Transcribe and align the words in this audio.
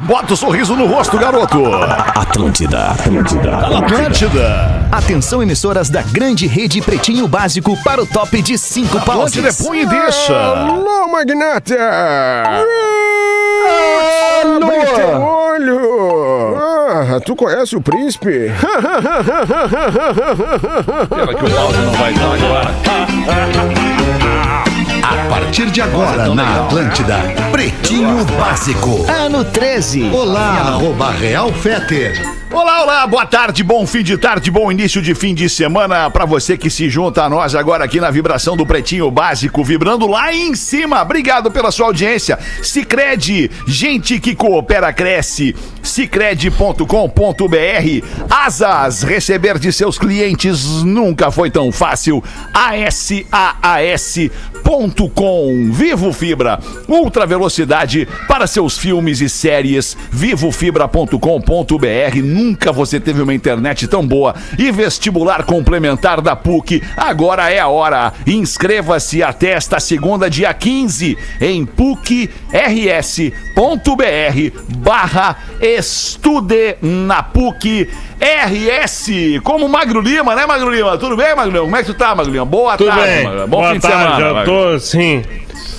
Bota 0.00 0.32
o 0.34 0.36
sorriso 0.36 0.76
no 0.76 0.86
rosto, 0.86 1.18
garoto. 1.18 1.60
Atlântida, 1.74 2.92
Atlântida. 2.92 3.56
Atlântida. 3.56 4.88
Atenção, 4.92 5.42
emissoras 5.42 5.90
da 5.90 6.02
grande 6.02 6.46
rede 6.46 6.80
Pretinho 6.80 7.26
Básico 7.26 7.76
para 7.82 8.00
o 8.00 8.06
top 8.06 8.40
de 8.40 8.56
cinco 8.56 8.96
Atlântida 8.98 9.48
pauses. 9.48 9.66
põe 9.66 9.80
e 9.80 9.86
deixa. 9.86 10.36
Alô, 10.38 11.08
magnata! 11.08 11.74
Abre 14.44 14.86
teu 14.94 15.20
olho! 15.20 16.56
Ah, 16.56 17.20
tu 17.24 17.34
conhece 17.34 17.74
o 17.74 17.80
príncipe? 17.80 18.52
Pena 21.08 21.34
que 21.34 21.44
o 21.44 21.58
áudio 21.58 21.82
não 21.82 21.92
vai 21.94 22.14
dar 22.14 22.34
agora. 22.34 22.74
A 25.10 25.26
partir 25.30 25.70
de 25.70 25.80
agora 25.80 26.34
na 26.34 26.66
Atlântida, 26.66 27.16
Pretinho 27.50 28.26
Básico. 28.38 29.06
Ano 29.10 29.42
13. 29.42 30.10
Olá, 30.10 30.74
arroba 30.74 31.12
Real 31.12 31.50
Feter. 31.50 32.20
Olá, 32.60 32.82
olá, 32.82 33.06
boa 33.06 33.24
tarde, 33.24 33.62
bom 33.62 33.86
fim 33.86 34.02
de 34.02 34.18
tarde, 34.18 34.50
bom 34.50 34.72
início 34.72 35.00
de 35.00 35.14
fim 35.14 35.32
de 35.32 35.48
semana 35.48 36.10
para 36.10 36.24
você 36.24 36.58
que 36.58 36.68
se 36.68 36.90
junta 36.90 37.22
a 37.22 37.28
nós 37.28 37.54
agora 37.54 37.84
aqui 37.84 38.00
na 38.00 38.10
vibração 38.10 38.56
do 38.56 38.66
Pretinho 38.66 39.08
Básico, 39.12 39.62
vibrando 39.62 40.08
lá 40.08 40.34
em 40.34 40.56
cima. 40.56 41.00
Obrigado 41.00 41.52
pela 41.52 41.70
sua 41.70 41.86
audiência. 41.86 42.36
Sicredi, 42.60 43.48
gente 43.64 44.18
que 44.18 44.34
coopera 44.34 44.92
cresce. 44.92 45.54
Sicredi.com.br. 45.84 46.84
Asas, 48.28 49.04
receber 49.04 49.56
de 49.60 49.72
seus 49.72 49.96
clientes 49.96 50.82
nunca 50.82 51.30
foi 51.30 51.52
tão 51.52 51.70
fácil. 51.70 52.24
ASAAS.com. 52.52 53.20
Vivo 55.70 56.12
Fibra, 56.12 56.58
ultra 56.88 57.24
velocidade 57.24 58.08
para 58.26 58.48
seus 58.48 58.76
filmes 58.76 59.20
e 59.20 59.28
séries. 59.28 59.96
Vivofibra.com.br. 60.10 62.47
Nunca 62.48 62.72
você 62.72 62.98
teve 62.98 63.20
uma 63.20 63.34
internet 63.34 63.86
tão 63.86 64.06
boa. 64.06 64.34
E 64.58 64.70
vestibular 64.72 65.42
complementar 65.44 66.22
da 66.22 66.34
PUC. 66.34 66.82
Agora 66.96 67.50
é 67.50 67.58
a 67.58 67.68
hora. 67.68 68.10
Inscreva-se 68.26 69.22
até 69.22 69.50
esta 69.50 69.78
segunda, 69.78 70.30
dia 70.30 70.52
15, 70.54 71.18
em 71.42 71.66
pucrs.br 71.66 72.28
barra 74.78 75.36
estude 75.60 76.76
na 76.80 77.22
PUC 77.22 77.86
RS. 78.18 79.10
Como 79.44 79.68
Magro 79.68 80.00
Lima, 80.00 80.34
né, 80.34 80.46
Magro 80.46 80.70
Lima? 80.70 80.96
Tudo 80.96 81.16
bem, 81.18 81.36
Magro 81.36 81.52
Lima? 81.52 81.64
Como 81.64 81.76
é 81.76 81.80
que 81.80 81.86
tu 81.86 81.94
tá, 81.94 82.14
Magro 82.14 82.32
Lima? 82.32 82.46
Boa 82.46 82.78
Tudo 82.78 82.88
tarde, 82.88 83.02
bem. 83.04 83.24
Magro. 83.24 83.40
Bom 83.46 83.58
Boa 83.58 83.68
fim 83.72 83.76
de 83.76 83.82
tarde, 83.82 83.98
semana. 84.04 84.26
eu 84.26 84.34
Magro. 84.34 84.52
tô 84.72 84.80
sim. 84.80 85.22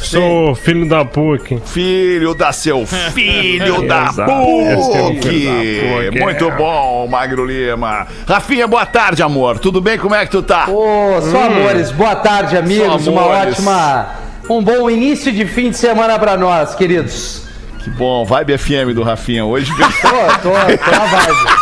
Sou 0.10 0.56
filho 0.56 0.88
da 0.88 1.06
PUC. 1.06 1.60
Filho 1.66 2.34
da 2.34 2.52
seu 2.52 2.86
filho 3.14 3.88
da 3.88 4.06
é 4.18 4.26
PUC. 4.26 5.22
filho 5.22 6.06
da 6.06 6.12
PUC, 6.12 6.20
Muito 6.20 6.46
é. 6.46 6.52
bom, 6.56 7.08
Magro 7.08 7.46
Lima. 7.46 8.08
Rafinha, 8.28 8.68
boa 8.68 8.86
tarde, 8.86 9.22
amor. 9.22 9.60
Tudo 9.60 9.80
bem? 9.80 9.98
Como 10.00 10.16
é 10.16 10.26
que 10.26 10.32
tu 10.32 10.42
tá? 10.42 10.68
Ô, 10.70 11.22
só 11.22 11.44
amores, 11.46 11.92
boa 11.92 12.16
tarde, 12.16 12.58
amigos. 12.58 13.04
Só 13.04 13.12
Uma 13.12 13.22
amores. 13.22 13.54
ótima. 13.54 14.16
Um 14.50 14.64
bom 14.64 14.90
início 14.90 15.32
de 15.32 15.46
fim 15.46 15.70
de 15.70 15.78
semana 15.78 16.18
pra 16.18 16.36
nós, 16.36 16.74
queridos. 16.74 17.44
Que 17.84 17.90
bom. 17.92 18.26
Vibe 18.26 18.58
FM 18.58 18.94
do 18.96 19.04
Rafinha 19.04 19.46
hoje. 19.46 19.72
Tô, 19.78 20.10
tô, 20.10 20.50
tô 20.50 20.92
na 20.92 21.06
vibe. 21.06 21.59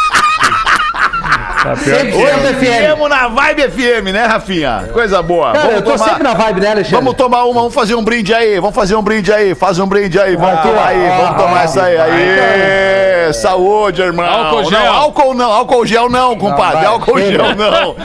Tá 1.64 1.76
Sempre. 1.76 2.12
FM. 2.12 3.10
Na 3.10 3.28
Vibe 3.28 3.62
FM, 3.72 4.12
né, 4.14 4.26
Rafinha? 4.26 4.90
Coisa 4.94 5.22
boa. 5.22 5.54
Cara, 5.54 5.74
eu 5.74 5.82
tô 5.82 5.98
sempre 5.98 6.24
na 6.24 6.34
vibe, 6.34 6.62
né, 6.62 6.72
Alexandre? 6.72 6.96
Vamos 6.98 7.14
tomar 7.16 7.44
uma, 7.46 7.54
vamos 7.62 7.74
fazer 7.74 7.96
um 7.96 8.04
brinde 8.04 8.34
aí, 8.34 8.60
vamos 8.60 8.76
fazer 8.76 8.96
um 8.96 9.02
brinde 9.02 9.32
aí, 9.32 9.56
faz 9.56 9.80
um 9.80 9.88
brinde 9.88 10.20
aí, 10.20 10.36
vamos 10.36 10.60
Ah, 10.60 10.62
tomar 10.62 10.88
aí, 10.88 11.08
ah, 11.08 11.18
vamos 11.18 11.42
tomar 11.42 11.60
ah, 11.60 11.64
essa 11.64 11.84
aí, 11.84 11.98
aí, 11.98 13.34
saúde, 13.34 14.02
irmão. 14.02 14.26
Álcool 14.26 14.66
gel. 14.66 14.80
Não, 14.80 14.94
álcool 14.94 15.34
não, 15.34 15.52
álcool 15.52 15.86
gel 15.86 16.10
não, 16.10 16.36
compadre, 16.38 16.86
álcool 16.86 17.20
gel 17.20 17.56
não. 17.56 17.96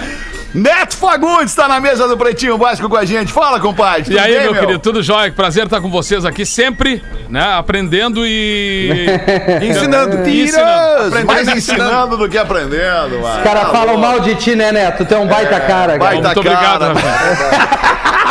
Neto 0.55 0.97
Fagundes 0.97 1.50
está 1.50 1.67
na 1.67 1.81
mesa 1.81 2.07
do 2.07 2.17
Pretinho 2.17 2.58
Básico 2.58 2.89
com 2.89 2.96
a 2.96 3.05
gente. 3.05 3.33
Fala, 3.33 3.58
compadre. 3.58 4.14
E 4.14 4.18
aí, 4.18 4.35
bem, 4.35 4.42
meu, 4.42 4.55
querido, 4.55 4.79
tudo 4.79 5.02
jóia? 5.02 5.33
Prazer 5.33 5.64
estar 5.64 5.80
com 5.80 5.90
vocês 5.90 6.24
aqui 6.24 6.45
sempre, 6.45 7.02
né? 7.29 7.55
Aprendendo 7.55 8.27
e. 8.27 9.07
Ensinando. 9.62 10.29
E 10.29 10.42
ensinando. 10.42 11.24
Mais 11.24 11.48
ensinando 11.48 12.17
do 12.17 12.29
que 12.29 12.36
aprendendo, 12.36 13.20
mano. 13.20 13.39
Os 13.39 13.42
caras 13.42 13.70
falam 13.70 13.96
mal 13.96 14.20
de 14.20 14.35
ti, 14.35 14.55
né, 14.55 14.70
Neto? 14.70 15.05
Tu 15.07 15.14
é 15.14 15.18
um 15.18 15.27
baita 15.27 15.58
cara, 15.61 15.98
cara. 15.98 15.98
baita 15.98 16.23
Muito 16.23 16.41
obrigado, 16.41 16.95
cara. 16.95 18.12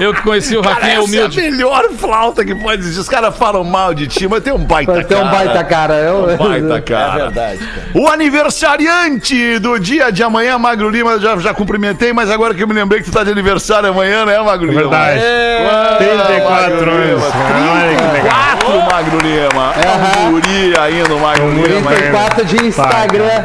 Eu 0.00 0.12
que 0.14 0.22
conheci 0.22 0.56
o 0.56 0.60
Rafinha 0.60 0.94
Essa 0.94 1.02
humilde. 1.02 1.40
é 1.40 1.48
a 1.48 1.50
melhor 1.50 1.88
flauta 1.98 2.44
que 2.44 2.54
pode 2.54 2.82
existir. 2.82 3.00
Os 3.00 3.08
caras 3.08 3.36
falam 3.36 3.62
mal 3.64 3.94
de 3.94 4.06
ti, 4.06 4.26
mas 4.28 4.42
tem 4.42 4.52
um 4.52 4.58
baita 4.64 5.04
Tu 5.04 5.14
é 5.14 5.16
um 5.16 5.20
cara. 5.24 5.30
baita 5.36 5.64
cara. 5.64 5.94
Eu... 5.94 6.36
Baita 6.36 6.80
cara. 6.82 7.14
É 7.14 7.24
verdade. 7.24 7.60
O 7.94 8.08
aniversariante 8.08 9.58
do 9.58 9.78
dia 9.78 10.10
de 10.10 10.22
amanhã, 10.22 10.58
Magro 10.58 10.88
Lima, 10.90 11.12
eu 11.12 11.20
já, 11.20 11.36
já 11.36 11.54
cumprimentei, 11.54 12.12
mas 12.12 12.30
agora 12.30 12.54
que 12.54 12.62
eu 12.62 12.68
me 12.68 12.74
lembrei 12.74 13.00
que 13.02 13.10
tu 13.10 13.12
tá 13.12 13.24
de 13.24 13.30
aniversário 13.30 13.88
amanhã, 13.90 14.24
né, 14.24 14.38
Magro 14.40 14.66
Lima? 14.66 14.80
Verdade. 14.82 15.20
Quanto, 15.64 15.98
34 15.98 16.50
Magro 16.50 16.90
Lima? 16.90 17.02
anos. 17.04 17.96
Que 17.96 18.12
legal. 18.12 18.34
34, 18.64 18.94
Magro 18.94 19.20
Lima. 19.20 19.72
É 19.76 20.18
um 20.26 20.32
guri 20.32 20.74
ainda, 20.78 21.14
Magro 21.16 21.50
Lima. 21.50 21.90
34 21.90 22.44
de 22.44 22.66
Instagram, 22.66 23.44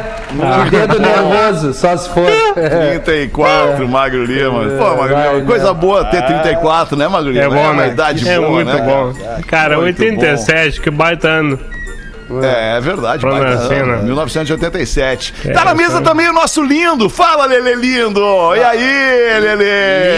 de 0.64 0.70
dedo 0.70 0.98
nervoso, 0.98 1.74
só 1.74 1.96
se 1.96 2.08
for. 2.10 2.26
34, 3.04 3.88
Magro 3.88 4.24
Lima. 4.24 4.64
Pô, 4.78 4.96
Magro 4.96 5.14
Vai, 5.14 5.34
Lima, 5.34 5.46
coisa 5.46 5.74
boa 5.74 6.04
ter 6.06 6.24
34, 6.24 6.96
né, 6.96 7.08
Magro 7.08 7.30
Lima? 7.30 7.44
É 7.44 7.48
bom, 7.48 7.54
uma 7.54 7.74
né? 7.74 7.88
idade 7.88 8.28
é 8.28 8.38
boa, 8.38 8.50
muito 8.50 8.72
né, 8.72 8.82
bom. 8.82 9.12
Cara, 9.46 9.76
Muito 9.78 10.00
87, 10.00 10.80
que 10.80 10.90
baita 10.90 11.28
ano. 11.28 11.58
É, 12.42 12.76
é 12.76 12.80
verdade, 12.80 13.24
nascer, 13.26 13.82
ano, 13.82 13.96
né? 13.96 14.02
1987. 14.02 15.34
É, 15.46 15.52
tá 15.52 15.64
na 15.64 15.74
mesa 15.74 15.98
então. 15.98 16.02
também 16.02 16.28
o 16.28 16.32
nosso 16.32 16.62
lindo. 16.62 17.08
Fala, 17.08 17.46
Lele 17.46 17.74
lindo. 17.74 18.20
E 18.54 18.62
aí, 18.62 19.40
Lele? 19.40 19.64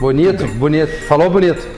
Bonito, 0.00 0.44
bonito. 0.48 1.06
Falou 1.06 1.30
bonito. 1.30 1.77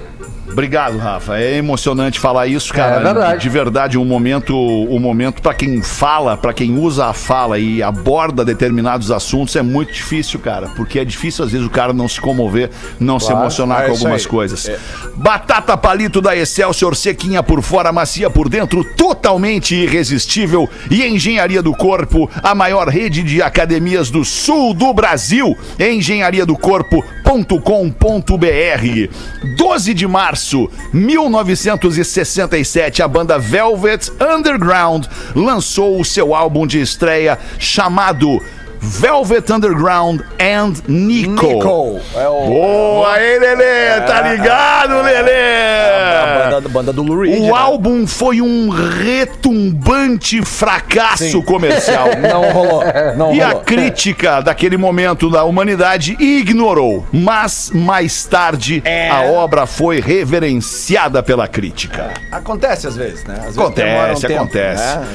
Obrigado, 0.52 0.98
Rafa. 0.98 1.38
É 1.38 1.56
emocionante 1.56 2.18
falar 2.18 2.46
isso, 2.46 2.72
cara. 2.72 2.96
É 2.96 3.02
verdade. 3.02 3.42
De 3.42 3.48
verdade, 3.48 3.98
um 3.98 4.04
momento, 4.04 4.56
um 4.56 4.98
momento 4.98 5.40
para 5.40 5.54
quem 5.54 5.82
fala, 5.82 6.36
para 6.36 6.52
quem 6.52 6.76
usa 6.76 7.06
a 7.06 7.12
fala 7.12 7.58
e 7.58 7.82
aborda 7.82 8.44
determinados 8.44 9.10
assuntos 9.10 9.54
é 9.56 9.62
muito 9.62 9.92
difícil, 9.92 10.38
cara, 10.40 10.68
porque 10.76 10.98
é 10.98 11.04
difícil 11.04 11.44
às 11.44 11.52
vezes 11.52 11.66
o 11.66 11.70
cara 11.70 11.92
não 11.92 12.08
se 12.08 12.20
comover, 12.20 12.70
não 12.98 13.18
se 13.18 13.32
emocionar 13.32 13.82
É 13.82 13.86
com 13.86 13.92
algumas 13.92 14.26
coisas. 14.26 14.70
Batata 15.16 15.76
palito 15.76 16.20
da 16.20 16.36
Excelsior, 16.36 16.96
sequinha 16.96 17.42
por 17.42 17.62
fora, 17.62 17.92
macia 17.92 18.28
por 18.28 18.48
dentro, 18.48 18.84
totalmente 18.96 19.74
irresistível 19.74 20.68
e 20.90 21.04
Engenharia 21.04 21.62
do 21.62 21.72
Corpo, 21.72 22.30
a 22.42 22.54
maior 22.54 22.88
rede 22.88 23.22
de 23.22 23.42
academias 23.42 24.10
do 24.10 24.24
sul 24.24 24.74
do 24.74 24.92
Brasil, 24.92 25.56
engenhariadocorpo.com.br. 27.30 29.56
12 29.56 29.94
de 29.94 30.06
março 30.06 30.70
1967, 30.92 33.02
a 33.02 33.08
banda 33.08 33.38
Velvet 33.38 34.10
Underground 34.20 35.06
lançou 35.34 35.98
o 36.00 36.04
seu 36.04 36.34
álbum 36.34 36.66
de 36.66 36.80
estreia 36.80 37.38
chamado 37.58 38.38
Velvet 38.82 39.50
Underground 39.52 40.20
and 40.40 40.72
Nico. 40.88 41.46
Nico. 41.46 42.00
É 42.16 42.26
o, 42.28 42.46
Boa 42.46 43.12
aí, 43.12 43.38
Lelê! 43.38 44.00
Tá 44.06 44.22
ligado, 44.22 45.02
Lelê? 45.02 45.30
a 45.30 46.50
banda, 46.50 46.68
banda 46.68 46.92
do 46.92 47.02
Lou 47.02 47.20
Reed. 47.20 47.38
O 47.40 47.46
né? 47.46 47.50
álbum 47.54 48.06
foi 48.06 48.40
um 48.40 48.70
retumbante 48.70 50.42
fracasso 50.42 51.24
Sim. 51.24 51.42
comercial. 51.42 52.08
Não 52.20 52.50
rolou. 52.50 52.82
Não 53.16 53.34
E 53.34 53.42
a 53.42 53.48
rolou. 53.48 53.62
crítica 53.64 54.40
daquele 54.40 54.76
momento 54.76 55.30
da 55.30 55.44
humanidade 55.44 56.16
ignorou. 56.18 57.06
Mas 57.12 57.70
mais 57.74 58.24
tarde 58.24 58.80
É. 58.84 59.08
a 59.10 59.22
obra 59.24 59.66
foi 59.66 60.00
reverenciada 60.00 61.22
pela 61.22 61.46
crítica. 61.46 62.10
Acontece 62.32 62.86
às 62.86 62.96
vezes, 62.96 63.24
né? 63.24 63.34
Às 63.46 63.54
vezes 63.56 63.70
demora 63.74 63.98
um 63.98 64.00
Acontece, 64.12 64.26
tempo, 64.26 64.42
acontece. 64.42 64.82
né? 64.98 65.06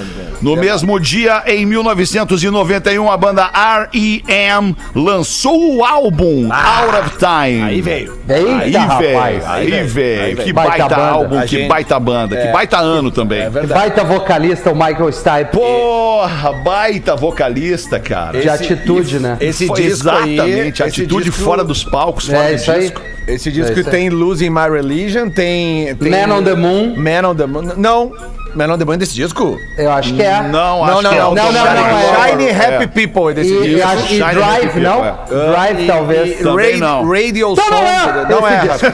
No 0.41 0.55
mesmo 0.55 0.99
dia, 0.99 1.43
em 1.47 1.65
1991, 1.65 3.09
a 3.09 3.17
banda 3.17 3.49
R.E.M. 3.55 4.75
lançou 4.93 5.77
o 5.77 5.83
álbum 5.85 6.49
Out 6.51 6.95
of 6.99 7.17
Time. 7.17 7.61
Aí 7.63 7.81
veio. 7.81 8.17
Eita, 8.27 8.57
Aí 8.63 8.71
rapaz. 8.73 8.99
veio, 8.99 9.19
Aí 9.47 9.73
aí 9.73 9.83
veio, 9.87 10.21
aí 10.21 10.35
Que 10.35 10.53
baita, 10.53 10.69
Baita 10.77 10.95
banda. 10.95 11.07
álbum, 11.09 11.37
A 11.39 11.41
que 11.43 11.47
gente- 11.47 11.67
baita 11.69 11.99
banda, 11.99 12.35
que 12.35 12.47
É. 12.47 12.51
baita 12.51 12.77
ano 12.79 13.11
também. 13.11 13.41
É 13.41 13.49
verdade. 13.49 13.79
Baita 13.79 14.03
vocalista, 14.03 14.71
o 14.71 14.75
Michael 14.75 15.11
Stipe. 15.11 15.51
Porra, 15.53 16.53
baita 16.63 17.15
vocalista, 17.15 17.99
cara. 17.99 18.39
de 18.41 18.49
atitude, 18.49 19.19
né? 19.19 19.37
Esse 19.39 19.67
Foi 19.67 19.81
disco 19.81 20.09
aí, 20.09 20.35
exatamente, 20.37 20.81
esse 20.81 20.83
atitude 20.83 21.29
disco- 21.29 21.43
fora 21.43 21.63
dos 21.63 21.83
palcos, 21.83 22.25
fora 22.27 22.39
É 22.45 22.49
do 22.49 22.55
isso 22.55 22.71
aí. 22.71 22.79
disco. 22.81 23.01
Esse 23.27 23.49
É 23.49 23.51
disco 23.51 23.77
aí. 23.77 23.83
tem 23.83 24.09
Losing 24.09 24.49
My 24.49 24.69
Religion, 24.69 25.29
tem, 25.29 25.95
tem. 25.95 26.11
Man 26.11 26.35
on 26.35 26.43
the 26.43 26.53
Moon. 26.55 26.93
Man 26.95 27.29
on 27.29 27.35
the 27.35 27.45
Moon. 27.45 27.71
Não. 27.77 28.11
Man 28.55 28.73
on 28.73 28.77
the 28.77 28.85
Moon 28.85 28.93
é 28.93 28.97
desse 28.97 29.13
disco? 29.13 29.59
Eu 29.77 29.91
acho 29.91 30.13
que 30.13 30.21
é. 30.23 30.41
Não, 30.41 30.49
Não, 30.51 30.83
acho 30.85 31.01
não, 31.01 31.09
que 31.11 31.15
é 31.15 31.19
não. 31.19 31.35
Não, 31.35 31.51
não, 31.51 31.61
Glover. 31.61 32.25
é- 32.25 32.29
Shiny 32.29 32.49
Happy 32.51 32.87
People 32.87 33.31
é 33.31 33.33
desse 33.33 33.53
E, 33.53 33.57
e, 33.57 33.75
disco. 33.75 33.87
acho- 33.89 34.13
e 34.13 34.17
Drive, 34.19 34.65
Happy 34.69 34.79
não? 34.79 35.01
People, 35.01 35.35
Drive, 35.51 35.87
talvez. 35.87 36.39
Também 36.39 36.71
Ra- 36.79 36.79
não. 36.87 37.07
Radio 37.09 37.51
Então 37.51 37.55
Song. 37.65 37.71
não 37.71 37.87
é 37.87 38.25
Não 38.29 38.47
é, 38.47 38.55
Rafa. 38.55 38.93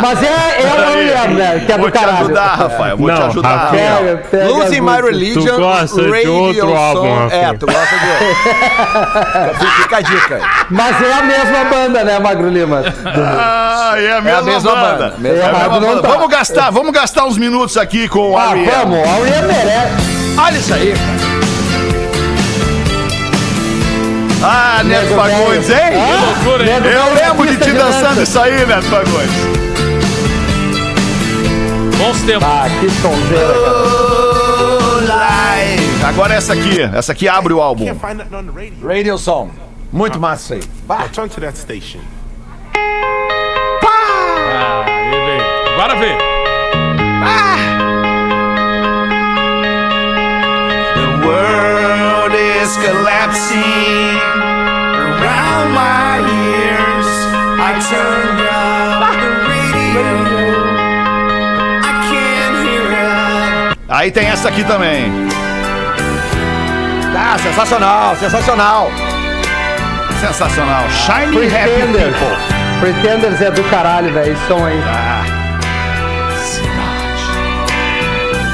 Mas 0.00 0.22
é, 0.22 0.62
é 0.62 0.72
o 0.72 0.90
R.E.M., 0.92 1.34
né? 1.34 1.62
Que 1.66 1.72
é 1.72 1.76
Vou 1.78 1.86
do 1.86 1.92
te 1.92 1.98
caralho. 1.98 2.18
ajudar, 2.24 2.54
Rafael. 2.56 2.96
Vou 2.96 3.10
te 3.10 3.18
Não, 3.20 3.26
ajudar. 3.26 3.48
Rafael. 3.56 3.96
Pega, 3.98 4.16
pega 4.30 4.48
Losing 4.48 4.88
as 4.88 4.96
My. 4.96 5.02
Religion. 5.02 5.40
Tu 5.54 5.56
gosta 5.60 6.02
de 6.02 6.10
Radio 6.10 6.54
Song. 6.54 7.08
Rafael. 7.08 7.30
É, 7.30 7.52
tu 7.58 7.66
gosta 7.66 7.96
de 7.96 8.06
outro. 9.54 9.66
Fica 9.82 9.96
a 9.96 10.00
dica. 10.00 10.40
Mas 10.70 11.02
é 11.02 11.12
a 11.12 11.22
mesma 11.22 11.64
banda, 11.64 12.04
né, 12.04 12.18
Magro 12.18 12.48
Lima? 12.48 12.82
Ah, 13.04 13.94
é 13.98 14.12
a 14.12 14.20
mesma. 14.20 14.50
É 14.50 15.68
banda. 15.68 16.02
tá. 16.02 16.08
Vamos 16.08 16.28
gastar, 16.28 16.70
vamos 16.70 16.92
gastar 16.92 17.09
uns 17.18 17.36
minutos 17.38 17.76
aqui 17.76 18.08
com 18.08 18.30
o 18.32 18.36
Ah, 18.38 18.50
R.E.M. 18.52 18.70
vamos, 18.70 18.98
a 18.98 19.18
R.E.M. 19.18 19.46
merece. 19.46 19.94
Olha 20.38 20.56
isso 20.58 20.74
aí. 20.74 20.94
Ah, 24.42 24.82
Neto 24.84 25.14
Fagundes, 25.14 25.68
hein? 25.68 25.76
Ah, 25.96 26.24
loucura, 26.44 26.64
hein? 26.64 26.80
Eu 26.84 27.14
lembro 27.14 27.46
de 27.46 27.56
ti 27.62 27.72
dançando 27.72 28.08
dança. 28.16 28.22
isso 28.22 28.40
aí, 28.40 28.64
Neto 28.66 28.84
Fagundes. 28.84 29.60
Bons 31.98 32.20
tempos. 32.22 32.44
Ah, 32.48 32.66
que 32.80 32.90
sonzeira, 32.90 33.54
cara. 35.06 35.14
Live. 35.14 36.04
Agora 36.06 36.34
essa 36.34 36.54
aqui, 36.54 36.80
essa 36.94 37.12
aqui 37.12 37.28
abre 37.28 37.52
o 37.52 37.60
álbum. 37.60 37.84
Radio. 38.86 39.18
Song. 39.18 39.50
Muito 39.92 40.18
massa 40.18 40.56
isso 40.56 40.68
aí. 40.88 40.98
Now 40.98 41.08
turn 41.10 41.28
to 41.28 41.40
that 41.42 41.58
station. 41.58 41.98
Ah, 43.84 44.84
aí 44.86 45.10
veio. 45.10 45.74
Agora 45.74 45.96
vem. 45.96 46.29
World 51.30 52.34
is 52.34 52.70
collapsing 52.84 54.18
around 55.06 55.68
my 55.72 56.18
ears. 56.18 57.08
I 57.68 57.70
turned 57.90 58.40
up 58.50 59.14
the 59.22 59.30
radio. 59.50 60.02
I 61.90 61.92
can't 62.10 62.56
hear 62.64 62.86
it. 62.92 63.78
Aí 63.88 64.10
tem 64.10 64.26
essa 64.28 64.48
aqui 64.48 64.64
também. 64.64 65.10
Ah, 67.16 67.36
sensacional, 67.38 68.16
sensacional. 68.16 68.90
Sensacional. 70.20 70.84
Shiny 70.90 71.46
Happy 71.46 71.68
Pretenders. 71.68 72.16
People. 72.18 72.36
Pretenders 72.80 73.40
é 73.40 73.50
do 73.50 73.62
caralho, 73.64 74.12
velho. 74.12 74.32
Esse 74.32 74.46
som 74.46 74.64
aí. 74.64 74.82
Ah. 74.86 75.22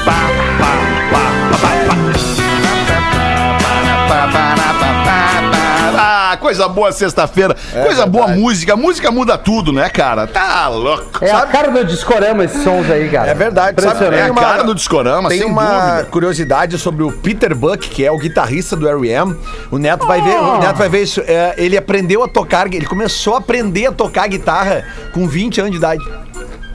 Pá, 0.05 0.11
pá, 0.59 0.71
pá, 1.11 1.23
pá, 1.51 1.61
pá. 1.61 1.95
Pá, 1.95 2.06
coisa 6.37 6.67
boa 6.67 6.91
sexta-feira. 6.91 7.55
coisa 7.83 8.05
boa 8.05 8.27
música. 8.27 8.75
Música 8.75 9.11
muda 9.11 9.37
tudo, 9.37 9.71
né, 9.73 9.89
cara? 9.89 10.27
Tá 10.27 10.67
louco. 10.67 11.23
É 11.23 11.31
a 11.31 11.45
cara 11.45 11.69
do 11.71 11.83
discorama 11.85 12.43
esses 12.45 12.63
sons 12.63 12.89
aí, 12.89 13.09
cara. 13.09 13.29
É 13.31 13.33
verdade, 13.33 13.81
sabe? 13.81 14.03
É 14.03 14.07
Impressionante. 14.07 14.37
a 14.39 14.41
cara 14.41 14.63
do 14.63 14.75
discorama, 14.75 15.29
Tem 15.29 15.39
sem 15.39 15.47
uma 15.47 15.65
dúvida. 15.91 16.03
curiosidade 16.11 16.77
sobre 16.77 17.03
o 17.03 17.11
Peter 17.11 17.55
Buck, 17.55 17.89
que 17.89 18.05
é 18.05 18.11
o 18.11 18.17
guitarrista 18.17 18.75
do 18.75 18.87
R.E.M. 18.87 19.35
O 19.71 19.77
Neto 19.77 20.05
vai 20.05 20.21
ver, 20.21 20.35
o 20.37 20.59
Neto 20.59 20.75
vai 20.77 20.89
ver 20.89 21.03
isso. 21.03 21.21
É, 21.25 21.53
ele 21.57 21.77
aprendeu 21.77 22.23
a 22.23 22.27
tocar, 22.27 22.67
ele 22.73 22.85
começou 22.85 23.35
a 23.35 23.37
aprender 23.39 23.87
a 23.87 23.91
tocar 23.91 24.27
guitarra 24.27 24.83
com 25.13 25.27
20 25.27 25.59
anos 25.61 25.71
de 25.71 25.77
idade. 25.77 26.03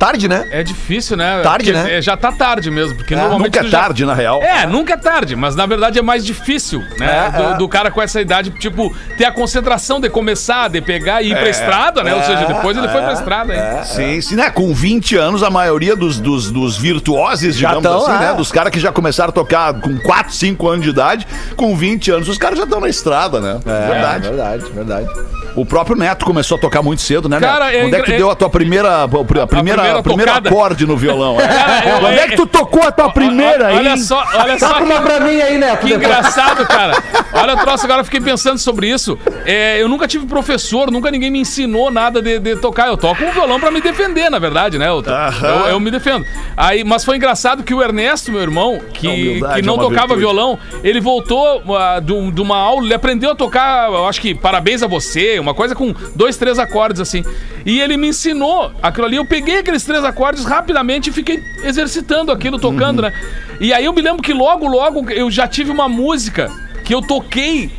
Tarde, 0.02 0.26
né? 0.26 0.48
É 0.50 0.64
difícil, 0.64 1.16
né? 1.16 1.40
Tarde, 1.44 1.72
Porque, 1.72 1.86
né? 1.88 1.98
é, 1.98 2.02
já 2.02 2.16
tá 2.16 2.32
tarde 2.32 2.72
mesmo, 2.72 2.96
porque 2.96 3.14
normalmente 3.14 3.46
Nunca 3.54 3.60
é 3.60 3.62
tu 3.62 3.68
já- 3.68 3.80
tarde, 3.82 4.04
na 4.04 4.14
real. 4.14 4.42
É, 4.42 4.66
nunca 4.66 4.94
é 4.94 4.96
tarde, 4.96 5.36
mas 5.36 5.54
na 5.54 5.64
verdade 5.64 5.96
é 5.96 6.02
mais 6.02 6.26
difícil, 6.26 6.80
né? 6.98 7.28
É, 7.28 7.30
do, 7.30 7.42
é. 7.42 7.56
do 7.58 7.68
cara 7.68 7.88
com 7.88 8.02
essa 8.02 8.20
idade, 8.20 8.50
tipo, 8.50 8.92
ter 9.16 9.26
a 9.26 9.30
concentração 9.30 10.00
de 10.00 10.10
começar, 10.10 10.68
de 10.68 10.80
pegar 10.80 11.22
e 11.22 11.30
ir 11.30 11.36
pra 11.36 11.48
estrada, 11.48 12.02
né? 12.02 12.12
Ou 12.16 12.22
seja, 12.24 12.46
depois 12.46 12.76
ele 12.76 12.88
foi 12.88 13.00
pra 13.00 13.12
estrada, 13.12 13.54
hein? 13.54 13.60
Sim, 13.84 14.20
sim, 14.20 14.34
né? 14.34 14.50
Com 14.50 14.74
20 14.74 15.14
anos, 15.16 15.40
a 15.44 15.50
maioria 15.50 15.94
dos, 15.94 16.18
dos, 16.18 16.50
dos 16.50 16.76
virtuosos, 16.76 17.54
Já 17.56 17.68
digamos 17.74 17.82
tão, 17.84 17.98
assim, 18.14 18.24
é. 18.24 18.28
né? 18.28 18.34
Dos 18.34 18.50
caras 18.50 18.72
que 18.72 18.80
já 18.80 18.90
começaram 18.90 19.30
a 19.30 19.32
tocar 19.32 19.72
com 19.80 19.96
4, 20.00 20.32
5 20.34 20.68
anos 20.68 20.82
de 20.84 20.90
idade, 20.90 21.26
com 21.54 21.76
20 21.76 22.10
anos, 22.10 22.28
os 22.28 22.38
caras 22.38 22.58
já 22.58 22.64
estão 22.64 22.80
na 22.80 22.88
estrada, 22.88 23.40
né? 23.40 23.60
verdade. 23.64 24.28
verdade, 24.28 24.64
verdade. 24.72 25.06
O 25.54 25.66
próprio 25.66 25.94
Neto 25.96 26.24
começou 26.24 26.56
a 26.56 26.60
tocar 26.60 26.80
muito 26.82 27.02
cedo, 27.02 27.28
né, 27.28 27.38
Cara, 27.38 27.66
Neto? 27.66 27.76
é 27.76 27.84
Onde 27.84 27.94
é 27.96 28.00
que 28.00 28.12
deu 28.16 28.30
a 28.30 28.34
tua 28.34 28.48
primeira, 28.48 29.02
a 29.04 29.06
primeira, 29.08 29.46
primeira 29.46 29.91
primeiro 30.00 30.30
tocada. 30.30 30.48
acorde 30.48 30.86
no 30.86 30.96
violão? 30.96 31.40
é? 31.40 31.46
Cara, 31.48 31.88
eu- 31.88 32.06
Onde 32.06 32.18
é 32.18 32.28
que 32.28 32.36
tu 32.36 32.46
tocou 32.46 32.82
a 32.84 32.92
tua 32.92 33.10
primeira 33.10 33.66
aí? 33.68 33.76
Olha 33.78 33.96
só, 33.96 34.24
olha 34.36 34.58
só 34.58 34.68
Toca 34.68 34.84
uma 34.84 35.00
pra 35.02 35.20
mim 35.20 35.40
aí, 35.40 35.58
Neto. 35.58 35.86
que 35.86 35.92
engraçado, 35.94 36.64
cara. 36.66 37.02
Olha 37.34 37.54
o 37.54 37.56
troço, 37.56 37.84
agora 37.84 38.00
eu 38.00 38.04
fiquei 38.04 38.20
pensando 38.20 38.58
sobre 38.58 38.88
isso. 38.88 39.18
É, 39.44 39.80
eu 39.82 39.88
nunca 39.88 40.06
tive 40.06 40.26
professor, 40.26 40.90
nunca 40.90 41.10
ninguém 41.10 41.30
me 41.30 41.40
ensinou 41.40 41.90
nada 41.90 42.20
de, 42.22 42.38
de 42.38 42.56
tocar. 42.56 42.88
Eu 42.88 42.96
toco 42.96 43.22
um 43.24 43.32
violão 43.32 43.58
pra 43.58 43.70
me 43.70 43.80
defender, 43.80 44.30
na 44.30 44.38
verdade, 44.38 44.78
né? 44.78 44.88
Eu, 44.88 45.02
to- 45.02 45.10
eu, 45.10 45.68
eu 45.70 45.80
me 45.80 45.90
defendo. 45.90 46.24
Aí, 46.56 46.84
mas 46.84 47.04
foi 47.04 47.16
engraçado 47.16 47.62
que 47.62 47.72
o 47.74 47.82
Ernesto, 47.82 48.30
meu 48.30 48.40
irmão, 48.42 48.80
que, 48.92 49.40
que 49.54 49.62
não 49.62 49.74
é 49.74 49.76
uma 49.76 49.82
tocava 49.84 50.08
virtude. 50.08 50.20
violão, 50.20 50.58
ele 50.84 51.00
voltou 51.00 51.62
ah, 51.76 52.00
de 52.00 52.12
um- 52.12 52.30
uma 52.42 52.56
aula, 52.58 52.84
ele 52.84 52.94
aprendeu 52.94 53.30
a 53.30 53.34
tocar, 53.34 53.88
eu 53.90 54.06
acho 54.06 54.20
que 54.20 54.34
parabéns 54.34 54.82
a 54.82 54.86
você, 54.86 55.38
uma 55.38 55.54
coisa 55.54 55.74
com 55.74 55.94
dois, 56.14 56.36
três 56.36 56.58
acordes 56.58 57.00
assim. 57.00 57.24
E 57.64 57.80
ele 57.80 57.96
me 57.96 58.08
ensinou 58.08 58.70
aquilo 58.82 59.06
ali. 59.06 59.16
Eu 59.16 59.24
peguei 59.24 59.58
três 59.84 60.04
acordes 60.04 60.44
rapidamente 60.44 61.10
e 61.10 61.12
fiquei 61.12 61.42
exercitando 61.62 62.32
aquilo, 62.32 62.58
tocando, 62.58 63.02
né? 63.02 63.12
E 63.60 63.72
aí 63.72 63.84
eu 63.84 63.92
me 63.92 64.02
lembro 64.02 64.22
que 64.22 64.32
logo, 64.32 64.66
logo 64.66 65.10
eu 65.10 65.30
já 65.30 65.46
tive 65.46 65.70
uma 65.70 65.88
música 65.88 66.50
que 66.84 66.94
eu 66.94 67.00
toquei 67.00 67.70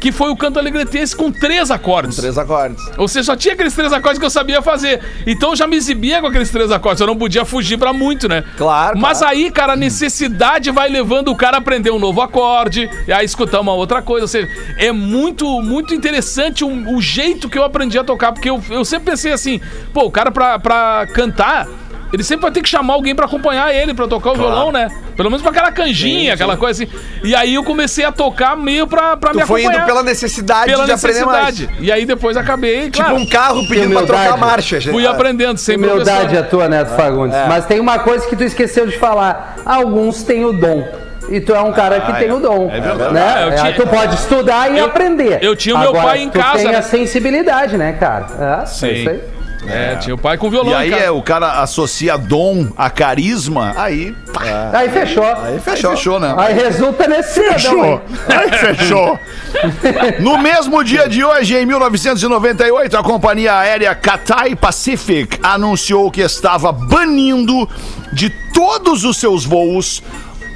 que 0.00 0.12
foi 0.12 0.30
o 0.30 0.36
canto 0.36 0.58
alegretense 0.58 1.14
com 1.14 1.30
três 1.30 1.70
acordes. 1.70 2.16
Três 2.16 2.38
acordes. 2.38 2.82
Ou 2.96 3.08
seja, 3.08 3.24
só 3.24 3.36
tinha 3.36 3.54
aqueles 3.54 3.74
três 3.74 3.92
acordes 3.92 4.18
que 4.18 4.24
eu 4.24 4.30
sabia 4.30 4.62
fazer. 4.62 5.00
Então 5.26 5.50
eu 5.50 5.56
já 5.56 5.66
me 5.66 5.76
exibia 5.76 6.20
com 6.20 6.26
aqueles 6.26 6.50
três 6.50 6.70
acordes. 6.70 7.00
Eu 7.00 7.06
não 7.06 7.16
podia 7.16 7.44
fugir 7.44 7.78
pra 7.78 7.92
muito, 7.92 8.28
né? 8.28 8.44
Claro, 8.56 8.98
Mas 8.98 9.18
claro. 9.18 9.34
aí, 9.34 9.50
cara, 9.50 9.72
a 9.72 9.76
necessidade 9.76 10.70
vai 10.70 10.88
levando 10.88 11.28
o 11.28 11.36
cara 11.36 11.56
a 11.56 11.60
aprender 11.60 11.90
um 11.90 11.98
novo 11.98 12.20
acorde, 12.20 12.88
e 13.06 13.12
aí 13.12 13.24
escutar 13.24 13.60
uma 13.60 13.72
outra 13.74 14.00
coisa. 14.02 14.24
Ou 14.24 14.28
seja, 14.28 14.48
é 14.76 14.92
muito, 14.92 15.60
muito 15.62 15.94
interessante 15.94 16.64
o, 16.64 16.96
o 16.96 17.00
jeito 17.02 17.48
que 17.48 17.58
eu 17.58 17.64
aprendi 17.64 17.98
a 17.98 18.04
tocar. 18.04 18.32
Porque 18.32 18.50
eu, 18.50 18.62
eu 18.70 18.84
sempre 18.84 19.10
pensei 19.12 19.32
assim, 19.32 19.60
pô, 19.92 20.04
o 20.04 20.10
cara 20.10 20.30
pra, 20.30 20.58
pra 20.58 21.06
cantar. 21.12 21.66
Ele 22.12 22.22
sempre 22.24 22.42
vai 22.42 22.50
ter 22.50 22.62
que 22.62 22.68
chamar 22.68 22.94
alguém 22.94 23.14
pra 23.14 23.26
acompanhar 23.26 23.74
ele, 23.74 23.92
pra 23.92 24.08
tocar 24.08 24.30
o 24.32 24.34
violão, 24.34 24.72
né? 24.72 24.88
Pelo 25.16 25.28
menos 25.30 25.42
pra 25.42 25.50
aquela 25.50 25.70
canjinha, 25.70 26.34
aquela 26.34 26.56
coisa 26.56 26.82
assim. 26.84 26.92
E 27.22 27.34
aí 27.34 27.54
eu 27.54 27.62
comecei 27.64 28.04
a 28.04 28.10
tocar 28.12 28.56
meio 28.56 28.86
pra, 28.86 29.16
pra 29.16 29.34
me 29.34 29.40
Tu 29.42 29.46
foi 29.46 29.60
acompanhar. 29.62 29.82
indo 29.82 29.86
pela 29.86 30.02
necessidade 30.02 30.70
pela 30.70 30.84
de 30.86 30.92
aprender 30.92 31.24
mais. 31.26 31.46
necessidade. 31.46 31.84
E 31.84 31.92
aí 31.92 32.06
depois 32.06 32.36
acabei, 32.36 32.84
Tipo 32.90 33.04
claro, 33.04 33.16
um 33.16 33.26
carro 33.28 33.68
pedindo 33.68 33.92
pra 33.92 34.06
trocar 34.06 34.32
a 34.32 34.36
marcha. 34.36 34.80
gente. 34.80 34.92
fui 34.92 35.06
aprendendo 35.06 35.58
sem 35.58 35.76
Humildade 35.76 36.36
a 36.36 36.42
tua, 36.42 36.66
Neto 36.68 36.96
Fagundes. 36.96 37.36
Mas 37.48 37.66
tem 37.66 37.78
uma 37.78 37.98
coisa 37.98 38.26
que 38.26 38.34
tu 38.36 38.42
esqueceu 38.44 38.86
de 38.86 38.96
falar. 38.98 39.56
Alguns 39.66 40.22
têm 40.22 40.44
o 40.44 40.52
dom. 40.52 40.88
E 41.28 41.40
tu 41.40 41.54
é 41.54 41.60
um 41.60 41.72
cara 41.74 42.00
que 42.00 42.12
tem 42.14 42.32
o 42.32 42.40
dom. 42.40 42.70
É 42.72 42.80
verdade. 42.80 43.12
Né? 43.12 43.20
Ah, 43.22 43.40
É, 43.40 43.50
tinha- 43.50 43.72
tu 43.74 43.86
pode 43.86 44.14
estudar 44.14 44.72
e 44.72 44.78
Eu- 44.78 44.86
aprender. 44.86 45.38
eu 45.42 45.54
tinha 45.54 45.74
o 45.74 45.78
meu 45.78 45.90
Agora, 45.90 46.06
pai 46.06 46.20
em 46.22 46.30
tu 46.30 46.38
casa, 46.38 46.56
tem 46.62 46.68
né? 46.68 46.76
a 46.78 46.82
sensibilidade, 46.82 47.76
né, 47.76 47.92
cara? 48.00 48.62
É, 48.62 48.66
Sim. 48.66 48.86
é 48.86 48.92
isso 48.92 49.08
aí. 49.10 49.20
É, 49.70 49.96
tinha 49.96 50.14
o 50.14 50.18
pai 50.18 50.36
com 50.38 50.50
violão. 50.50 50.72
E 50.72 50.74
aí 50.74 50.90
cara. 50.90 51.02
é, 51.04 51.10
o 51.10 51.22
cara 51.22 51.60
associa 51.62 52.16
dom 52.16 52.68
a 52.76 52.88
carisma, 52.90 53.72
aí, 53.76 54.14
pá, 54.32 54.70
Aí 54.72 54.88
fechou. 54.88 55.24
aí 55.24 55.58
fechou. 55.60 55.90
fechou, 55.90 56.20
né? 56.20 56.34
Aí 56.36 56.54
resulta 56.54 57.06
nesse 57.06 57.34
cidadão 57.34 57.52
Fechou. 57.58 58.02
aí. 58.28 58.36
Aí 58.36 58.50
fechou. 58.58 59.18
No 60.20 60.38
mesmo 60.38 60.82
dia 60.82 61.08
de 61.08 61.22
hoje, 61.24 61.56
em 61.56 61.66
1998, 61.66 62.96
a 62.96 63.02
companhia 63.02 63.54
aérea 63.56 63.94
Cathay 63.94 64.54
Pacific 64.56 65.38
anunciou 65.42 66.10
que 66.10 66.20
estava 66.20 66.72
banindo 66.72 67.68
de 68.12 68.30
todos 68.54 69.04
os 69.04 69.16
seus 69.18 69.44
voos 69.44 70.02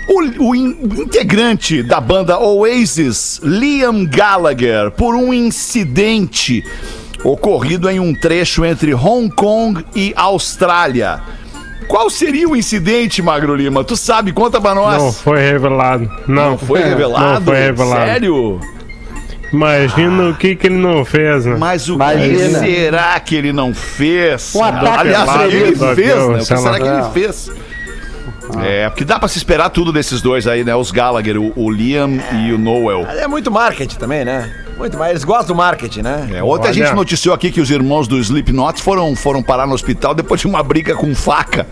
o, 0.09 0.49
o 0.49 0.55
in- 0.55 0.77
integrante 0.99 1.83
da 1.83 2.01
banda 2.01 2.39
Oasis, 2.39 3.41
Liam 3.43 4.05
Gallagher, 4.05 4.91
por 4.91 5.15
um 5.15 5.33
incidente 5.33 6.65
ocorrido 7.25 7.89
em 7.89 8.01
um 8.01 8.15
trecho 8.15 8.65
entre 8.65 8.95
Hong 8.95 9.31
Kong 9.35 9.85
e 9.95 10.13
Austrália. 10.17 11.21
Qual 11.89 12.09
seria 12.09 12.49
o 12.49 12.57
incidente, 12.57 13.21
Magro 13.21 13.55
Lima? 13.55 13.85
Tu 13.85 13.97
sabe, 13.97 14.33
conta 14.33 14.61
pra 14.61 14.75
nós. 14.75 15.03
Não 15.03 15.13
foi 15.13 15.41
revelado. 15.41 16.11
Não, 16.27 16.57
Foi 16.57 16.83
revelado? 16.83 17.41
Não 17.41 17.43
foi 17.43 17.57
revelado. 17.57 18.07
Sério? 18.07 18.61
Imagina 19.53 20.31
o 20.31 20.35
que 20.35 20.57
que 20.57 20.67
ele 20.69 20.79
não 20.79 21.05
fez, 21.05 21.45
né? 21.45 21.57
Mas 21.59 21.89
o 21.91 21.95
Imagina. 21.95 22.61
que 22.61 22.67
será 22.67 23.21
que 23.21 23.35
ele 23.35 23.53
não 23.53 23.75
fez? 23.75 24.55
Um 24.55 24.65
ataque 24.65 24.99
Aliás, 25.01 25.29
o 25.29 25.49
que 25.49 25.57
ele 25.57 25.77
fez, 25.95 26.17
né? 26.17 26.25
O 26.25 26.39
que 26.39 26.45
será 26.47 26.77
que 26.81 26.87
ele 26.87 26.97
Não. 27.03 27.13
fez? 27.13 27.51
É, 28.63 28.89
porque 28.89 29.05
dá 29.05 29.19
pra 29.19 29.29
se 29.29 29.37
esperar 29.39 29.69
tudo 29.71 29.93
desses 29.93 30.23
dois 30.23 30.47
aí, 30.47 30.65
né? 30.65 30.75
Os 30.75 30.91
Gallagher, 30.91 31.39
o, 31.39 31.53
o 31.55 31.71
Liam 31.71 32.19
e 32.47 32.53
o 32.53 32.59
Noel. 32.59 33.07
É 33.07 33.27
muito 33.27 33.51
marketing 33.51 33.97
também, 33.97 34.25
né? 34.25 34.51
Muito 34.79 34.99
mais. 34.99 35.11
Eles 35.11 35.25
gostam 35.25 35.55
do 35.55 35.59
marketing, 35.59 36.03
né? 36.03 36.31
É, 36.35 36.43
ontem 36.43 36.69
a 36.69 36.73
gente 36.73 36.93
noticiou 36.95 37.35
aqui 37.35 37.51
que 37.51 37.61
os 37.61 37.71
irmãos 37.71 38.09
do 38.09 38.19
Slipknot 38.19 38.83
foram, 38.83 39.15
foram 39.15 39.43
parar 39.43 39.67
no 39.67 39.75
hospital 39.75 40.15
depois 40.15 40.41
de 40.41 40.47
uma 40.47 40.63
briga 40.63 40.95
com 40.95 41.15
faca. 41.15 41.67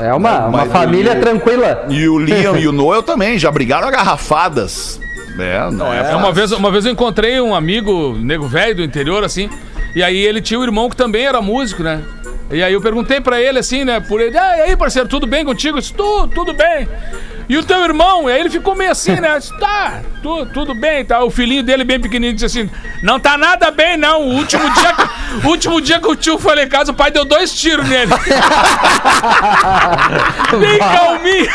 É 0.00 0.12
uma, 0.12 0.46
uma 0.46 0.58
Mas 0.58 0.72
família 0.72 1.12
o- 1.16 1.20
tranquila. 1.20 1.86
E 1.88 2.08
o 2.08 2.18
Liam 2.20 2.56
e 2.56 2.66
o 2.66 2.72
Noel 2.72 3.02
também 3.02 3.38
já 3.38 3.50
brigaram 3.50 3.86
a 3.88 3.90
garrafadas. 3.90 5.00
É, 5.38 5.70
não 5.70 5.92
é, 5.92 6.12
É, 6.12 6.16
uma, 6.16 6.30
vez, 6.32 6.52
uma 6.52 6.70
vez 6.70 6.84
eu 6.86 6.92
encontrei 6.92 7.40
um 7.40 7.54
amigo, 7.54 8.16
nego 8.20 8.46
velho 8.46 8.76
do 8.76 8.82
interior, 8.84 9.24
assim, 9.24 9.50
e 9.94 10.00
aí 10.02 10.16
ele 10.16 10.40
tinha 10.40 10.58
um 10.60 10.62
irmão 10.62 10.88
que 10.88 10.94
também 10.96 11.26
era 11.26 11.42
músico, 11.42 11.82
né? 11.82 12.02
E 12.52 12.62
aí 12.62 12.72
eu 12.72 12.80
perguntei 12.80 13.20
pra 13.20 13.40
ele, 13.40 13.58
assim, 13.58 13.84
né, 13.84 13.98
por 13.98 14.20
ele, 14.20 14.36
ah, 14.38 14.56
e 14.58 14.60
aí, 14.60 14.76
parceiro, 14.76 15.08
tudo 15.08 15.26
bem 15.26 15.44
contigo? 15.44 15.78
Eu 15.78 15.80
disse, 15.80 15.92
tudo, 15.94 16.28
tudo 16.28 16.52
bem. 16.54 16.88
E 17.48 17.56
o 17.58 17.62
teu 17.64 17.82
irmão? 17.84 18.28
E 18.28 18.32
aí 18.32 18.40
ele 18.40 18.50
ficou 18.50 18.74
meio 18.74 18.90
assim, 18.90 19.16
né? 19.20 19.38
Disse, 19.38 19.52
tá, 19.58 20.00
tu, 20.22 20.46
tudo 20.46 20.74
bem, 20.74 21.04
tá. 21.04 21.22
O 21.22 21.30
filhinho 21.30 21.62
dele, 21.62 21.84
bem 21.84 22.00
pequenininho, 22.00 22.34
disse 22.34 22.46
assim, 22.46 22.70
não 23.02 23.20
tá 23.20 23.36
nada 23.36 23.70
bem, 23.70 23.96
não. 23.96 24.22
O 24.22 24.34
último 24.36 24.68
dia 24.72 24.92
que, 24.94 25.46
o 25.46 25.50
último 25.50 25.80
dia 25.80 26.00
que 26.00 26.08
o 26.08 26.16
tio 26.16 26.38
foi 26.38 26.56
lá 26.56 26.62
em 26.62 26.68
casa, 26.68 26.92
o 26.92 26.94
pai 26.94 27.10
deu 27.10 27.24
dois 27.24 27.52
tiros 27.52 27.86
nele. 27.88 28.10
bem 30.60 30.78
calminho. 30.78 31.50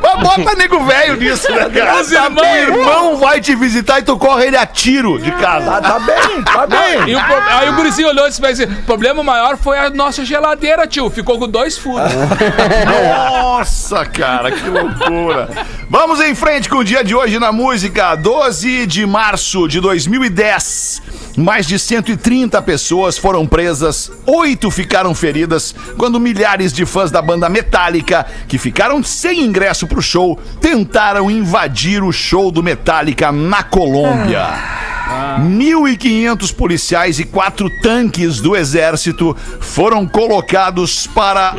Mas 0.00 0.20
bota 0.22 0.54
nego 0.56 0.84
velho 0.84 1.16
nisso, 1.16 1.50
né, 1.52 1.68
cara? 1.70 2.00
Os 2.00 2.10
Tá, 2.12 2.30
teu 2.30 2.44
irmão 2.44 3.16
vai 3.16 3.40
te 3.40 3.54
visitar 3.56 3.98
e 4.00 4.02
tu 4.02 4.16
corre 4.18 4.46
ele 4.46 4.56
a 4.56 4.66
tiro 4.66 5.18
de 5.18 5.30
casa. 5.32 5.80
Tá 5.80 5.98
bem, 5.98 6.42
tá 6.42 6.66
bem. 6.66 7.08
E 7.08 7.16
o 7.16 7.20
pro- 7.24 7.42
aí 7.48 7.68
o 7.68 7.74
gurizinho 7.74 8.08
olhou 8.08 8.26
e 8.26 8.28
disse, 8.28 8.40
"Mas, 8.40 8.60
o 8.60 8.66
problema 8.84 9.22
maior 9.22 9.56
foi 9.56 9.78
a 9.78 9.90
nossa 9.90 10.24
geladeira, 10.24 10.86
tio. 10.86 11.08
Ficou 11.10 11.38
com 11.38 11.48
dois 11.48 11.76
furos. 11.78 12.10
Nossa, 12.86 14.04
cara, 14.06 14.50
que 14.52 14.70
loucura. 14.72 15.48
Vamos 15.88 16.20
em 16.20 16.34
frente 16.34 16.68
com 16.68 16.76
o 16.76 16.84
dia 16.84 17.04
de 17.04 17.14
hoje 17.14 17.38
na 17.38 17.52
música. 17.52 18.14
12 18.14 18.86
de 18.86 19.06
março 19.06 19.68
de 19.68 19.80
2010. 19.80 21.02
Mais 21.36 21.66
de 21.66 21.78
130 21.78 22.60
pessoas 22.62 23.16
foram 23.16 23.46
presas, 23.46 24.12
oito 24.26 24.70
ficaram 24.70 25.14
feridas 25.14 25.74
quando 25.96 26.20
milhares 26.20 26.72
de 26.72 26.84
fãs 26.84 27.10
da 27.10 27.22
banda 27.22 27.48
Metallica, 27.48 28.26
que 28.46 28.58
ficaram 28.58 29.02
sem 29.02 29.40
ingresso 29.40 29.86
pro 29.86 30.02
show, 30.02 30.38
tentaram 30.60 31.30
invadir 31.30 32.02
o 32.02 32.12
show 32.12 32.50
do 32.50 32.62
Metallica 32.62 33.32
na 33.32 33.62
Colômbia. 33.62 34.91
1.500 35.40 36.54
policiais 36.54 37.18
e 37.18 37.24
quatro 37.24 37.68
tanques 37.80 38.40
do 38.40 38.56
exército 38.56 39.36
foram 39.60 40.06
colocados 40.06 41.06
para 41.06 41.54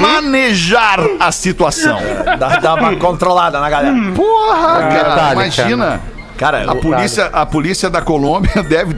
manejar 0.00 1.00
a 1.20 1.30
situação. 1.32 1.98
Dá, 2.38 2.58
dá 2.58 2.74
uma 2.74 2.96
controlada 2.96 3.60
na 3.60 3.68
galera. 3.70 3.94
Porra, 4.14 4.78
cara, 4.78 4.92
Metallica, 4.92 5.62
imagina. 5.62 6.00
Cara, 6.36 6.70
A 6.70 6.76
polícia, 6.76 7.26
a 7.26 7.44
polícia 7.44 7.90
da 7.90 8.00
Colômbia 8.00 8.62
deve, 8.68 8.96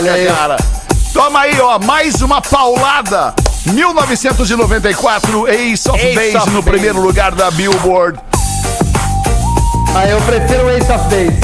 Olha 0.02 0.14
aí. 0.14 0.26
cara. 0.28 0.58
Toma 1.14 1.40
aí, 1.42 1.60
ó, 1.60 1.78
mais 1.80 2.22
uma 2.22 2.42
paulada. 2.42 3.34
1994, 3.66 5.48
Ace 5.50 5.90
of 5.90 6.00
Ace 6.04 6.16
Base 6.16 6.38
of 6.38 6.50
no 6.50 6.62
Base. 6.62 6.70
primeiro 6.72 7.00
lugar 7.02 7.32
da 7.36 7.52
Billboard. 7.52 8.20
Ah, 9.96 10.06
eu 10.08 10.20
prefiro 10.22 10.70
Ace 10.72 10.92
of 10.92 11.04
Base. 11.06 11.40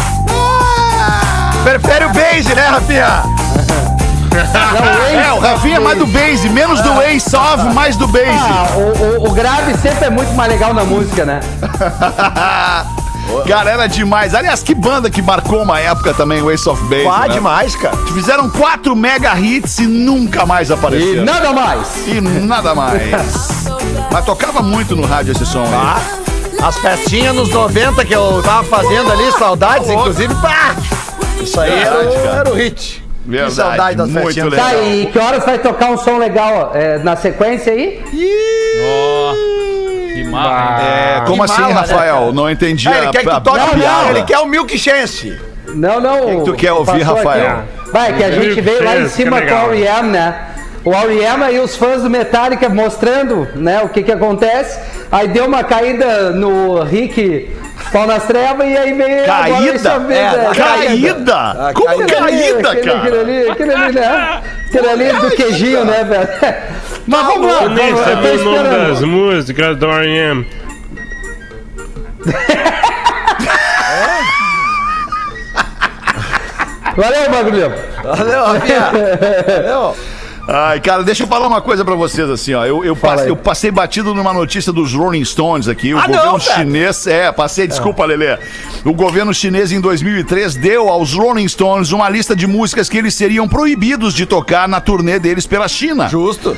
Prefere 1.63 2.05
o 2.05 2.09
base, 2.13 2.55
né, 2.55 2.67
Rafinha? 2.67 3.23
Não, 4.31 5.19
É, 5.19 5.33
o 5.33 5.39
Rafinha 5.39 5.75
é 5.75 5.79
mais 5.79 5.97
do 5.99 6.05
Base. 6.07 6.27
Base, 6.27 6.49
menos 6.49 6.81
do 6.81 7.01
Ace 7.01 7.35
of, 7.35 7.63
mais 7.73 7.95
do 7.97 8.07
Base. 8.07 8.25
Ah, 8.29 8.67
o, 8.75 9.23
o- 9.25 9.29
o 9.29 9.31
grave 9.33 9.75
sempre 9.77 10.05
é 10.05 10.09
muito 10.09 10.33
mais 10.33 10.49
legal 10.51 10.73
na 10.73 10.83
música, 10.85 11.25
né? 11.25 11.39
Cara, 13.48 13.69
era 13.72 13.88
demais. 13.88 14.34
Aliás, 14.36 14.62
que 14.63 14.74
banda 14.74 15.10
que 15.10 15.22
marcou 15.22 15.62
uma 15.62 15.79
época 15.79 16.13
também, 16.13 16.41
o 16.41 16.51
Ace 16.51 16.67
of 16.67 16.81
Base. 16.86 17.03
Pá, 17.03 17.27
né? 17.27 17.34
demais, 17.34 17.75
cara. 17.75 17.96
Fizeram 18.13 18.50
quatro 18.50 18.96
mega 18.96 19.38
hits 19.39 19.79
e 19.79 19.88
nunca 19.88 20.46
mais 20.46 20.69
E 20.69 20.74
apareceram. 20.74 21.25
nada 21.25 21.53
mais. 21.53 22.07
E 22.07 22.22
nada 22.22 22.75
mais. 22.75 23.01
Mas 24.12 24.25
tocava 24.25 24.62
muito 24.62 24.96
no 24.96 25.05
rádio 25.05 25.31
esse 25.34 25.46
som 25.46 25.63
aí. 25.63 25.74
Ah, 25.74 26.01
as 26.67 26.77
festinhas 26.77 27.36
nos 27.36 27.50
90 27.50 28.03
que 28.05 28.13
eu 28.15 28.41
tava 28.43 28.63
fazendo 28.63 29.12
ali, 29.12 29.31
saudades, 29.34 29.89
inclusive, 29.89 30.34
pá! 30.36 30.75
Isso 31.41 31.60
aí 31.60 31.72
era, 31.74 32.00
o- 32.00 32.13
era 32.13 32.50
o 32.51 32.55
hit. 32.55 33.03
Verdade, 33.25 33.50
que 33.50 33.55
saudade 33.62 33.96
das 33.98 34.10
muito 34.10 34.25
festinhas. 34.25 34.50
legal. 34.51 34.69
Tá, 34.69 34.75
e 34.84 35.05
que 35.07 35.19
horas 35.19 35.43
vai 35.46 35.60
tocar 35.60 35.91
um 35.91 35.98
som 35.98 36.17
legal 36.17 36.72
ó, 36.74 36.77
é, 36.77 36.98
na 37.00 37.15
sequência 37.17 37.74
aí? 37.74 38.01
Que 38.10 39.56
marra, 40.24 40.81
hein? 40.81 40.88
É, 40.88 41.21
como 41.25 41.43
Que 41.43 41.51
assim, 41.51 41.62
mala, 41.62 41.74
né, 41.74 41.79
Rafael? 41.81 42.15
cara? 42.19 42.31
Não 42.33 42.50
entendi 42.50 42.88
Ah, 42.88 42.97
ele 42.97 43.07
quer 43.09 43.24
que 43.24 43.29
tu 43.29 43.41
toque 43.41 43.59
a 43.59 43.65
o 43.65 43.69
piada. 43.69 44.09
ele 44.09 44.24
quer 44.24 44.39
o 44.39 44.45
Milk 44.45 44.77
Chance. 44.77 45.38
Não, 45.67 46.00
não. 46.00 46.39
que 46.39 46.45
tu 46.45 46.53
quer 46.53 46.71
ouvir, 46.71 47.01
Rafael? 47.03 47.47
aqui. 47.47 47.91
Vai, 47.91 48.13
que 48.13 48.24
a 48.24 48.31
gente 48.31 48.45
Milk 48.45 48.62
veio 48.62 48.83
lá 48.83 48.97
em 48.97 49.03
que 49.03 49.09
cima 49.09 49.41
com 49.41 49.53
o 49.53 49.74
R.E.M., 49.74 50.09
né? 50.09 50.36
O 50.86 50.93
R.E.M. 50.93 51.51
e 51.53 51.59
os 51.59 51.75
fãs 51.75 52.01
do 52.03 52.09
Metallica 52.09 52.69
mostrando, 52.69 53.47
né, 53.55 53.81
o 53.83 53.89
que 53.89 54.03
que 54.03 54.12
acontece. 54.12 54.79
Aí 55.12 55.27
deu 55.27 55.45
uma 55.45 55.63
caída 55.63 56.31
no 56.31 56.81
Rick 56.83 57.50
Pau 57.91 58.07
nas 58.07 58.24
Trevas 58.25 58.67
e 58.67 58.77
aí 58.77 58.93
veio... 58.93 59.25
Caída? 59.25 60.05
É, 60.09 60.45
é, 60.45 60.55
Caída? 60.55 61.36
Ah, 61.36 61.71
Como 61.74 61.88
caída. 61.88 62.15
caída, 62.15 62.71
aquele, 62.71 62.86
cara? 62.86 63.00
Aquele 63.00 63.19
ali, 63.19 63.50
aquele 63.50 63.74
ali, 63.74 63.95
né? 63.95 64.41
Aquele 64.67 64.89
ali 64.89 65.13
do 65.19 65.31
queijinho, 65.31 65.86
né, 65.86 66.03
velho? 66.05 66.29
Mas 67.07 67.25
vamos 67.25 67.51
lá, 67.51 67.63
Eu 67.63 67.69
nem 67.69 67.93
vamos, 67.93 68.07
sabia 68.07 68.33
o 68.33 68.43
nome 68.43 68.69
das 68.69 69.01
músicas 69.01 69.77
do 69.77 69.85
R.E.M. 69.89 70.45
Valeu, 76.95 77.29
bagulho. 77.29 77.71
Valeu, 78.03 78.45
Rafinha. 78.45 78.91
Valeu. 79.45 79.95
Ai, 80.49 80.79
cara, 80.79 81.03
deixa 81.03 81.23
eu 81.23 81.27
falar 81.27 81.45
uma 81.45 81.59
coisa 81.61 81.83
pra 81.83 81.93
vocês 81.93 82.29
assim, 82.29 82.53
ó. 82.53 82.65
Eu, 82.65 82.83
eu, 82.85 82.97
eu 83.27 83.35
passei 83.35 83.69
batido 83.69 84.15
numa 84.15 84.33
notícia 84.33 84.71
dos 84.71 84.93
Rolling 84.93 85.25
Stones 85.25 85.67
aqui. 85.67 85.93
O 85.93 85.97
Ah, 85.99 86.07
governo 86.07 86.31
não, 86.31 86.39
chinês. 86.39 87.05
É, 87.05 87.29
passei, 87.33 87.67
desculpa, 87.67 88.05
Lelê. 88.05 88.37
O 88.85 88.93
governo 88.93 89.33
chinês 89.33 89.73
em 89.73 89.81
2003 89.81 90.55
deu 90.55 90.87
aos 90.87 91.13
Rolling 91.13 91.47
Stones 91.49 91.91
uma 91.91 92.09
lista 92.09 92.33
de 92.33 92.47
músicas 92.47 92.87
que 92.87 92.97
eles 92.97 93.13
seriam 93.13 93.45
proibidos 93.47 94.13
de 94.13 94.25
tocar 94.25 94.69
na 94.69 94.79
turnê 94.79 95.19
deles 95.19 95.45
pela 95.45 95.67
China. 95.67 96.07
Justo. 96.07 96.55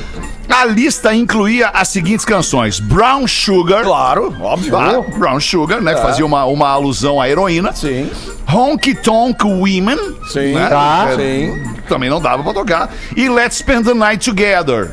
A 0.50 0.64
lista 0.64 1.14
incluía 1.14 1.68
as 1.68 1.88
seguintes 1.88 2.24
canções: 2.24 2.80
Brown 2.80 3.26
Sugar. 3.26 3.84
Claro, 3.84 4.34
óbvio. 4.40 4.76
Ah, 4.76 5.00
Brown 5.16 5.38
Sugar, 5.38 5.80
né? 5.80 5.94
Que 5.94 6.02
fazia 6.02 6.26
uma, 6.26 6.44
uma 6.44 6.68
alusão 6.68 7.20
à 7.20 7.28
heroína. 7.28 7.72
Sim. 7.72 8.10
Honky 8.52 8.94
Tonk 8.94 9.44
Women. 9.44 9.98
Sim. 10.28 10.54
né? 10.54 10.68
Tá. 10.68 11.08
É, 11.12 11.16
Sim. 11.16 11.62
Também 11.88 12.10
não 12.10 12.20
dava 12.20 12.42
pra 12.42 12.52
tocar. 12.52 12.92
E 13.16 13.28
Let's 13.28 13.58
Spend 13.58 13.84
the 13.84 13.94
Night 13.94 14.28
Together. 14.28 14.92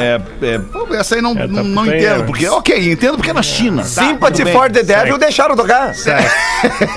É, 0.00 0.20
é, 0.42 0.96
essa 0.98 1.14
aí 1.16 1.22
não, 1.22 1.32
É, 1.32 1.34
tá 1.42 1.46
não, 1.46 1.64
não 1.64 1.84
bem, 1.84 1.98
entendo, 1.98 2.22
é. 2.22 2.26
porque, 2.26 2.48
ok, 2.48 2.92
entendo 2.92 3.16
porque 3.16 3.30
é 3.30 3.34
na 3.34 3.42
China. 3.42 3.82
tá, 3.82 3.88
Sympathy 3.88 4.32
tudo 4.38 4.44
bem. 4.44 4.52
for 4.54 4.70
the 4.70 4.82
Devil 4.82 5.18
deixaram 5.18 5.56
tocar. 5.56 5.92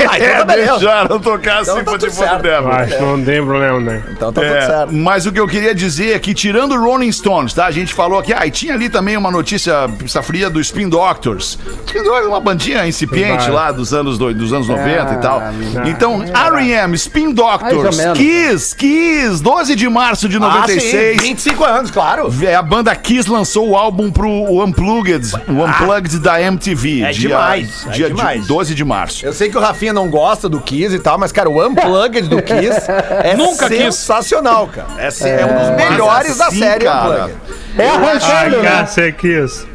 Ah, 0.10 0.18
então 0.18 0.28
É, 0.28 0.38
tá 0.40 0.46
beleza. 0.46 0.72
deixaram 0.80 1.20
tocar 1.20 1.62
Então 1.62 1.76
tá 1.76 1.80
Sympathy 1.82 2.00
tudo 2.00 2.12
for 2.14 2.24
the 2.24 2.30
certo. 2.30 2.42
Devil. 2.42 2.72
Acho 2.72 2.96
que 2.98 3.02
não 3.04 3.24
tem 3.24 3.44
problema, 3.46 3.80
né? 3.80 4.04
Então 4.12 4.34
tá 4.34 4.42
É, 4.44 4.50
tudo 4.60 4.66
certo. 4.66 4.94
mas 4.94 5.26
o 5.28 5.32
que 5.32 5.40
eu 5.40 5.48
queria 5.48 5.76
dizer 5.76 6.16
é 6.16 6.20
que, 6.20 6.34
tirando 6.34 6.74
o 6.74 6.80
Rolling 6.82 7.12
Stones, 7.12 7.54
tá? 7.54 7.66
A 7.68 7.72
gente 7.72 7.94
falou 7.94 8.18
aqui, 8.20 8.34
ah, 8.34 8.46
e 8.46 8.52
tinha 8.52 8.74
ali 8.74 8.90
também 8.90 9.16
uma 9.16 9.30
notícia 9.30 9.88
pizza 10.00 10.22
fria 10.24 10.50
do 10.50 10.60
Spin 10.60 10.90
Doctors. 10.90 11.60
Spin 11.86 12.00
Doctors 12.04 12.26
é 12.26 12.28
uma 12.28 12.40
bandinha 12.40 12.88
incipiente 12.88 13.44
Vai. 13.44 13.52
lá 13.52 13.72
dos 13.72 13.94
anos, 13.94 14.18
do- 14.18 14.34
dos 14.34 14.52
anos 14.52 14.68
90 14.68 15.14
e 15.14 15.18
tal. 15.18 15.42
não. 15.42 15.88
Então, 15.88 16.24
R.E.M., 16.24 16.96
Spin 16.96 17.32
Doctors, 17.34 17.98
ou 18.00 18.04
menos. 18.04 18.18
Kiss, 18.18 18.76
Kiss, 18.76 19.42
12 19.44 19.76
de 19.76 19.88
março 19.90 20.28
de 20.28 20.38
Ah, 20.38 20.40
96. 20.40 21.22
sim, 21.22 21.28
25 21.28 21.64
anos, 21.64 21.92
claro. 21.92 22.34
É, 22.44 22.61
a 22.62 22.64
banda 22.64 22.96
Kiss 22.96 23.28
lançou 23.28 23.70
o 23.70 23.76
álbum 23.76 24.12
pro 24.12 24.30
Unplugged, 24.64 25.34
o 25.48 25.64
Unplugged 25.66 26.20
da 26.20 26.40
MTV. 26.40 27.02
É 27.02 27.10
dia, 27.12 27.30
demais, 27.30 27.88
é 27.88 27.90
Dia 27.90 28.08
de- 28.10 28.16
demais. 28.16 28.46
12 28.46 28.76
de 28.76 28.86
março. 28.86 29.26
Eu 29.26 29.34
sei 29.34 29.50
que 29.50 29.58
o 29.58 29.60
Rafinha 29.60 29.92
não 29.92 30.08
gosta 30.10 30.48
do 30.48 30.62
Kiss 30.62 30.94
e 30.96 31.00
tal, 31.00 31.18
mas, 31.18 31.32
cara, 31.32 31.50
o 31.50 31.66
Unplugged 31.68 32.28
do 32.30 32.40
Kiss 32.40 32.80
é 33.24 33.36
Nunca 33.36 33.68
sensacional, 33.68 34.68
cara. 34.68 34.88
É, 35.00 35.06
é 35.42 35.46
um 35.46 35.58
dos 35.58 35.70
Mas 35.70 35.90
melhores 35.90 36.38
da 36.38 36.48
assim, 36.48 36.60
série 36.60 36.86
cara, 36.86 37.10
Unplugged. 37.26 37.36
É 37.78 37.88
Ah, 37.88 37.94
arranjando, 37.96 38.62
né? 38.62 38.70
Cássia 38.70 39.12
Kiss. 39.14 39.66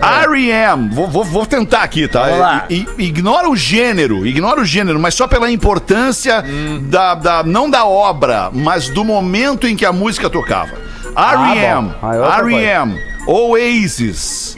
R.E.M. 0.00 0.88
Vou, 0.92 1.08
vou, 1.08 1.24
vou 1.24 1.46
tentar 1.46 1.82
aqui, 1.82 2.06
tá? 2.08 2.66
I- 2.68 2.86
i- 2.98 3.04
ignora 3.04 3.48
o 3.48 3.56
gênero, 3.56 4.26
ignora 4.26 4.60
o 4.60 4.64
gênero, 4.64 4.98
mas 4.98 5.14
só 5.14 5.26
pela 5.26 5.50
importância 5.50 6.44
da, 6.82 7.14
da- 7.14 7.42
não 7.44 7.70
da 7.70 7.86
obra, 7.86 8.50
mas 8.52 8.88
do 8.88 9.04
momento 9.04 9.66
em 9.66 9.74
que 9.76 9.86
a 9.86 9.92
música 9.92 10.28
tocava. 10.28 10.87
R.E.M.. 11.18 11.94
Ah, 12.02 12.14
é 12.14 12.40
R.E.M., 12.40 12.98
Oasis, 13.26 14.56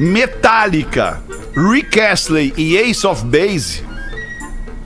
Metallica, 0.00 1.20
Rick 1.56 2.00
Astley 2.00 2.52
e 2.56 2.76
Ace 2.76 3.06
of 3.06 3.24
Base 3.24 3.84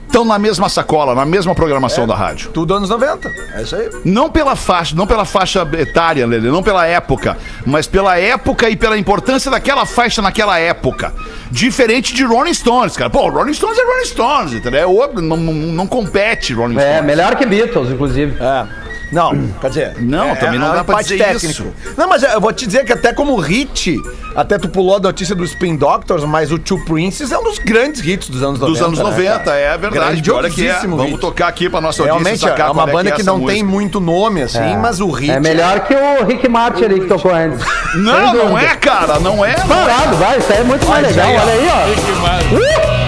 estão 0.05 0.25
na 0.25 0.37
mesma 0.37 0.67
sacola, 0.67 1.15
na 1.15 1.25
mesma 1.25 1.55
programação 1.55 2.05
da 2.05 2.13
rádio. 2.13 2.51
Tudo 2.51 2.73
anos 2.75 2.89
90. 2.89 3.29
É 3.55 3.61
isso 3.61 3.75
aí. 3.77 3.89
Não 4.03 4.29
pela 4.29 4.57
faixa, 4.57 4.93
não 4.93 5.07
pela 5.07 5.23
faixa 5.23 5.65
etária, 5.77 6.27
Lele, 6.27 6.49
não 6.51 6.61
pela 6.61 6.85
época, 6.85 7.37
mas 7.65 7.87
pela 7.87 8.17
época 8.19 8.69
e 8.69 8.75
pela 8.75 8.97
importância 8.97 9.49
daquela 9.49 9.85
faixa 9.85 10.21
naquela 10.21 10.59
época. 10.59 11.13
Diferente 11.49 12.13
de 12.13 12.25
Rolling 12.25 12.53
Stones, 12.53 12.97
cara. 12.97 13.09
Pô, 13.09 13.29
Rolling 13.29 13.53
Stones 13.53 13.77
é 13.79 13.83
Rolling 13.85 14.05
Stones, 14.05 14.53
entendeu? 14.53 14.81
É 14.81 14.85
outro, 14.85 15.21
não, 15.21 15.37
não, 15.37 15.53
não 15.53 15.87
compete 15.87 16.53
Rolling 16.53 16.77
É, 16.77 16.81
Stones. 16.95 17.05
melhor 17.05 17.35
que 17.37 17.45
Beatles, 17.45 17.89
inclusive. 17.89 18.35
É. 18.37 18.80
Não, 19.11 19.35
quer 19.59 19.67
dizer. 19.69 19.93
Não, 19.99 20.29
é- 20.29 20.35
também 20.35 20.59
não 20.59 20.67
é 20.67 20.71
um 20.71 20.75
dá 20.75 20.83
pra 20.83 21.01
dizer 21.01 21.35
isso. 21.35 21.65
Não, 21.97 22.07
mas 22.07 22.23
eu 22.23 22.39
vou 22.39 22.53
te 22.53 22.65
dizer 22.65 22.85
que 22.85 22.93
até 22.93 23.11
como 23.11 23.35
hit, 23.35 23.97
até 24.35 24.57
tu 24.57 24.69
pulou 24.69 24.95
a 24.95 24.99
notícia 24.99 25.35
do 25.35 25.43
Spin 25.43 25.75
Doctors, 25.75 26.23
mas 26.23 26.51
o 26.51 26.57
Two 26.57 26.83
Princes 26.85 27.31
é 27.31 27.37
um 27.37 27.43
dos 27.43 27.59
grandes 27.59 28.05
hits 28.05 28.29
dos 28.29 28.41
anos 28.41 28.59
90. 28.59 28.71
Dos 28.71 28.81
anos 28.81 28.99
né, 28.99 29.03
90, 29.03 29.39
cara? 29.43 29.57
é 29.57 29.77
verdade. 29.77 30.21
Pior 30.21 30.45
é 30.45 30.49
que 30.49 30.61
é. 30.61 30.63
Grandiosíssimo 30.65 30.97
Vamos 30.97 31.19
tocar 31.19 31.47
aqui 31.47 31.69
pra 31.69 31.81
nossa 31.81 32.01
audiência 32.03 32.47
Realmente 32.47 32.61
é 32.61 32.65
uma 32.65 32.73
qual 32.73 32.87
banda 32.87 33.09
é 33.09 33.11
que, 33.11 33.19
é 33.19 33.21
essa 33.21 33.31
não 33.31 33.39
tem 33.45 33.63
música. 33.63 33.69
muito 33.69 33.99
nome, 33.99 34.41
assim, 34.43 34.77
mas 34.81 34.99
o 35.01 35.09
hit. 35.11 35.31
É 35.31 35.39
melhor 35.39 35.81
que 35.81 35.93
o 35.93 36.25
Rick 36.25 36.47
Martin 36.47 36.83
ali 36.85 36.99
que 37.01 37.07
tocou 37.07 37.33
antes. 37.33 37.59
Não, 37.95 38.31
Sem 38.31 38.45
não 38.45 38.57
é, 38.57 38.75
cara, 38.75 39.19
não 39.19 39.43
é. 39.43 39.51
é. 39.51 39.55
Parado, 39.55 40.15
vai, 40.15 40.37
isso 40.37 40.51
aí 40.53 40.59
é 40.59 40.63
muito 40.63 40.87
mais 40.87 41.05
Olha 41.05 41.09
legal. 41.09 41.41
Olha 41.41 41.53
aí, 41.53 41.67
ó. 41.67 42.05
Que 42.05 42.11
maravilha. 42.21 42.97
O 42.97 43.00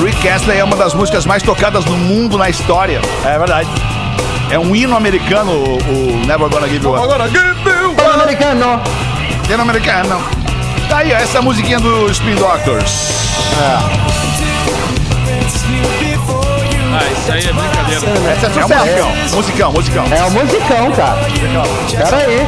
Rick 0.00 0.28
Astley 0.28 0.58
é 0.58 0.64
uma 0.64 0.76
das 0.76 0.94
músicas 0.94 1.26
mais 1.26 1.42
tocadas 1.42 1.84
no 1.84 1.96
mundo 1.96 2.38
na 2.38 2.48
história. 2.48 3.00
É 3.24 3.38
verdade. 3.38 3.68
É 4.50 4.58
um 4.58 4.74
hino 4.76 4.96
americano, 4.96 5.52
o, 5.52 5.78
o 5.78 6.26
Never 6.26 6.48
Gonna 6.48 6.68
Give 6.68 6.84
You 6.84 6.94
Up. 6.94 7.02
Agora, 7.02 7.28
give 7.28 7.42
me 7.42 7.94
Fala, 7.96 8.14
americano. 8.14 8.80
Hino 9.48 9.62
americano. 9.62 10.20
Tá 10.88 10.98
aí, 10.98 11.12
ó, 11.12 11.16
essa 11.16 11.40
musiquinha 11.40 11.80
do 11.80 12.10
Spin 12.10 12.34
Doctors. 12.34 13.12
Ah, 16.94 17.02
isso 17.10 17.32
aí 17.32 17.46
é 17.46 17.52
brincadeira. 17.52 18.06
Essa 18.30 18.46
é 18.46 18.50
musicão, 18.50 19.72
musicão, 19.72 19.72
musicão. 19.72 20.04
É 20.10 20.24
um 20.24 20.30
musicão, 20.30 20.92
cara. 20.92 21.20
Pera 21.96 22.16
aí. 22.18 22.46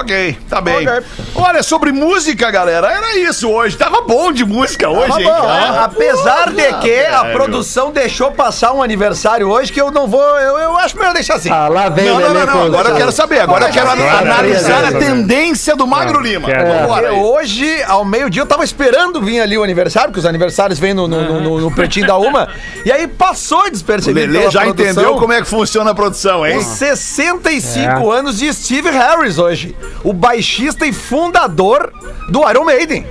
Ok, 0.00 0.38
tá 0.48 0.60
bem. 0.60 0.86
Ok. 0.88 1.02
Olha, 1.34 1.62
sobre 1.62 1.92
música, 1.92 2.50
galera, 2.50 2.90
era 2.90 3.16
isso 3.18 3.48
hoje. 3.50 3.76
Tava 3.76 4.02
bom 4.02 4.32
de 4.32 4.44
música 4.44 4.88
hoje, 4.88 5.20
hein, 5.20 5.24
bom, 5.24 5.40
cara? 5.42 5.64
é, 5.76 5.78
apesar 5.84 6.50
de 6.50 6.72
que 6.80 7.00
a 7.06 7.22
velho. 7.22 7.34
produção 7.34 7.90
deixou 7.90 8.30
passar 8.32 8.72
um 8.72 8.82
aniversário 8.82 9.48
hoje 9.48 9.72
que 9.72 9.80
eu 9.80 9.90
não 9.90 10.06
vou. 10.06 10.20
Eu, 10.20 10.58
eu 10.58 10.76
acho 10.78 10.96
melhor 10.96 11.14
deixar 11.14 11.34
assim. 11.36 11.50
Ah, 11.50 11.68
lá 11.68 11.88
vem 11.88 12.06
Não, 12.06 12.16
o 12.16 12.20
não, 12.20 12.34
não, 12.34 12.46
não. 12.46 12.62
Agora 12.66 12.88
eu 12.90 12.96
quero 12.96 13.12
saber. 13.12 13.40
Agora 13.40 13.66
eu 13.66 13.72
quero 13.72 13.90
Agora, 13.90 14.18
analisar 14.18 14.84
a 14.84 14.92
tendência 14.92 15.74
do 15.76 15.86
Magro 15.86 16.20
Lima. 16.20 16.48
Vambora 16.48 16.86
Porque 16.86 17.06
aí. 17.06 17.20
hoje, 17.20 17.82
ao 17.86 18.04
meio-dia, 18.04 18.42
eu 18.42 18.46
tava 18.46 18.64
esperando 18.64 19.20
vir 19.22 19.40
ali 19.40 19.56
o 19.56 19.62
aniversário, 19.62 20.08
porque 20.08 20.20
os 20.20 20.26
aniversários 20.26 20.78
vêm 20.78 20.94
no, 20.94 21.06
no, 21.08 21.22
no, 21.22 21.40
no- 21.40 21.60
no 21.60 21.70
pretinho 21.74 22.06
da 22.06 22.16
Uma. 22.16 22.48
E 22.84 22.92
aí 22.92 23.06
passou 23.06 23.66
O 23.66 23.70
despercebido. 23.70 24.26
Lelê 24.26 24.38
pela 24.40 24.50
já 24.50 24.60
produção 24.62 24.90
entendeu 24.92 25.14
como 25.16 25.32
é 25.32 25.40
que 25.40 25.48
funciona 25.48 25.90
a 25.90 25.94
produção, 25.94 26.46
hein? 26.46 26.58
Os 26.58 26.66
65 26.66 28.10
anos 28.10 28.38
de 28.38 28.52
Steve 28.52 28.90
Harris 28.90 29.38
hoje. 29.38 29.74
O 30.04 30.12
baixista 30.12 30.86
e 30.86 30.92
fundador 30.92 31.92
do 32.30 32.48
Iron 32.48 32.64
Maiden. 32.64 33.06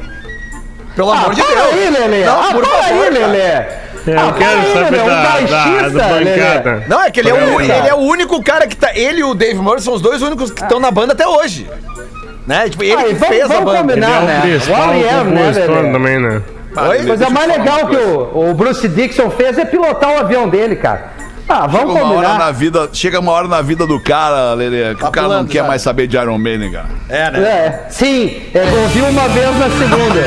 Pelo 0.96 1.12
Ah, 1.12 1.18
amor 1.20 1.34
de 1.36 1.44
para 1.44 1.56
Deus. 1.62 1.74
aí, 1.74 1.90
Lelê. 1.90 2.26
Não, 2.26 2.40
ah, 2.42 2.52
por 2.54 2.64
para 2.66 2.84
favor, 2.84 3.04
aí. 3.04 3.10
Lelê. 3.10 3.86
Eu 4.08 4.20
Ah, 4.20 4.34
quero 4.38 4.62
para 4.62 4.62
aí, 4.62 4.74
saber 4.74 4.92
Lelê, 4.92 5.02
um 5.02 5.08
da, 5.08 5.16
da, 5.16 5.22
da 5.24 5.48
baixista, 5.48 6.08
Lelê. 6.14 6.32
bancada. 6.38 6.84
Não, 6.88 7.02
é 7.02 7.12
que 7.12 7.20
ele 7.20 7.30
é, 7.30 7.34
o, 7.34 7.62
ele 7.62 7.72
é 7.90 7.94
o 7.94 7.98
único 7.98 8.42
cara 8.44 8.68
que 8.68 8.78
tá. 8.78 8.92
Ele 8.96 9.20
e 9.20 9.24
o 9.24 9.34
Dave 9.34 9.56
Murray 9.60 9.82
são 9.82 9.94
os 9.94 10.02
dois 10.02 10.22
únicos 10.22 10.52
que 10.52 10.62
estão 10.62 10.80
na 10.80 10.92
banda 10.92 11.14
até 11.14 11.28
hoje. 11.28 11.70
Né? 12.48 12.70
Tipo, 12.70 12.84
ele 12.84 12.94
Ah, 12.94 13.04
que 13.06 13.14
vamos- 13.16 13.28
fez 13.28 13.44
a 13.44 13.48
vamos 13.48 13.66
banda. 13.66 13.78
combinar. 13.80 14.08
Ele 14.08 14.16
é 14.16 14.20
Não, 14.20 14.26
né? 14.28 14.38
o 14.38 14.42
principal 14.42 14.82
O 14.84 14.94
né, 14.94 15.40
compositor 15.40 15.76
Lelê? 15.76 15.92
também, 15.92 16.20
né? 16.20 16.42
Oi? 16.90 17.02
Mas 17.08 17.22
é 17.22 17.30
mais 17.30 17.48
legal 17.48 17.88
que 17.88 17.96
o, 17.96 18.50
o 18.52 18.54
Bruce 18.54 18.88
Dixon 18.88 19.30
fez 19.32 19.58
é 19.58 19.66
pilotar 19.66 20.12
o 20.14 20.20
avião 20.20 20.48
dele, 20.48 20.76
cara. 20.76 21.15
Ah, 21.48 21.68
vamos 21.68 21.94
Chega 21.94 22.04
uma 22.06 22.14
hora 22.16 22.28
na 22.28 22.34
combinar. 22.34 22.52
vida, 22.54 22.90
chega 22.92 23.20
uma 23.20 23.32
hora 23.32 23.48
na 23.48 23.62
vida 23.62 23.86
do 23.86 24.00
cara, 24.00 24.54
Lelê, 24.56 24.96
que 24.96 25.02
Tá 25.02 25.10
o 25.10 25.12
cara 25.12 25.28
não 25.28 25.46
quer 25.46 25.60
já. 25.62 25.68
mais 25.68 25.82
saber 25.82 26.08
de 26.08 26.18
Iron 26.18 26.38
Maiden, 26.40 26.72
cara. 26.72 26.88
É, 27.08 27.30
né? 27.32 27.40
É, 27.40 27.86
sim, 27.90 28.42
é, 28.54 28.64
ouvi 28.82 29.02
uma 29.02 29.28
vez 29.30 29.48
na 29.60 29.70
segunda. 29.70 30.26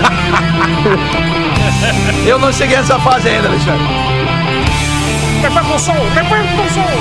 Eu 2.26 2.38
não 2.38 2.52
cheguei 2.52 2.76
nessa 2.76 2.98
fase 3.00 3.28
ainda, 3.28 3.48
Alexandre. 3.48 3.86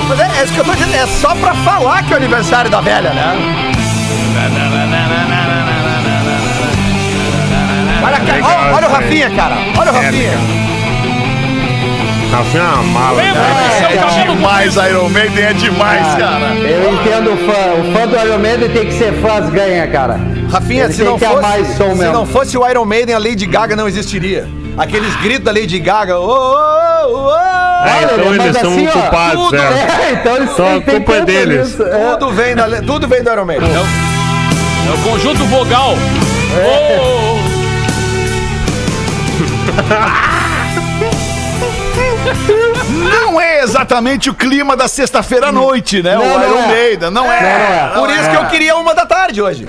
Mas 0.08 0.20
é, 0.20 0.40
é 0.40 0.44
isso 0.44 0.52
que 0.54 0.60
eu 0.60 0.64
tô 0.64 0.72
dizendo, 0.72 0.94
é 0.94 1.06
só 1.06 1.34
pra 1.34 1.54
falar 1.54 2.02
que 2.04 2.12
é 2.12 2.14
o 2.14 2.18
aniversário 2.18 2.70
da 2.70 2.80
velha, 2.80 3.10
né? 3.10 3.34
Olha, 8.04 8.20
cara, 8.20 8.44
olha, 8.44 8.74
olha 8.76 8.88
o 8.88 8.90
Rafinha, 8.92 9.30
cara. 9.30 9.56
Olha 9.76 9.90
o 9.90 9.94
Rafinha. 9.94 10.57
Rafinha 12.30 12.62
é 12.62 12.66
uma 12.66 12.82
mala. 12.82 13.16
Lembra 13.22 13.40
cara. 13.42 13.68
que 13.68 13.74
seu 13.78 13.86
É 13.88 13.96
cabelo 13.96 14.36
demais, 14.36 14.76
Iron 14.76 15.08
Maiden 15.08 15.44
é 15.44 15.52
demais, 15.54 16.06
cara. 16.16 16.54
Eu 16.54 16.92
entendo 16.94 17.32
o 17.32 17.36
fã. 17.38 17.80
O 17.80 17.92
fã 17.92 18.06
do 18.06 18.16
Iron 18.26 18.38
Maiden 18.38 18.68
tem 18.70 18.86
que 18.86 18.92
ser 18.92 19.12
fãs 19.22 19.48
ganha, 19.50 19.86
cara. 19.88 20.20
Rafinha, 20.50 20.84
Ele 20.84 20.92
se 20.92 21.02
não, 21.04 21.18
fosse, 21.18 21.64
se 21.74 21.82
mesmo. 21.84 22.12
não 22.12 22.26
fosse 22.26 22.56
o 22.58 22.68
Iron 22.68 22.84
Maiden, 22.84 23.14
a 23.14 23.18
Lady 23.18 23.46
Gaga 23.46 23.74
não 23.76 23.88
existiria. 23.88 24.46
Aqueles 24.76 25.14
gritos 25.16 25.44
da 25.44 25.50
Lady 25.52 25.78
Gaga. 25.78 26.18
"Ô, 26.18 26.26
ô, 26.26 26.30
ô, 26.30 27.26
ô", 27.28 27.34
É, 27.86 28.04
então 28.04 28.18
eles 28.34 28.36
mas 28.38 28.56
são 28.58 28.70
assim, 28.72 28.86
ó, 28.86 28.90
culpados, 28.92 29.44
tudo- 29.44 29.56
é. 29.56 29.60
É, 29.60 30.12
então 30.20 30.36
eles 30.36 30.50
Só 30.50 30.66
a 30.66 30.80
culpa 30.80 30.90
é 30.90 30.94
culpa 30.94 31.20
deles. 31.22 31.80
é. 31.80 32.10
Tudo 32.18 32.32
vem, 32.32 32.54
da, 32.54 32.68
tudo 32.82 33.08
vem 33.08 33.22
do 33.22 33.30
Iron 33.32 33.44
Maiden. 33.46 33.68
É 33.70 34.90
o 34.94 34.98
conjunto 35.10 35.44
vogal. 35.46 35.94
Oh, 36.60 37.38
Não 42.88 43.40
é 43.40 43.62
exatamente 43.62 44.30
o 44.30 44.34
clima 44.34 44.76
da 44.76 44.88
sexta-feira 44.88 45.48
à 45.48 45.52
noite, 45.52 46.02
né? 46.02 46.14
Não, 46.14 46.22
o 46.22 46.38
não 46.38 46.48
Iron 46.48 46.58
é. 46.58 46.66
Maiden, 46.66 47.10
não 47.10 47.30
é. 47.30 47.40
Não, 47.40 47.48
não 47.48 48.06
é. 48.06 48.06
Por 48.06 48.10
isso 48.10 48.30
que 48.30 48.36
eu 48.36 48.46
queria 48.46 48.76
uma 48.76 48.94
da 48.94 49.06
tarde 49.06 49.42
hoje. 49.42 49.66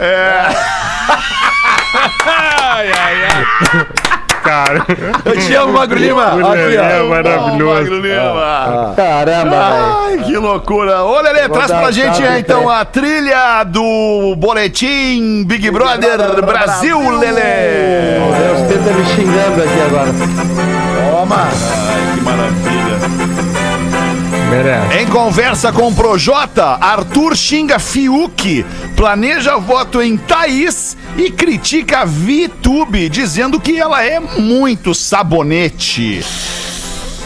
ai, 2.26 2.92
ai, 2.92 3.16
ai. 3.26 3.48
Cara. 4.44 4.86
Eu 5.26 5.38
te 5.38 5.54
amo, 5.54 5.74
Magro 5.74 6.00
Lima. 6.00 6.36
O 6.36 6.48
Aqui, 6.48 6.58
Lelê 6.58 6.76
é 6.76 7.02
ó. 7.02 7.08
Magro 7.08 7.32
maravilhoso. 7.32 7.94
Lima. 7.96 8.94
Caramba, 8.96 9.50
velho. 9.50 9.98
Ai, 10.08 10.18
que 10.26 10.38
loucura. 10.38 11.04
Ô, 11.04 11.20
Lelê, 11.22 11.50
traz 11.50 11.68
dar 11.68 11.82
pra 11.82 11.92
gente 11.92 12.24
então 12.40 12.70
a 12.70 12.86
trilha 12.86 13.64
do 13.66 14.36
Boletim 14.38 15.44
Big 15.46 15.70
Brother 15.70 16.42
Brasil, 16.44 16.98
Lelê. 17.18 18.20
Deus 18.40 18.68
tenta 18.68 18.92
me 18.92 19.06
xingando 19.06 19.64
aqui 19.64 19.82
agora. 19.82 20.10
Que 20.14 21.79
maravilha. 22.40 23.00
Merece. 24.50 24.98
Em 24.98 25.06
conversa 25.08 25.72
com 25.72 25.90
o 25.90 25.94
Projota, 25.94 26.66
Arthur 26.82 27.36
xinga 27.36 27.78
Fiuk, 27.78 28.66
planeja 28.96 29.58
voto 29.58 30.02
em 30.02 30.18
Thaís 30.18 30.98
e 31.18 31.30
critica 31.30 32.00
a 32.00 32.06
VTube, 32.06 33.10
dizendo 33.10 33.60
que 33.60 33.78
ela 33.78 34.04
é 34.04 34.20
muito 34.20 34.96
sabonete. 34.96 36.26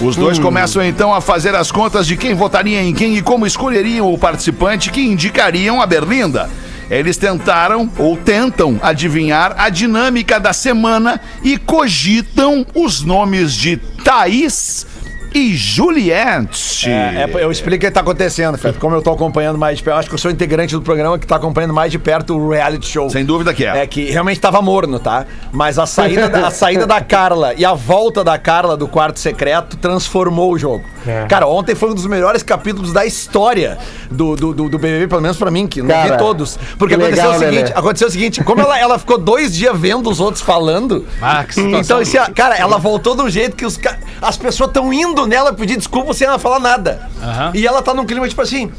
Os 0.02 0.18
dois 0.18 0.38
começam 0.38 0.84
então 0.84 1.14
a 1.14 1.22
fazer 1.22 1.56
as 1.56 1.72
contas 1.72 2.06
de 2.06 2.18
quem 2.18 2.34
votaria 2.34 2.82
em 2.82 2.94
quem 2.94 3.16
e 3.16 3.22
como 3.22 3.48
escolheriam 3.48 4.12
o 4.12 4.18
participante 4.18 4.92
que 4.92 5.02
indicariam 5.02 5.82
a 5.82 5.86
Berlinda. 5.86 6.50
Eles 6.90 7.16
tentaram 7.16 7.90
ou 7.98 8.18
tentam 8.18 8.78
adivinhar 8.84 9.56
a 9.58 9.70
dinâmica 9.70 10.40
da 10.40 10.52
semana 10.52 11.22
e 11.42 11.58
cogitam 11.58 12.66
os 12.76 13.02
nomes 13.02 13.54
de 13.54 13.78
Thaís 13.78 14.86
e 15.34 15.56
Juliette. 15.56 16.90
É, 16.90 17.24
é, 17.24 17.44
eu 17.44 17.52
explico 17.52 17.78
o 17.84 17.88
que 17.88 17.92
tá 17.92 18.02
acontecendo, 18.02 18.58
Feto. 18.58 18.80
Como 18.80 18.96
eu 18.96 19.02
tô 19.02 19.12
acompanhando 19.12 19.58
mais 19.58 19.78
de 19.78 19.84
perto. 19.84 19.96
Eu 19.96 20.00
acho 20.00 20.10
que 20.10 20.16
eu 20.16 20.20
sou 20.20 20.32
integrante 20.32 20.74
do 20.76 20.82
programa 20.82 21.18
que 21.18 21.26
tá 21.28 21.36
acompanhando 21.36 21.74
mais 21.74 21.92
de 21.92 22.00
perto 22.00 22.36
o 22.38 22.50
reality 22.50 22.88
show. 22.88 23.10
Sem 23.10 23.26
dúvida 23.26 23.54
que 23.54 23.66
é. 23.66 23.80
É 23.80 23.88
que 23.88 24.10
realmente 24.12 24.40
tava 24.40 24.62
morno, 24.62 25.00
tá? 25.00 25.26
Mas 25.52 25.78
a 25.80 25.86
saída, 25.86 26.30
da, 26.30 26.48
a 26.48 26.52
saída 26.52 26.86
da 26.86 27.02
Carla 27.02 27.54
e 27.56 27.66
a 27.66 27.74
volta 27.74 28.24
da 28.24 28.38
Carla 28.38 28.76
do 28.78 28.88
quarto 28.88 29.20
secreto 29.20 29.78
transformou 29.78 30.52
o 30.54 30.58
jogo. 30.58 30.84
É. 31.06 31.26
Cara, 31.28 31.48
ontem 31.48 31.76
foi 31.76 31.90
um 31.92 31.94
dos 31.96 32.06
melhores 32.06 32.44
capítulos 32.44 32.94
da 32.94 33.06
história 33.06 33.78
do, 34.10 34.36
do, 34.36 34.54
do, 34.54 34.70
do 34.70 34.78
BBB, 34.80 35.08
pelo 35.08 35.22
menos 35.22 35.38
pra 35.38 35.52
mim, 35.52 35.68
que 35.68 35.82
não 35.82 35.88
vi 35.88 36.10
Cara, 36.10 36.18
todos. 36.18 36.58
Porque 36.78 36.96
que 36.96 37.02
aconteceu 37.02 37.32
legal, 37.32 37.36
o 37.36 37.40
seguinte: 37.40 37.64
Lelê. 37.70 37.74
aconteceu 37.80 38.08
o 38.08 38.12
seguinte, 38.12 38.44
como 38.44 38.62
ela, 38.62 38.80
ela 38.80 39.00
ficou 39.00 39.18
dois 39.18 39.54
dias 39.54 39.78
vendo 39.78 40.10
os 40.10 40.20
outros 40.20 40.42
falando. 40.44 41.06
Ah, 41.22 41.44
que 41.44 41.54
situação. 41.56 41.80
Então, 41.80 42.02
esse, 42.02 42.18
cara, 42.34 42.56
ela 42.56 42.78
voltou 42.78 43.14
um 43.22 43.30
jeito 43.30 43.56
que 43.56 43.66
os, 43.66 43.78
ca- 43.78 43.98
as 44.24 44.38
pessoas 44.38 44.70
estão 44.70 44.92
indo 44.94 45.26
nela 45.28 45.54
pedir 45.54 45.78
desculpa 45.78 46.14
sem 46.14 46.28
ela 46.28 46.40
falar 46.40 46.60
nada. 46.60 47.10
Aham. 47.22 47.52
E 47.54 47.66
ela 47.68 47.82
tá 47.82 47.94
num 47.94 48.06
clima 48.06 48.28
tipo 48.28 48.42
assim: 48.42 48.72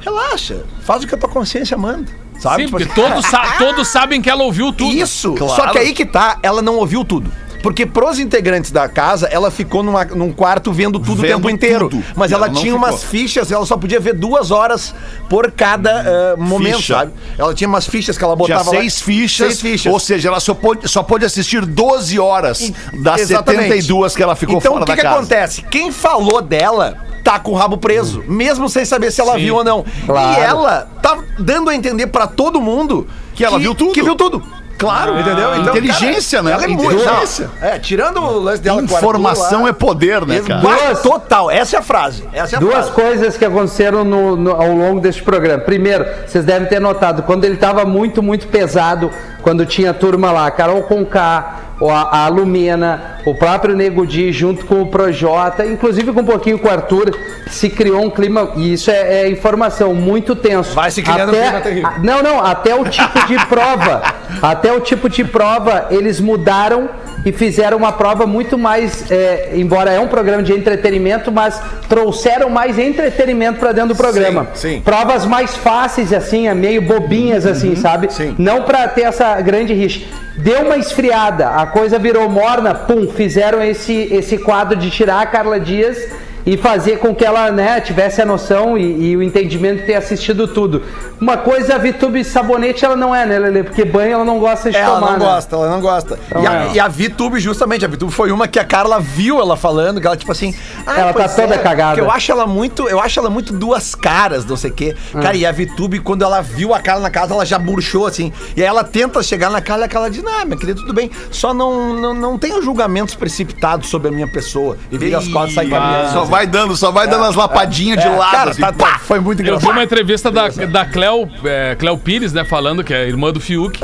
relaxa, 0.00 0.62
faz 0.84 1.02
o 1.04 1.06
que 1.06 1.14
a 1.14 1.18
tua 1.18 1.28
consciência 1.28 1.76
manda. 1.76 2.10
Sabe? 2.40 2.62
Sim, 2.62 2.66
Tipo 2.66 2.78
porque 2.78 2.92
assim, 3.00 3.08
todos, 3.10 3.26
sa- 3.26 3.54
todos 3.58 3.88
sabem 3.88 4.20
que 4.20 4.28
ela 4.28 4.42
ouviu 4.42 4.72
tudo. 4.72 4.92
isso. 4.92 5.34
Claro. 5.34 5.54
Só 5.54 5.68
que 5.70 5.78
aí 5.78 5.92
que 5.92 6.04
tá, 6.04 6.38
ela 6.42 6.60
não 6.60 6.76
ouviu 6.76 7.04
tudo. 7.04 7.30
Porque 7.64 7.86
pros 7.86 8.18
integrantes 8.18 8.70
da 8.70 8.86
casa, 8.90 9.26
ela 9.26 9.50
ficou 9.50 9.82
numa- 9.82 10.04
num 10.04 10.30
quarto 10.30 10.70
vendo 10.70 10.98
tudo 11.00 11.12
o 11.20 11.22
Vendo 11.22 11.36
tempo 11.36 11.48
inteiro. 11.48 11.88
tudo. 11.88 12.04
Mas 12.14 12.30
E 12.30 12.34
ela, 12.34 12.44
ela 12.46 12.54
tinha 12.54 12.74
ficou. 12.74 12.76
umas 12.88 13.02
fichas, 13.02 13.50
ela 13.50 13.64
só 13.64 13.74
podia 13.78 13.98
ver 13.98 14.12
duas 14.12 14.50
horas 14.50 14.94
por 15.30 15.50
cada 15.50 16.02
eh, 16.06 16.36
momento, 16.36 16.76
Ficha. 16.76 16.94
sabe? 16.98 17.12
Ela 17.38 17.54
tinha 17.54 17.66
umas 17.66 17.86
fichas 17.86 18.18
que 18.18 18.22
ela 18.22 18.36
Tinha 18.36 18.48
botava 18.58 18.70
lá. 18.70 18.80
seis 18.80 19.00
fichas, 19.00 19.46
Seis 19.46 19.60
fichas. 19.62 19.90
ou 19.90 19.98
seja, 19.98 20.28
ela 20.28 20.40
só 20.40 20.52
pôde, 20.52 20.86
só 20.86 21.02
pôde 21.02 21.24
assistir 21.24 21.64
12 21.64 22.18
horas 22.20 22.70
das 23.02 23.22
Exatamente. 23.22 23.62
72 23.62 24.14
que 24.14 24.22
ela 24.22 24.36
ficou 24.36 24.58
então, 24.58 24.72
fora 24.72 24.82
o 24.82 24.84
que, 24.84 24.92
da 24.92 24.96
que 24.96 25.02
casa. 25.02 25.16
acontece? 25.16 25.62
Quem 25.70 25.90
falou 25.90 26.42
dela 26.42 26.98
tá 27.24 27.38
com 27.38 27.52
o 27.52 27.54
rabo 27.54 27.78
preso, 27.78 28.22
mesmo 28.28 28.68
sem 28.68 28.84
saber 28.84 29.10
se 29.10 29.22
ela 29.22 29.38
viu 29.38 29.54
ou 29.54 29.64
não. 29.64 29.82
Claro. 30.04 30.38
E 30.38 30.44
ela 30.44 30.86
tá 31.02 31.16
dando 31.38 31.70
a 31.70 31.74
entender 31.74 32.08
pra 32.08 32.26
todo 32.26 32.60
mundo 32.60 33.06
Que 33.34 33.42
ela 33.42 33.58
viu 33.58 33.74
tudo. 33.74 33.92
Que 33.94 34.02
viu 34.02 34.14
tudo. 34.14 34.42
Claro, 34.76 35.18
entendeu? 35.18 35.56
Inteligência, 35.56 36.42
né? 36.42 36.52
Ela 36.52 36.64
é. 36.64 36.70
Inteligência. 36.70 37.50
É, 37.62 37.78
tirando 37.78 38.18
o 38.20 38.38
lance 38.40 38.60
dela 38.62 38.80
Arthur 38.82 38.96
Informação 38.96 39.62
lá, 39.62 39.68
é 39.68 39.72
poder, 39.72 40.26
né, 40.26 40.40
cara? 40.40 40.60
Duas, 40.60 41.00
total, 41.02 41.50
essa 41.50 41.76
é 41.76 41.78
a 41.78 41.82
frase. 41.82 42.24
Essa 42.32 42.56
é 42.56 42.58
a 42.58 42.60
Duas 42.60 42.74
frase. 42.74 42.92
coisas 42.92 43.36
que 43.36 43.44
aconteceram 43.44 44.04
no- 44.04 44.36
no- 44.36 44.50
ao 44.50 44.72
longo 44.72 45.00
deste 45.00 45.22
programa. 45.22 45.60
Primeiro, 45.62 46.04
vocês 46.26 46.44
devem 46.44 46.68
ter 46.68 46.80
notado, 46.80 47.22
quando 47.22 47.44
ele 47.44 47.54
estava 47.54 47.84
muito, 47.84 48.22
muito 48.22 48.48
pesado, 48.48 49.10
quando 49.42 49.64
tinha 49.64 49.94
turma 49.94 50.32
lá, 50.32 50.50
Carol 50.50 50.82
Conká, 50.82 51.56
a, 51.80 52.24
a 52.24 52.28
Lumena, 52.28 53.18
o 53.24 53.34
próprio 53.34 53.74
Nego 53.76 54.06
Di, 54.06 54.30
junto 54.32 54.64
com 54.66 54.82
o 54.82 54.86
Projota, 54.86 55.66
inclusive 55.66 56.12
com 56.12 56.20
um 56.20 56.24
pouquinho 56.24 56.58
com 56.58 56.68
o 56.68 56.70
Arthur, 56.70 57.16
se 57.48 57.68
criou 57.68 58.04
um 58.04 58.10
clima, 58.10 58.52
e 58.56 58.72
isso 58.74 58.90
é, 58.90 59.22
é 59.22 59.28
informação, 59.28 59.94
muito 59.94 60.34
tenso. 60.36 60.74
Vai 60.74 60.90
se 60.90 61.02
criando 61.02 61.32
um 61.32 61.40
clima 61.40 61.60
terrível. 61.60 61.88
a- 61.88 61.98
não, 61.98 62.22
não, 62.22 62.38
até 62.44 62.74
o 62.74 62.84
tipo 62.84 63.26
de 63.26 63.46
prova. 63.46 64.02
Até 64.42 64.72
o 64.72 64.80
tipo 64.80 65.08
de 65.08 65.22
prova, 65.22 65.86
eles 65.90 66.18
mudaram 66.18 66.88
e 67.24 67.30
fizeram 67.30 67.76
uma 67.76 67.92
prova 67.92 68.26
muito 68.26 68.58
mais. 68.58 69.08
é, 69.10 69.52
embora 69.54 69.92
é 69.92 70.00
um 70.00 70.08
programa 70.08 70.42
de 70.42 70.52
entretenimento, 70.52 71.30
mas 71.30 71.60
trouxeram 71.88 72.50
mais 72.50 72.78
entretenimento 72.78 73.60
para 73.60 73.70
dentro 73.72 73.90
do 73.90 73.96
programa. 73.96 74.48
sim. 74.54 74.80
Provas 74.84 75.24
mais 75.24 75.54
fáceis, 75.56 76.12
assim, 76.12 76.48
é 76.48 76.54
meio 76.54 76.82
bobinhas, 76.82 77.46
assim, 77.46 77.76
sabe? 77.76 78.12
sim. 78.12 78.34
Não 78.38 78.62
para 78.62 78.88
ter 78.88 79.02
essa 79.02 79.40
grande 79.40 79.72
rixa. 79.72 80.04
Deu 80.36 80.62
uma 80.62 80.76
esfriada, 80.76 81.50
a 81.50 81.66
coisa 81.66 81.96
virou 81.96 82.28
morna, 82.28 82.74
pum, 82.74 83.08
fizeram 83.08 83.62
esse, 83.62 83.92
esse 84.12 84.36
quadro 84.38 84.76
de 84.76 84.90
tirar 84.90 85.20
a 85.20 85.26
Carla 85.26 85.60
Dias 85.60 85.96
e 86.46 86.56
fazer 86.56 86.98
com 86.98 87.14
que 87.14 87.24
ela 87.24 87.50
né, 87.50 87.80
tivesse 87.80 88.20
a 88.20 88.26
noção 88.26 88.76
e, 88.76 89.10
e 89.10 89.16
o 89.16 89.22
entendimento 89.22 89.80
de 89.80 89.86
ter 89.86 89.94
assistido 89.94 90.46
tudo. 90.46 90.82
Uma 91.20 91.36
coisa, 91.38 91.74
a 91.76 91.78
Vitube 91.78 92.22
sabonete 92.22 92.84
ela 92.84 92.96
não 92.96 93.14
é, 93.14 93.24
né, 93.24 93.38
Lele? 93.38 93.62
Porque 93.64 93.84
banho 93.84 94.12
ela 94.12 94.24
não 94.24 94.38
gosta 94.38 94.70
de 94.70 94.76
Ela 94.76 94.96
tomar. 94.96 95.12
não 95.12 95.18
né? 95.18 95.24
gosta, 95.24 95.56
ela 95.56 95.70
não 95.70 95.80
gosta. 95.80 96.18
e, 96.42 96.46
a, 96.46 96.52
é. 96.64 96.72
e 96.74 96.80
a 96.80 96.88
VTube, 96.88 97.40
justamente, 97.40 97.84
a 97.84 97.88
VTube 97.88 98.12
foi 98.12 98.30
uma 98.30 98.46
que 98.46 98.58
a 98.58 98.64
Carla 98.64 99.00
viu 99.00 99.40
ela 99.40 99.56
falando, 99.56 100.00
que 100.00 100.06
ela, 100.06 100.16
tipo 100.16 100.30
assim. 100.32 100.54
"Ah, 100.86 101.00
Ela 101.00 101.12
tá 101.14 101.28
toda 101.28 101.58
cagada." 101.58 101.94
que 101.94 102.00
Eu 102.00 102.10
acho 102.10 102.30
ela 102.30 102.46
muito, 102.46 102.88
eu 102.88 103.00
acho 103.00 103.18
ela 103.18 103.30
muito 103.30 103.52
duas 103.52 103.94
caras, 103.94 104.44
não 104.44 104.56
sei 104.56 104.70
o 104.70 104.74
quê. 104.74 104.94
Ah. 105.14 105.20
Cara, 105.20 105.36
e 105.36 105.46
a 105.46 105.52
VTube, 105.52 106.00
quando 106.00 106.22
ela 106.22 106.40
viu 106.42 106.74
a 106.74 106.80
Carla 106.80 107.02
na 107.02 107.10
casa, 107.10 107.32
ela 107.32 107.46
já 107.46 107.58
murchou, 107.58 108.06
assim. 108.06 108.32
E 108.56 108.60
aí 108.60 108.66
ela 108.68 108.84
tenta 108.84 109.22
chegar 109.22 109.50
na 109.50 109.60
Carla 109.62 109.84
e 109.84 109.86
a 109.86 109.88
Carla 109.88 110.10
diz: 110.10 110.22
Não, 110.22 110.44
minha 110.44 110.58
querida, 110.58 110.80
tudo 110.80 110.92
bem. 110.92 111.10
Só 111.30 111.54
não, 111.54 111.94
não, 111.94 112.12
não 112.14 112.38
tenha 112.38 112.60
julgamentos 112.60 113.14
precipitados 113.14 113.88
sobre 113.88 114.08
a 114.08 114.10
minha 114.10 114.28
pessoa. 114.30 114.76
E 114.90 114.98
vira 114.98 115.18
as 115.18 115.28
quatro 115.28 115.52
e 115.52 115.54
sai 115.54 115.66
caminhando. 115.68 116.33
Vai 116.34 116.46
dando, 116.46 116.76
só 116.76 116.90
vai 116.90 117.06
dando 117.06 117.24
as 117.24 117.34
lapadinhas 117.34 118.00
de 118.00 118.06
É, 118.06 118.10
lado. 118.10 118.30
cara, 118.30 118.50
assim, 118.50 118.60
tá- 118.60 118.72
tá- 118.72 118.98
foi 118.98 119.20
muito 119.20 119.40
Eu 119.40 119.44
vi 119.44 119.50
engraçado. 119.50 119.70
uma 119.72 119.84
entrevista 119.84 120.30
da, 120.30 120.48
da 120.48 120.84
Cleo, 120.84 121.28
é, 121.44 121.76
Cleo 121.78 121.96
Pires, 121.98 122.32
né, 122.32 122.44
falando, 122.44 122.82
que 122.82 122.92
é 122.92 122.98
a 123.02 123.04
irmã 123.06 123.32
do 123.32 123.40
Fiuk, 123.40 123.78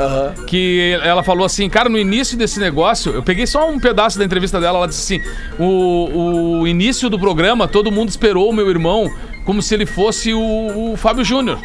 que 0.47 0.99
ela 1.03 1.23
falou 1.23 1.45
assim, 1.45 1.69
cara, 1.69 1.87
no 1.89 1.97
início 1.97 2.37
desse 2.37 2.59
negócio, 2.59 3.13
eu 3.13 3.23
peguei 3.23 3.47
só 3.47 3.69
um 3.69 3.79
pedaço 3.79 4.17
da 4.19 4.25
entrevista 4.25 4.59
dela, 4.59 4.79
ela 4.79 4.87
disse 4.87 5.15
assim, 5.15 5.29
o, 5.59 6.59
o 6.61 6.67
início 6.67 7.09
do 7.09 7.17
programa, 7.19 7.67
todo 7.67 7.91
mundo 7.91 8.09
esperou 8.09 8.49
o 8.49 8.53
meu 8.53 8.69
irmão 8.69 9.09
como 9.45 9.61
se 9.61 9.73
ele 9.73 9.85
fosse 9.85 10.33
o, 10.33 10.91
o 10.93 10.97
Fábio 10.97 11.23
Júnior. 11.23 11.57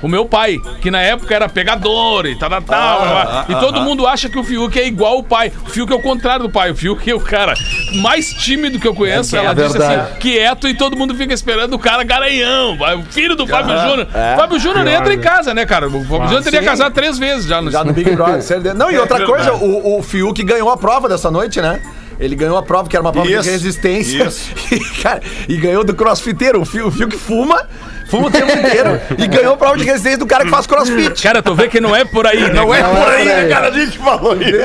O 0.00 0.08
meu 0.08 0.24
pai, 0.24 0.58
que 0.80 0.90
na 0.90 1.00
época 1.00 1.34
era 1.34 1.48
pegador 1.48 2.26
e 2.26 2.36
tal, 2.38 2.48
tal, 2.50 2.62
tal. 2.62 3.44
e 3.48 3.54
todo 3.56 3.80
mundo 3.80 4.06
acha 4.06 4.28
que 4.28 4.38
o 4.38 4.44
Fiuk 4.44 4.78
é 4.78 4.86
igual 4.86 5.18
o 5.18 5.22
pai. 5.22 5.52
O 5.66 5.70
Fiuk 5.70 5.92
é 5.92 5.96
o 5.96 6.00
contrário 6.00 6.44
do 6.46 6.50
pai. 6.50 6.70
O 6.70 6.76
Fiuk 6.76 7.10
é 7.10 7.14
o 7.14 7.20
cara 7.20 7.54
mais 8.00 8.32
tímido 8.32 8.78
que 8.78 8.86
eu 8.86 8.94
conheço. 8.94 9.36
É 9.36 9.44
Ela 9.44 9.54
disse 9.54 9.76
verdade. 9.78 10.00
assim, 10.00 10.18
quieto 10.20 10.68
e 10.68 10.74
todo 10.74 10.96
mundo 10.96 11.14
fica 11.14 11.34
esperando 11.34 11.74
o 11.74 11.78
cara 11.78 12.04
garanhão, 12.04 12.76
o 12.76 13.12
filho 13.12 13.34
do 13.34 13.46
Fábio 13.46 13.76
Júnior. 13.78 14.06
Fábio 14.36 14.58
Júnior 14.58 14.86
entra 14.86 15.12
em 15.12 15.20
casa, 15.20 15.52
né, 15.52 15.66
cara? 15.66 15.88
O 15.88 16.04
Fábio 16.04 16.26
Júnior 16.26 16.42
teria 16.42 16.60
sim. 16.60 16.66
casado 16.66 16.92
três 16.92 17.18
vezes 17.18 17.46
já. 17.46 17.60
No... 17.60 17.70
Já 17.70 17.84
no 17.84 17.92
Big 17.92 18.10
Brother. 18.14 18.38
Não, 18.76 18.90
e 18.90 18.94
É 18.94 19.00
outra 19.00 19.24
coisa, 19.24 19.54
o, 19.54 19.98
o 19.98 20.02
Fiuk 20.02 20.42
ganhou 20.42 20.70
a 20.70 20.76
prova 20.76 21.08
dessa 21.08 21.30
noite, 21.30 21.60
né? 21.60 21.80
Ele 22.20 22.34
ganhou 22.34 22.56
a 22.56 22.62
prova, 22.62 22.88
que 22.88 22.96
era 22.96 23.02
uma 23.02 23.12
prova 23.12 23.30
Isso, 23.30 23.44
de 23.44 23.50
resistência. 23.50 24.24
isso. 24.24 24.50
E, 24.74 24.80
cara, 25.02 25.22
e 25.48 25.56
ganhou 25.56 25.84
do 25.84 25.94
crossfiteiro. 25.94 26.60
O 26.60 26.64
Fiuk, 26.64 26.88
o 26.88 26.90
Fiuk 26.90 27.16
fuma, 27.16 27.68
fuma 28.08 28.28
o 28.28 28.30
tempo 28.30 28.50
inteiro. 28.50 29.00
e 29.18 29.26
ganhou 29.26 29.56
prova 29.56 29.76
de 29.76 29.84
resistência 29.84 30.18
do 30.18 30.26
cara 30.26 30.44
que 30.44 30.50
faz 30.50 30.66
crossfit. 30.66 31.22
Cara, 31.22 31.42
tu 31.42 31.54
vê 31.54 31.68
que 31.68 31.80
não 31.80 31.94
é 31.94 32.04
por 32.04 32.26
aí, 32.26 32.40
né? 32.40 32.52
Não 32.52 32.74
é 32.74 32.82
Não 32.82 32.94
por 32.96 33.12
é 33.12 33.16
aí, 33.16 33.24
né, 33.24 33.34
aí. 33.42 33.48
cara? 33.48 33.68
A 33.68 33.72
gente 33.72 33.98
falou 33.98 34.34
isso. 34.40 34.58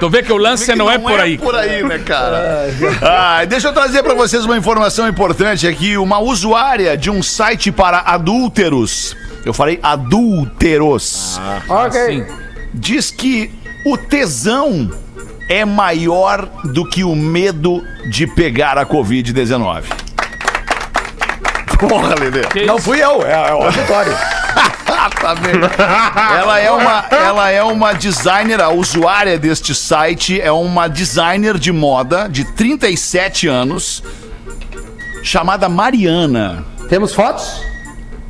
Tu 0.00 0.08
vê 0.08 0.22
que 0.22 0.32
o 0.32 0.36
lance 0.36 0.72
não, 0.76 0.88
é 0.90 0.96
por 0.98 1.18
aí. 1.18 1.36
por 1.38 1.54
aí, 1.56 1.82
né, 1.82 1.98
cara? 1.98 2.68
Ah, 3.02 3.44
deixa 3.44 3.68
eu 3.68 3.72
trazer 3.72 4.02
pra 4.02 4.14
vocês 4.14 4.44
uma 4.44 4.56
informação 4.56 5.08
importante 5.08 5.66
aqui. 5.66 5.96
Uma 5.96 6.18
usuária 6.18 6.96
de 6.96 7.10
um 7.10 7.22
site 7.22 7.72
para 7.72 7.98
adúlteros, 8.00 9.16
eu 9.44 9.52
falei 9.52 9.78
adúlteros, 9.82 11.40
Ok. 11.68 12.00
Sim. 12.00 12.26
diz 12.72 13.10
que 13.10 13.50
o 13.84 13.96
tesão 13.96 14.90
é 15.48 15.64
maior 15.64 16.48
do 16.64 16.84
que 16.88 17.02
o 17.02 17.16
medo 17.16 17.82
de 18.10 18.26
pegar 18.26 18.76
a 18.78 18.84
Covid-19. 18.86 19.84
Porra, 21.76 22.14
Lelê. 22.18 22.42
Que 22.46 22.64
Não 22.66 22.76
isso? 22.76 22.84
fui 22.84 23.02
eu, 23.02 23.22
é, 23.26 23.50
é 23.50 23.54
o 23.54 23.62
auditório. 23.62 24.12
Ah, 24.90 25.10
tá 25.10 25.34
bem. 25.34 25.52
Ela 26.40 26.58
é 26.58 26.70
uma, 26.70 27.04
ela 27.10 27.50
é 27.50 27.62
uma 27.62 27.92
designer, 27.92 28.60
a 28.60 28.70
usuária 28.70 29.38
deste 29.38 29.74
site 29.74 30.40
é 30.40 30.50
uma 30.50 30.88
designer 30.88 31.58
de 31.58 31.70
moda 31.70 32.26
de 32.28 32.44
37 32.44 33.46
anos, 33.46 34.02
chamada 35.22 35.68
Mariana. 35.68 36.64
Temos 36.88 37.14
fotos? 37.14 37.62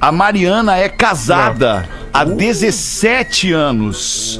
A 0.01 0.13
Mariana 0.13 0.77
é 0.77 0.89
casada 0.89 1.89
há 2.13 2.25
17 2.25 3.53
anos. 3.53 4.39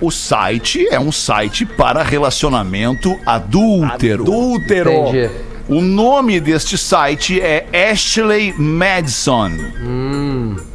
O 0.00 0.10
site 0.10 0.86
é 0.90 1.00
um 1.00 1.12
site 1.12 1.64
para 1.64 2.02
relacionamento 2.02 3.18
adúltero. 3.24 4.22
Adúltero. 4.22 4.90
Entendi. 4.92 5.30
O 5.68 5.82
nome 5.82 6.40
deste 6.40 6.78
site 6.78 7.38
é 7.40 7.66
Ashley 7.90 8.54
Madison. 8.56 9.50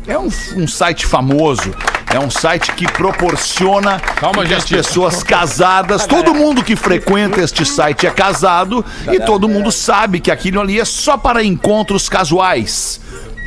É 0.07 0.17
um, 0.17 0.29
um 0.55 0.67
site 0.67 1.05
famoso. 1.05 1.73
É 2.13 2.19
um 2.19 2.29
site 2.29 2.71
que 2.73 2.85
proporciona 2.91 3.99
Calma, 3.99 4.45
que 4.45 4.53
as 4.53 4.65
pessoas 4.65 5.23
casadas, 5.23 6.05
todo 6.05 6.35
mundo 6.35 6.63
que 6.63 6.75
frequenta 6.75 7.41
este 7.41 7.65
site 7.65 8.05
é 8.05 8.11
casado 8.11 8.85
e 9.11 9.19
todo 9.19 9.49
mundo 9.49 9.71
sabe 9.71 10.19
que 10.19 10.29
aquilo 10.29 10.61
ali 10.61 10.79
é 10.79 10.85
só 10.85 11.17
para 11.17 11.43
encontros 11.43 12.07
casuais. 12.07 13.01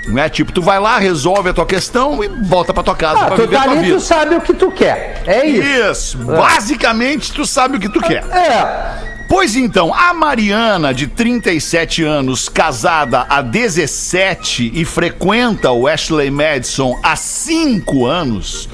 Não 0.08 0.20
é 0.20 0.28
tipo, 0.28 0.50
tu 0.50 0.62
vai 0.62 0.80
lá, 0.80 0.98
resolve 0.98 1.50
a 1.50 1.52
tua 1.52 1.66
questão 1.66 2.24
e 2.24 2.28
volta 2.28 2.74
pra 2.74 2.82
tua 2.82 2.94
casa 2.96 3.20
Ah, 3.20 3.26
pra 3.26 3.36
tu 3.36 3.46
tá 3.48 3.62
tua 3.62 3.72
ali, 3.72 3.82
vida. 3.82 3.96
tu 3.96 4.00
sabe 4.00 4.34
o 4.34 4.40
que 4.40 4.52
tu 4.54 4.70
quer. 4.72 5.22
É 5.26 5.46
isso. 5.46 6.16
Isso, 6.16 6.18
basicamente 6.18 7.32
tu 7.32 7.46
sabe 7.46 7.76
o 7.76 7.80
que 7.80 7.88
tu 7.88 8.00
quer. 8.00 8.24
É. 8.32 9.15
Pois 9.28 9.56
então, 9.56 9.92
a 9.92 10.14
Mariana, 10.14 10.94
de 10.94 11.08
37 11.08 12.02
anos, 12.04 12.48
casada 12.48 13.26
há 13.28 13.42
17 13.42 14.70
e 14.72 14.84
frequenta 14.84 15.72
o 15.72 15.88
Ashley 15.88 16.30
Madison 16.30 16.98
há 17.02 17.16
5 17.16 18.06
anos, 18.06 18.68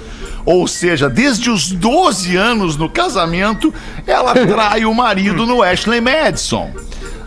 ou 0.45 0.69
seja, 0.69 1.09
desde 1.09 1.49
os 1.49 1.71
12 1.71 2.37
anos 2.37 2.77
no 2.77 2.89
casamento, 2.89 3.73
ela 4.07 4.35
trai 4.47 4.85
o 4.85 4.93
marido 4.95 5.47
no 5.47 5.63
Ashley 5.63 6.01
Madison. 6.01 6.71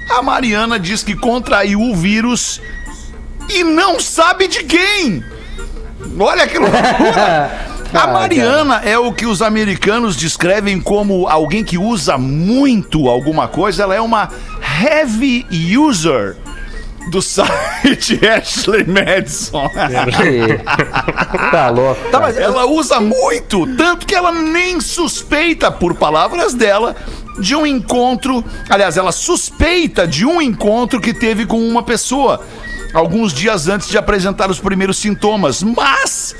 A 0.10 0.22
Mariana 0.22 0.80
diz 0.80 1.04
que 1.04 1.16
contraiu 1.16 1.82
o 1.82 1.96
vírus 1.96 2.62
e 3.50 3.64
não 3.64 4.00
sabe 4.00 4.48
de 4.48 4.64
quem. 4.64 5.24
Olha 6.20 6.48
que 6.48 6.60
loucura! 6.60 7.70
A 7.94 8.08
Mariana 8.08 8.82
é 8.84 8.98
o 8.98 9.14
que 9.14 9.26
os 9.26 9.42
americanos 9.42 10.16
descrevem 10.16 10.82
como 10.82 11.28
alguém 11.28 11.64
que 11.64 11.78
usa 11.78 12.18
muito 12.18 13.08
alguma 13.08 13.48
coisa. 13.48 13.84
Ela 13.84 13.96
é 13.96 14.02
uma 14.02 14.30
heavy 14.84 15.46
user 15.78 16.36
do 17.10 17.22
site 17.22 18.20
Ashley 18.26 18.86
Madison. 18.86 19.70
Tá 21.52 21.70
louco. 21.70 22.10
Tá, 22.10 22.20
mas 22.20 22.38
Ela 22.38 22.66
usa 22.66 23.00
muito, 23.00 23.66
tanto 23.76 24.06
que 24.06 24.16
ela 24.16 24.32
nem 24.32 24.82
suspeita, 24.82 25.72
por 25.72 25.96
palavras 25.96 26.54
dela, 26.54 26.96
de 27.40 27.56
um 27.56 27.66
encontro. 27.66 28.44
Aliás, 28.70 28.98
ela 28.98 29.12
suspeita 29.12 30.08
de 30.08 30.26
um 30.26 30.42
encontro 30.42 31.00
que 31.00 31.14
teve 31.14 31.46
com 31.46 31.60
uma 31.60 31.84
pessoa 31.84 32.42
alguns 32.94 33.34
dias 33.34 33.68
antes 33.68 33.90
de 33.90 33.98
apresentar 33.98 34.50
os 34.50 34.60
primeiros 34.60 34.98
sintomas, 34.98 35.62
mas 35.62 36.36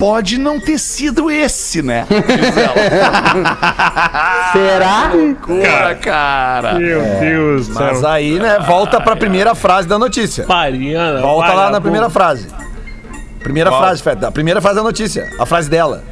pode 0.00 0.38
não 0.38 0.58
ter 0.58 0.78
sido 0.78 1.30
esse, 1.30 1.82
né? 1.82 2.06
Será? 4.50 5.10
Loucura, 5.12 5.94
cara. 5.96 6.78
Meu 6.78 7.02
Deus 7.20 7.68
do 7.68 7.74
Mas 7.74 7.98
céu. 7.98 8.08
aí, 8.08 8.38
né, 8.38 8.58
volta 8.60 8.98
pra 8.98 9.14
primeira 9.14 9.54
frase 9.54 9.86
da 9.86 9.98
notícia. 9.98 10.46
Mariana. 10.48 11.20
Volta 11.20 11.52
lá 11.52 11.70
na 11.70 11.82
primeira 11.82 12.08
frase. 12.08 12.48
Primeira 13.40 13.68
Qual? 13.68 13.82
frase, 13.82 14.02
Feta. 14.02 14.28
A 14.28 14.32
primeira 14.32 14.62
frase 14.62 14.76
da 14.76 14.82
notícia. 14.82 15.28
A 15.38 15.44
frase 15.44 15.68
dela. 15.68 16.02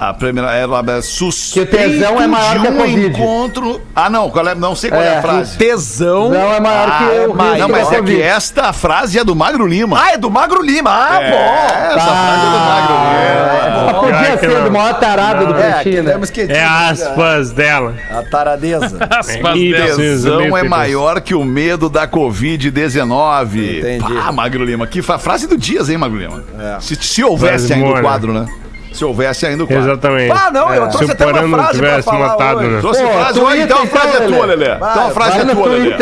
A 0.00 0.12
primeira, 0.12 0.52
ela 0.54 0.82
é 0.88 1.00
suspeito 1.02 1.70
Que 1.70 1.76
o 1.76 1.78
tesão 1.80 2.20
é 2.20 2.26
maior 2.26 2.54
de 2.54 2.60
que 2.60 2.66
a 2.66 2.70
um 2.70 2.76
Covid. 2.78 3.06
encontro. 3.06 3.80
Ah, 3.94 4.10
não, 4.10 4.28
qual 4.30 4.46
é? 4.48 4.54
Não 4.54 4.74
sei 4.74 4.90
qual 4.90 5.02
é, 5.02 5.06
É, 5.06 5.18
a 5.18 5.22
frase. 5.22 5.56
Tesão. 5.56 6.30
Não 6.30 6.52
é 6.52 6.60
maior 6.60 6.86
que 6.98 7.04
Ah, 7.04 7.14
eu. 7.14 7.34
mas- 7.34 7.58
Não, 7.58 7.68
mas 7.68 7.92
é 7.92 8.02
que 8.02 8.20
esta 8.22 8.72
frase 8.72 9.18
é 9.18 9.24
do 9.24 9.34
Magro 9.34 9.66
Lima. 9.66 9.98
Ah, 10.00 10.12
é 10.12 10.18
do 10.18 10.30
Magro 10.30 10.62
Lima. 10.62 10.90
Ah, 10.90 11.18
É, 11.22 11.30
bom. 11.30 11.96
essa 11.96 12.06
frase 12.06 12.46
é 12.46 12.50
do 12.50 12.58
Magro 12.58 12.94
Lima. 12.94 13.84
Mas 13.84 13.96
podia 13.98 14.14
Pior 14.24 14.38
que 14.38 14.46
ser 14.46 14.54
não. 14.58 14.64
do 14.64 14.70
maior 14.72 14.94
tarado 15.00 15.46
do 15.46 15.54
É, 15.54 15.72
Pretinho, 15.72 16.02
né? 16.02 16.12
temos 16.12 16.30
que... 16.30 16.40
É 16.42 16.64
aspas 16.64 17.50
dela. 17.52 17.94
A 18.10 18.22
taradeza. 18.22 18.96
Aspas 19.10 19.58
dela. 19.60 19.96
Tesão 19.96 20.56
é 20.56 20.62
maior 20.64 21.20
que 21.20 21.34
o 21.34 21.44
medo 21.44 21.88
da 21.88 22.06
Covid-19. 22.08 23.78
Entendi. 23.78 24.18
Ah, 24.18 24.32
Magro 24.32 24.64
Lima. 24.64 24.86
Que 24.86 25.02
frase 25.02 25.46
do 25.46 25.56
Dias, 25.56 25.88
hein, 25.88 25.98
Magro 25.98 26.18
Lima? 26.18 26.42
Se, 26.80 26.94
se 26.96 27.22
houvesse 27.22 27.72
ainda 27.72 27.88
o 27.88 28.00
quadro, 28.00 28.32
né? 28.32 28.46
Se 28.94 29.04
houvesse 29.04 29.44
ainda 29.44 29.64
o 29.64 29.66
quadro. 29.66 29.84
Exatamente. 29.84 30.32
Ah, 30.32 30.50
não, 30.52 30.72
eu 30.72 30.84
Se 30.84 30.90
trouxe 30.90 31.04
o 31.04 31.12
até 31.12 31.26
uma 31.26 31.34
frase 31.34 31.48
pra 31.56 31.68
tivesse 31.88 32.04
falar 32.04 32.28
matado, 32.28 32.58
hoje. 32.60 32.68
né? 32.68 32.80
Trouxe 32.80 33.02
Pô, 33.02 33.08
frase? 33.10 33.40
ia 33.40 33.62
então 33.64 33.82
a 33.82 33.86
frase 33.86 34.16
é 34.16 34.20
tua, 34.20 34.46
Lelê. 34.46 34.74
Então 34.74 35.06
a 35.06 35.10
frase 35.10 35.38
é 35.40 35.44
tua, 35.54 35.66
Lelê. 35.66 35.94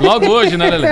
Logo 0.00 0.26
hoje, 0.28 0.56
né, 0.56 0.70
Lelê? 0.70 0.88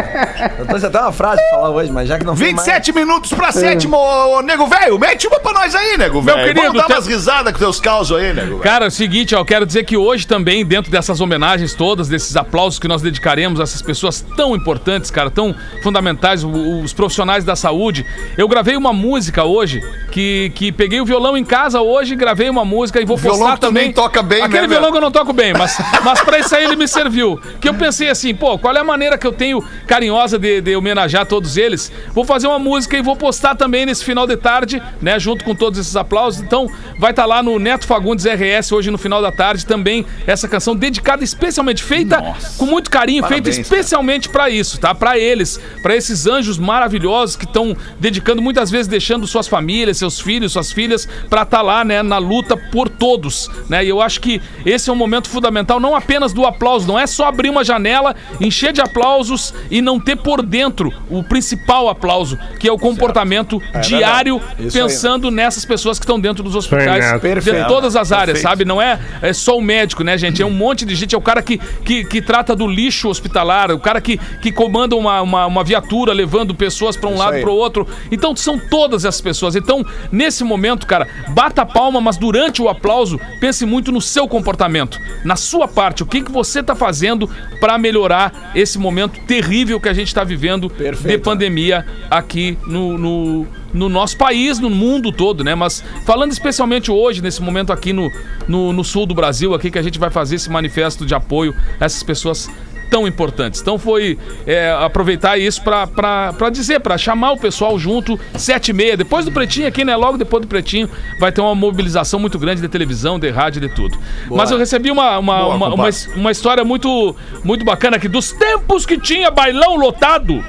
Eu 0.59 0.67
trouxe 0.67 0.87
até 0.87 1.01
uma 1.01 1.13
frase 1.13 1.41
pra 1.43 1.51
falar 1.59 1.71
hoje, 1.71 1.93
mas 1.93 2.09
já 2.09 2.19
que 2.19 2.25
não 2.25 2.37
foi 2.37 2.47
27 2.49 2.93
minutos 2.93 3.33
pra 3.33 3.53
sétimo, 3.53 3.97
ô, 3.97 4.43
nego 4.43 4.67
velho. 4.67 4.99
Mete 4.99 5.27
uma 5.29 5.39
pra 5.41 5.53
nós 5.53 5.75
aí, 5.75 5.97
nego 5.97 6.21
velho. 6.21 6.39
querido, 6.39 6.61
Vamos 6.63 6.79
dar 6.79 6.87
tem- 6.89 6.97
umas 6.97 7.07
risadas 7.07 7.53
com 7.53 7.59
teus 7.59 7.79
causos 7.81 8.17
aí, 8.19 8.33
nego. 8.33 8.59
Cara, 8.59 8.87
é 8.87 8.89
o 8.89 8.91
seguinte, 8.91 9.35
ó, 9.35 9.39
eu 9.39 9.45
quero 9.45 9.65
dizer 9.65 9.85
que 9.85 9.97
hoje 9.97 10.27
também, 10.27 10.65
dentro 10.67 10.91
dessas 10.91 11.21
homenagens 11.21 11.75
todas, 11.75 12.09
desses 12.09 12.35
aplausos 12.37 12.79
que 12.81 12.89
nós 12.89 13.01
dedicaremos 13.03 13.61
a 13.61 13.63
essas 13.63 13.81
pessoas 13.83 14.21
tão 14.37 14.55
importantes, 14.57 15.11
cara, 15.11 15.31
tão 15.31 15.55
fundamentais, 15.83 16.43
os 16.45 16.93
profissionais 16.93 17.45
da 17.45 17.55
saúde, 17.55 18.05
eu 18.37 18.49
gravei 18.49 18.77
uma 18.77 18.93
música 18.93 19.45
hoje 19.45 19.81
que, 20.11 20.51
que 20.55 20.73
peguei 20.73 21.01
o 21.01 21.05
violão 21.05 21.36
violão 21.37 21.39
em 21.39 21.45
casa 21.45 21.81
hoje, 21.81 22.17
gravei 22.17 22.49
uma 22.49 22.65
música 22.65 23.01
e 23.01 23.05
vou 23.05 23.17
violão 23.17 23.51
postar 23.51 23.71
nem 23.71 23.85
também. 23.85 23.93
toca 23.93 24.23
bem, 24.23 24.43
Aquele 24.43 24.63
né, 24.63 24.69
violão 24.69 24.91
que 24.91 24.97
eu 24.97 25.01
não 25.01 25.11
toco 25.11 25.33
bem, 25.33 25.53
mas, 25.53 25.77
mas 26.03 26.21
pra 26.23 26.39
isso 26.39 26.55
aí 26.55 26.65
ele 26.65 26.77
me 26.77 26.89
serviu. 26.89 27.41
Que 27.61 27.69
eu 27.69 27.75
pensei 27.75 28.09
assim, 28.09 28.35
pô, 28.35 28.59
qual 28.59 28.75
é 28.75 28.81
a 28.81 28.85
maneira 28.85 29.19
que 29.19 29.27
eu 29.27 29.33
tenho 29.33 29.63
carinhosa 29.87 30.39
de, 30.39 30.61
de 30.61 30.75
homenagear 30.77 31.27
todos 31.27 31.57
eles? 31.57 31.93
Vou 32.13 32.25
fazer 32.25 32.47
uma 32.47 32.59
música 32.59 32.97
e 32.97 33.03
vou 33.03 33.17
postar 33.17 33.55
também 33.55 33.87
nesse 33.87 34.05
final 34.05 34.27
de 34.27 34.37
tarde, 34.37 34.83
né? 35.01 35.19
Junto 35.19 35.45
com 35.45 35.55
todos 35.55 35.79
esses 35.79 35.97
aplausos. 35.97 36.41
Então, 36.41 36.71
vai 36.99 37.11
estar 37.11 37.27
lá 37.27 37.43
no 37.43 37.59
Neto 37.59 37.87
Fagundes 37.87 38.25
RS 38.25 38.73
hoje 38.73 38.91
no 38.91 38.99
final 38.99 39.21
da 39.21 39.31
tarde 39.31 39.67
também 39.67 40.07
essa 40.27 40.49
canção 40.49 40.75
dedicada 40.75 41.23
especialmente 41.23 41.83
feita 41.83 42.21
Nossa. 42.21 42.59
com 42.59 42.67
muito 42.67 42.91
carinho, 42.91 43.23
feita 43.23 43.45
Parabéns, 43.45 43.57
cara. 43.57 43.63
especialmente 43.63 44.29
pra 44.29 44.49
isso, 44.51 44.79
tá? 44.79 44.95
Pra 44.95 45.19
eles, 45.19 45.61
pra 45.83 45.95
esses 45.95 46.27
anjos 46.27 46.59
maravilhosos 46.59 47.37
que 47.37 47.45
estão 47.45 47.77
dedicando 47.99 48.41
muitas 48.41 48.71
vezes 48.71 48.87
deixando 48.87 49.27
suas 49.27 49.49
famílias, 49.49 49.99
seus 49.99 50.21
filhos, 50.21 50.53
suas 50.53 50.73
filhas 50.73 51.09
pra 51.29 51.43
estar 51.43 51.63
lá, 51.63 51.85
né, 51.85 52.03
na 52.03 52.19
luta 52.19 52.57
por 52.57 52.89
todos, 52.89 53.51
né? 53.69 53.85
E 53.85 53.89
eu 53.89 54.01
acho 54.01 54.21
que 54.21 54.41
esse 54.65 54.89
é 54.89 54.93
um 54.93 54.97
momento 54.97 55.29
fundamental 55.29 55.81
não 55.81 55.95
apenas 55.95 56.33
do 56.33 56.45
aplauso, 56.45 56.87
não 56.87 56.99
é 56.99 57.07
só 57.07 57.27
abrir 57.27 57.51
uma 57.51 57.65
janela, 57.65 58.15
encher 58.41 58.73
de 58.73 58.81
aplausos 58.81 59.55
e 59.71 59.81
não 59.81 59.99
ter 59.99 60.17
por 60.17 60.43
dentro 60.43 60.93
o 61.11 61.23
principal 61.23 61.89
aplauso, 61.89 62.39
que 62.59 62.69
é 62.69 62.73
o 62.73 62.79
comportamento 62.79 63.61
diário 63.83 64.41
Isso 64.59 64.77
aí. 64.77 64.85
pensando 64.85 65.31
nessas 65.31 65.65
pessoas 65.65 65.99
que 65.99 66.05
estão 66.05 66.19
dentro 66.19 66.43
dos 66.43 66.55
hospitais, 66.55 67.05
Neto. 67.05 67.15
de 67.15 67.21
Perfeito. 67.21 67.69
todas 67.69 67.97
as 67.97 68.13
áreas, 68.13 68.39
Perfeito. 68.39 68.49
sabe? 68.49 68.65
Não 68.65 68.81
é, 68.81 68.99
é 69.23 69.33
só 69.33 69.57
o 69.57 69.63
médico, 69.63 70.03
né, 70.03 70.17
gente? 70.17 70.43
É 70.43 70.47
um 70.47 70.51
monte 70.51 70.85
de 70.85 70.95
gente, 70.95 71.15
é 71.15 71.19
o 71.19 71.23
cara 71.23 71.43
que, 71.43 71.59
que, 71.59 72.05
que 72.05 72.23
trata 72.23 72.55
do 72.55 72.67
lixo 72.67 73.09
hospitalar, 73.09 73.71
o 73.71 73.79
cara 73.79 74.01
que, 74.01 74.19
que 74.41 74.53
comanda 74.53 74.97
uma, 74.97 75.21
uma, 75.23 75.47
uma 75.47 75.65
viatura 75.65 76.13
levando 76.13 76.55
pessoas 76.55 76.97
para 76.97 77.09
um 77.09 77.17
lado 77.17 77.35
aí. 77.35 77.43
para 77.43 77.51
o 77.51 77.55
outro. 77.55 77.87
Então 78.11 78.35
são 78.37 78.59
todas 78.59 79.05
essas 79.05 79.21
pessoas. 79.21 79.57
Então, 79.57 79.85
nesse 80.11 80.45
momento, 80.45 80.87
cara, 80.87 81.07
bata 81.29 81.63
a 81.63 81.67
palma, 81.67 82.01
mas 82.01 82.17
durante 82.17 82.63
o 82.63 82.69
aplauso, 82.69 83.21
pense 83.41 83.65
muito 83.67 83.93
no 83.93 84.01
seu 84.01 84.29
comportamento, 84.29 85.01
na 85.25 85.37
sua 85.37 85.69
parte. 85.69 86.03
O 86.03 86.07
que, 86.07 86.23
que 86.23 86.33
você 86.33 86.63
tá 86.63 86.75
fazendo 86.75 87.29
para 87.61 87.79
melhorar 87.79 88.53
esse 88.55 88.79
momento 88.79 89.21
terrível 89.27 89.81
que 89.81 89.89
a 89.89 89.95
gente 89.95 90.09
está 90.09 90.25
vivendo 90.25 90.69
de 90.69 90.75
Perfeito. 90.75 91.25
pandemia 91.25 91.85
aqui 92.11 92.59
no, 92.67 92.99
no, 92.99 93.47
no 93.73 93.89
nosso 93.89 94.17
país, 94.17 94.59
no 94.59 94.71
mundo 94.71 95.13
todo, 95.13 95.45
né? 95.45 95.55
Mas 95.55 95.83
falando 96.05 96.33
especialmente 96.33 96.91
hoje, 96.91 97.23
nesse 97.23 97.43
momento 97.43 97.73
aqui 97.73 97.93
no, 97.93 98.11
no, 98.47 98.73
no 98.73 98.85
sul 98.85 99.07
do 99.07 99.15
Brasil, 99.15 99.55
aqui 99.55 99.71
que 99.71 99.79
a 99.79 99.83
gente 99.83 99.99
vai 99.99 100.11
fazer 100.11 100.37
esse 100.37 100.51
manifesto 100.51 101.05
de 101.05 101.15
apoio 101.15 101.55
a 101.81 101.85
essas 101.85 102.03
pessoas 102.03 102.51
tão 102.91 103.07
importantes. 103.07 103.61
Então 103.61 103.79
foi 103.79 104.19
é, 104.47 104.77
aproveitar 104.81 105.39
isso 105.39 105.63
pra 105.63 106.51
dizer, 106.51 106.81
pra 106.81 106.97
chamar 106.97 107.33
o 107.33 107.37
pessoal 107.37 107.79
junto, 107.79 108.19
sete 108.37 108.71
e 108.71 108.73
meia, 108.73 108.97
depois 108.97 109.25
do 109.25 109.33
Pretinho 109.33 109.69
aqui, 109.69 109.85
né? 109.85 109.97
Logo 109.97 110.19
depois 110.19 110.43
do 110.43 110.49
Pretinho, 110.49 110.89
vai 111.19 111.33
ter 111.33 111.41
uma 111.41 111.55
mobilização 111.55 112.19
muito 112.19 112.39
grande 112.39 112.61
de 112.61 112.69
televisão, 112.69 113.19
de 113.19 113.31
rádio, 113.31 113.61
de 113.61 113.69
tudo. 113.69 113.99
Mas 114.31 114.51
eu 114.51 114.59
recebi 114.59 114.91
uma, 114.91 115.19
uma, 115.19 115.39
Boa, 115.39 115.55
uma, 115.55 115.75
uma, 115.75 115.89
uma 116.15 116.31
história 116.31 116.65
muito, 116.65 117.15
muito 117.45 117.65
bacana 117.65 117.97
aqui, 117.97 118.09
dos 118.09 118.33
tempos 118.33 118.87
que 118.87 118.99
tinha 118.99 119.31
bailão 119.31 119.77
lotado. 119.77 120.45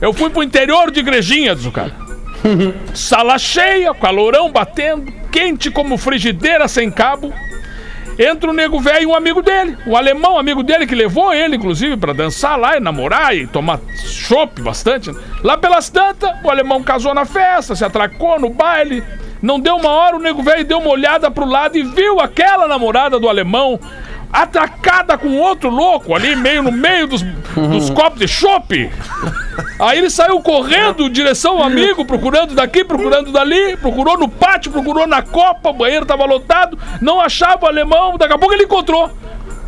Eu 0.00 0.12
fui 0.12 0.30
pro 0.30 0.42
interior 0.42 0.90
de 0.90 1.00
Igrejinhas, 1.00 1.66
o 1.66 1.72
cara. 1.72 1.92
Sala 2.94 3.38
cheia, 3.38 3.92
calorão 3.94 4.50
batendo, 4.50 5.10
quente 5.30 5.70
como 5.70 5.98
frigideira 5.98 6.68
sem 6.68 6.90
cabo. 6.90 7.32
Entra 8.18 8.50
o 8.50 8.52
nego 8.52 8.80
velho 8.80 9.02
e 9.04 9.06
um 9.06 9.14
amigo 9.14 9.40
dele, 9.40 9.78
o 9.86 9.96
alemão 9.96 10.36
amigo 10.36 10.64
dele, 10.64 10.86
que 10.86 10.94
levou 10.94 11.32
ele, 11.32 11.56
inclusive, 11.56 11.96
pra 11.96 12.12
dançar 12.12 12.58
lá 12.58 12.76
e 12.76 12.80
namorar 12.80 13.36
e 13.36 13.46
tomar 13.46 13.78
chopp 13.94 14.60
bastante. 14.60 15.12
né? 15.12 15.20
Lá 15.44 15.56
pelas 15.56 15.88
tantas, 15.88 16.30
o 16.42 16.50
alemão 16.50 16.82
casou 16.82 17.14
na 17.14 17.24
festa, 17.24 17.76
se 17.76 17.84
atracou 17.84 18.40
no 18.40 18.50
baile. 18.50 19.04
Não 19.40 19.60
deu 19.60 19.76
uma 19.76 19.90
hora, 19.90 20.16
o 20.16 20.20
nego 20.20 20.42
velho 20.42 20.64
deu 20.64 20.78
uma 20.78 20.90
olhada 20.90 21.30
pro 21.30 21.46
lado 21.46 21.78
e 21.78 21.82
viu 21.84 22.18
aquela 22.18 22.66
namorada 22.66 23.20
do 23.20 23.28
alemão 23.28 23.78
atracada 24.32 25.16
com 25.16 25.36
outro 25.38 25.70
louco 25.70 26.14
ali, 26.14 26.36
meio 26.36 26.62
no 26.62 26.72
meio 26.72 27.06
dos, 27.06 27.22
dos 27.22 27.90
copos 27.90 28.18
de 28.18 28.28
chopp. 28.28 28.90
Aí 29.78 29.98
ele 29.98 30.10
saiu 30.10 30.40
correndo 30.40 31.04
em 31.04 31.10
direção 31.10 31.58
ao 31.58 31.64
amigo, 31.64 32.04
procurando 32.04 32.54
daqui, 32.54 32.84
procurando 32.84 33.32
dali, 33.32 33.76
procurou 33.76 34.18
no 34.18 34.28
pátio, 34.28 34.70
procurou 34.70 35.06
na 35.06 35.22
copa, 35.22 35.70
o 35.70 35.72
banheiro 35.72 36.04
tava 36.06 36.24
lotado, 36.24 36.78
não 37.00 37.20
achava 37.20 37.66
o 37.66 37.68
alemão, 37.68 38.16
daqui 38.18 38.34
a 38.34 38.38
pouco 38.38 38.54
ele 38.54 38.64
encontrou. 38.64 39.10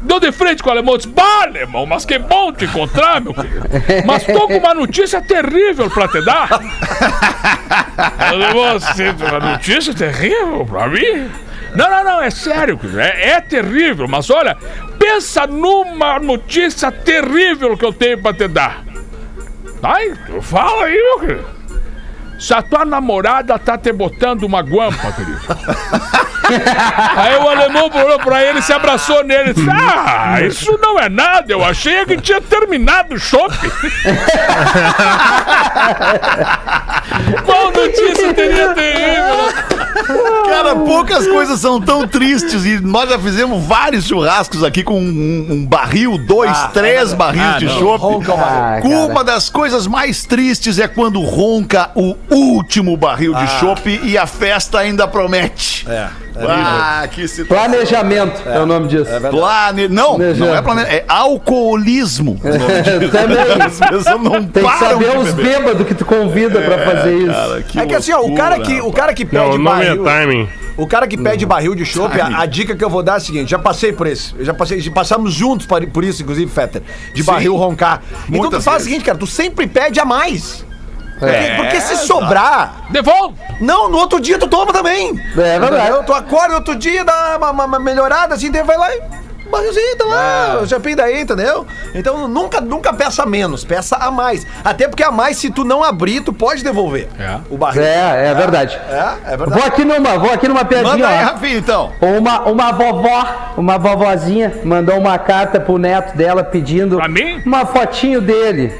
Deu 0.03 0.19
de 0.19 0.33
frente 0.33 0.63
com 0.63 0.71
o 0.71 0.73
alemão, 0.73 0.97
disse, 0.97 1.09
bah, 1.09 1.43
alemão, 1.43 1.85
mas 1.85 2.07
que 2.07 2.19
bom 2.19 2.51
te 2.53 2.65
encontrar, 2.65 3.21
meu 3.21 3.35
querido. 3.35 3.69
Mas 4.07 4.25
tô 4.25 4.49
com 4.49 4.57
uma 4.57 4.73
notícia 4.73 5.21
terrível 5.21 5.91
pra 5.91 6.09
te 6.09 6.25
dar. 6.25 6.49
Alemão, 8.19 8.81
você 8.81 9.13
tem 9.13 9.29
uma 9.29 9.41
notícia 9.53 9.93
terrível 9.93 10.65
pra 10.65 10.89
mim? 10.89 11.29
Não, 11.75 11.89
não, 11.91 12.05
não, 12.05 12.23
é 12.23 12.31
sério, 12.31 12.79
é, 12.99 13.31
é 13.31 13.41
terrível, 13.41 14.09
mas 14.09 14.29
olha, 14.29 14.57
pensa 14.99 15.47
numa 15.47 16.19
notícia 16.19 16.91
terrível 16.91 17.77
que 17.77 17.85
eu 17.85 17.93
tenho 17.93 18.21
pra 18.21 18.35
te 18.35 18.49
dar. 18.49 18.85
Ai, 19.83 20.13
fala 20.43 20.87
aí, 20.87 20.95
meu 20.95 21.21
querido. 21.21 21.60
Se 22.41 22.55
a 22.55 22.63
tua 22.63 22.87
namorada 22.87 23.59
tá 23.59 23.77
te 23.77 23.93
botando 23.93 24.45
uma 24.45 24.63
guampa, 24.63 25.13
querido. 25.13 25.41
Aí 27.17 27.37
o 27.37 27.49
alemão 27.49 27.89
olhou 27.95 28.19
pra 28.19 28.43
ele, 28.43 28.61
se 28.61 28.73
abraçou 28.73 29.23
nele 29.23 29.51
e 29.51 29.55
disse: 29.55 29.69
Ah, 29.71 30.41
isso 30.43 30.77
não 30.83 30.99
é 30.99 31.09
nada, 31.09 31.53
eu 31.53 31.65
achei 31.65 32.05
que 32.05 32.21
tinha 32.21 32.41
terminado 32.41 33.15
o 33.15 33.19
shopping. 33.19 33.71
Qual 37.45 37.73
notícia 37.73 38.35
teria 38.35 38.75
terrível? 38.75 39.51
Cara, 40.47 40.77
poucas 40.77 41.27
coisas 41.27 41.61
são 41.61 41.81
tão 41.81 42.07
tristes 42.07 42.65
e 42.65 42.81
nós 42.81 43.11
já 43.11 43.19
fizemos 43.19 43.65
vários 43.65 44.07
churrascos 44.07 44.65
aqui 44.65 44.83
com 44.83 45.01
um, 45.01 45.47
um 45.51 45.67
barril, 45.67 46.19
dois, 46.19 46.57
três 46.73 47.13
barris 47.13 47.59
de 47.59 47.69
chopp. 47.69 48.25
Ah, 48.31 48.81
cara. 48.81 48.89
Uma 48.89 49.23
das 49.23 49.49
coisas 49.49 49.87
mais 49.87 50.25
tristes 50.25 50.79
é 50.79 50.89
quando 50.89 51.21
ronca 51.21 51.91
o 51.95 52.17
último 52.31 52.97
barril 52.97 53.35
de 53.35 53.47
chopp 53.59 54.01
e 54.05 54.17
a 54.17 54.27
festa 54.27 54.79
ainda 54.79 55.07
promete. 55.07 55.87
É. 55.89 56.09
Ah, 56.37 57.07
que 57.11 57.27
situação. 57.29 57.69
Planejamento 57.69 58.49
é, 58.49 58.61
o 58.61 58.67
nome 58.67 58.89
disso. 58.89 59.11
Plane... 59.31 59.89
Não, 59.89 60.17
não 60.17 60.55
é 60.55 60.63
planejamento, 60.63 60.95
é 60.95 61.05
alcoolismo. 61.09 62.35
disso. 62.37 63.11
Também. 63.11 63.61
As 63.63 63.79
pessoas 63.79 64.23
não 64.23 64.45
Tem 64.45 64.65
que 64.65 64.79
saber 64.79 65.11
de 65.11 65.17
os 65.17 65.33
bêbados 65.33 65.87
que 65.87 65.95
tu 65.95 66.05
convida 66.05 66.61
pra 66.61 66.79
fazer 66.79 67.17
isso. 67.17 67.33
Cara, 67.33 67.63
que 67.63 67.81
É 67.81 67.87
que 67.87 67.95
assim, 67.95 68.13
ó, 68.13 68.21
o 68.21 68.35
cara 68.35 68.61
que, 68.61 68.81
o 68.81 68.93
cara 68.93 69.13
que 69.13 69.25
Não, 69.25 69.31
pede 69.31 69.57
o 69.57 69.59
nome 69.59 69.85
é 69.85 69.97
barril. 69.97 70.05
timing. 70.05 70.49
O 70.77 70.87
cara 70.87 71.07
que 71.07 71.19
pede 71.19 71.45
barril 71.45 71.75
de 71.75 71.85
chopp, 71.85 72.19
a, 72.19 72.41
a 72.41 72.47
dica 72.47 72.75
que 72.75 72.83
eu 72.83 72.89
vou 72.89 73.03
dar 73.03 73.15
é 73.15 73.17
a 73.17 73.21
seguinte: 73.21 73.51
já 73.51 73.59
passei 73.59 73.93
por 73.93 74.07
isso. 74.07 74.35
Já 74.41 74.55
passei, 74.55 74.81
já 74.81 74.91
passamos 74.91 75.35
juntos 75.35 75.67
por, 75.67 76.05
isso, 76.05 76.23
inclusive, 76.23 76.51
Fetter. 76.51 76.83
De 77.13 77.23
barril 77.23 77.55
roncar. 77.57 78.03
Então 78.29 78.49
tu 78.49 78.61
faz 78.63 78.65
vezes. 78.65 78.83
o 78.83 78.85
seguinte, 78.85 79.05
cara, 79.05 79.19
tu 79.19 79.27
sempre 79.27 79.67
pede 79.67 80.01
a 80.01 80.05
mais. 80.05 80.65
Porque, 81.21 81.35
É. 81.37 81.55
porque 81.57 81.81
se 81.81 81.97
sobrar. 81.99 82.87
Devolve! 82.91 83.35
Não, 83.61 83.89
no 83.89 83.99
outro 83.99 84.19
dia 84.19 84.39
tu 84.39 84.49
toma 84.49 84.73
também. 84.73 85.11
É 85.37 85.59
verdade. 85.61 85.75
Entendeu? 85.77 86.03
Tu 86.03 86.13
acorda 86.13 86.55
outro 86.57 86.75
dia, 86.75 87.05
dá 87.05 87.37
uma, 87.39 87.51
uma- 87.51 87.65
uma 87.67 87.79
melhorada, 87.79 88.35
assim, 88.35 88.51
daí 88.51 88.63
vai 88.65 88.77
lá 88.77 88.93
e. 88.97 89.03
Barrilzinho, 89.51 89.97
tá 89.97 90.05
lá, 90.05 90.61
o 90.63 90.67
chapinho 90.69 90.95
daí, 90.97 91.23
entendeu? 91.23 91.67
Então 91.93 92.29
nunca, 92.29 92.61
nunca 92.61 92.93
peça 92.93 93.27
menos, 93.27 93.65
peça 93.65 93.97
a 93.97 94.09
mais. 94.09 94.47
Até 94.65 94.87
porque 94.87 95.03
a 95.03 95.11
mais, 95.11 95.39
se 95.39 95.51
tu 95.51 95.65
não 95.65 95.83
abrir, 95.83 96.21
tu 96.21 96.33
pode 96.33 96.63
devolver 96.63 97.09
É. 97.19 97.37
o 97.51 97.57
barril. 97.59 97.83
É, 97.83 98.29
é 98.29 98.35
verdade. 98.35 98.79
É, 98.89 99.33
é 99.33 99.37
Vou 99.37 99.49
verdade. 99.49 99.67
aqui 99.67 99.85
numa, 99.85 100.17
vou 100.21 100.33
aqui 100.33 100.47
numa 100.47 100.65
piadinha, 100.65 100.93
Manda 100.93 101.09
aí, 101.09 101.25
ó. 101.25 101.27
Rafinha, 101.33 101.59
então. 101.59 101.93
Uma, 102.01 102.43
uma 102.43 102.71
vovó, 102.71 103.27
uma 103.57 103.77
vovozinha, 103.77 104.55
mandou 104.63 104.97
uma 104.97 105.19
carta 105.19 105.59
pro 105.59 105.79
neto 105.79 106.17
dela 106.17 106.45
pedindo 106.45 106.97
Pra 106.99 107.09
mim? 107.09 107.43
uma 107.45 107.67
fotinho 107.67 108.21
dele, 108.21 108.73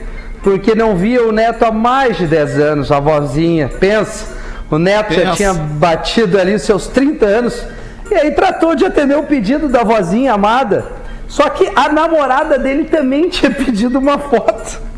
porque 0.43 0.75
não 0.75 0.97
via 0.97 1.27
o 1.27 1.33
neto 1.33 1.65
há 1.65 1.73
mais 1.73 2.17
de 2.17 2.27
10 2.27 2.59
anos, 2.59 2.93
a 2.93 3.01
vozinha. 3.01 3.69
Pensa, 3.69 4.27
o 4.71 4.79
neto 4.79 5.13
já 5.13 5.23
Pensa. 5.23 5.37
tinha 5.37 5.55
batido 5.55 6.39
ali 6.39 6.55
os 6.55 6.63
seus 6.63 6.87
30 6.87 7.27
anos, 7.27 7.67
e 8.11 8.15
aí 8.15 8.31
tratou 8.33 8.75
de 8.75 8.85
atender 8.85 9.17
o 9.17 9.25
pedido 9.25 9.69
da 9.69 9.83
vozinha 9.83 10.33
amada. 10.33 10.85
Só 11.29 11.49
que 11.49 11.71
a 11.77 11.89
namorada 11.89 12.59
dele 12.59 12.85
também 12.85 13.29
tinha 13.31 13.51
pedido 13.51 13.99
uma 13.99 14.19
foto. 14.19 14.91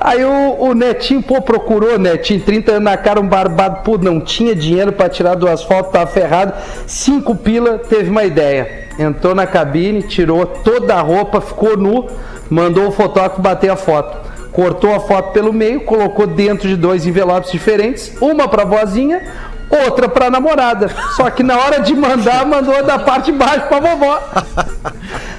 Aí 0.00 0.24
o, 0.24 0.56
o 0.58 0.74
Netinho, 0.74 1.22
pô, 1.22 1.42
procurou, 1.42 1.98
Netinho, 1.98 2.40
30 2.40 2.72
anos 2.72 2.84
na 2.84 2.96
cara, 2.96 3.20
um 3.20 3.28
barbado, 3.28 3.82
pô, 3.84 3.98
não 3.98 4.18
tinha 4.18 4.54
dinheiro 4.54 4.92
pra 4.92 5.10
tirar 5.10 5.34
duas 5.34 5.62
fotos, 5.62 5.92
tava 5.92 6.06
ferrado. 6.06 6.54
Cinco 6.86 7.34
pila, 7.34 7.78
teve 7.78 8.08
uma 8.08 8.24
ideia. 8.24 8.88
Entrou 8.98 9.34
na 9.34 9.46
cabine, 9.46 10.02
tirou 10.02 10.46
toda 10.46 10.94
a 10.94 11.00
roupa, 11.00 11.40
ficou 11.40 11.76
nu, 11.76 12.06
mandou 12.48 12.88
o 12.88 12.92
fotógrafo 12.92 13.42
bater 13.42 13.70
a 13.70 13.76
foto. 13.76 14.29
Cortou 14.52 14.94
a 14.94 15.00
foto 15.00 15.32
pelo 15.32 15.52
meio, 15.52 15.80
colocou 15.82 16.26
dentro 16.26 16.68
de 16.68 16.76
dois 16.76 17.06
envelopes 17.06 17.52
diferentes, 17.52 18.12
uma 18.20 18.48
pra 18.48 18.64
vozinha, 18.64 19.22
outra 19.84 20.08
pra 20.08 20.30
namorada. 20.30 20.90
Só 21.16 21.30
que 21.30 21.42
na 21.42 21.56
hora 21.58 21.80
de 21.80 21.94
mandar, 21.94 22.44
mandou 22.44 22.82
da 22.84 22.98
parte 22.98 23.30
de 23.30 23.38
baixo 23.38 23.66
pra 23.68 23.80
vovó. 23.80 24.20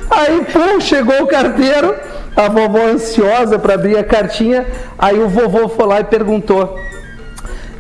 Aí, 0.10 0.46
pum, 0.46 0.80
chegou 0.80 1.24
o 1.24 1.28
carteiro, 1.28 1.96
a 2.36 2.48
vovó 2.48 2.86
ansiosa 2.86 3.60
para 3.60 3.76
abrir 3.76 3.98
a 3.98 4.04
cartinha. 4.04 4.66
Aí 4.98 5.20
o 5.20 5.28
vovô 5.28 5.70
foi 5.70 5.86
lá 5.86 6.00
e 6.00 6.06
perguntou: 6.06 6.78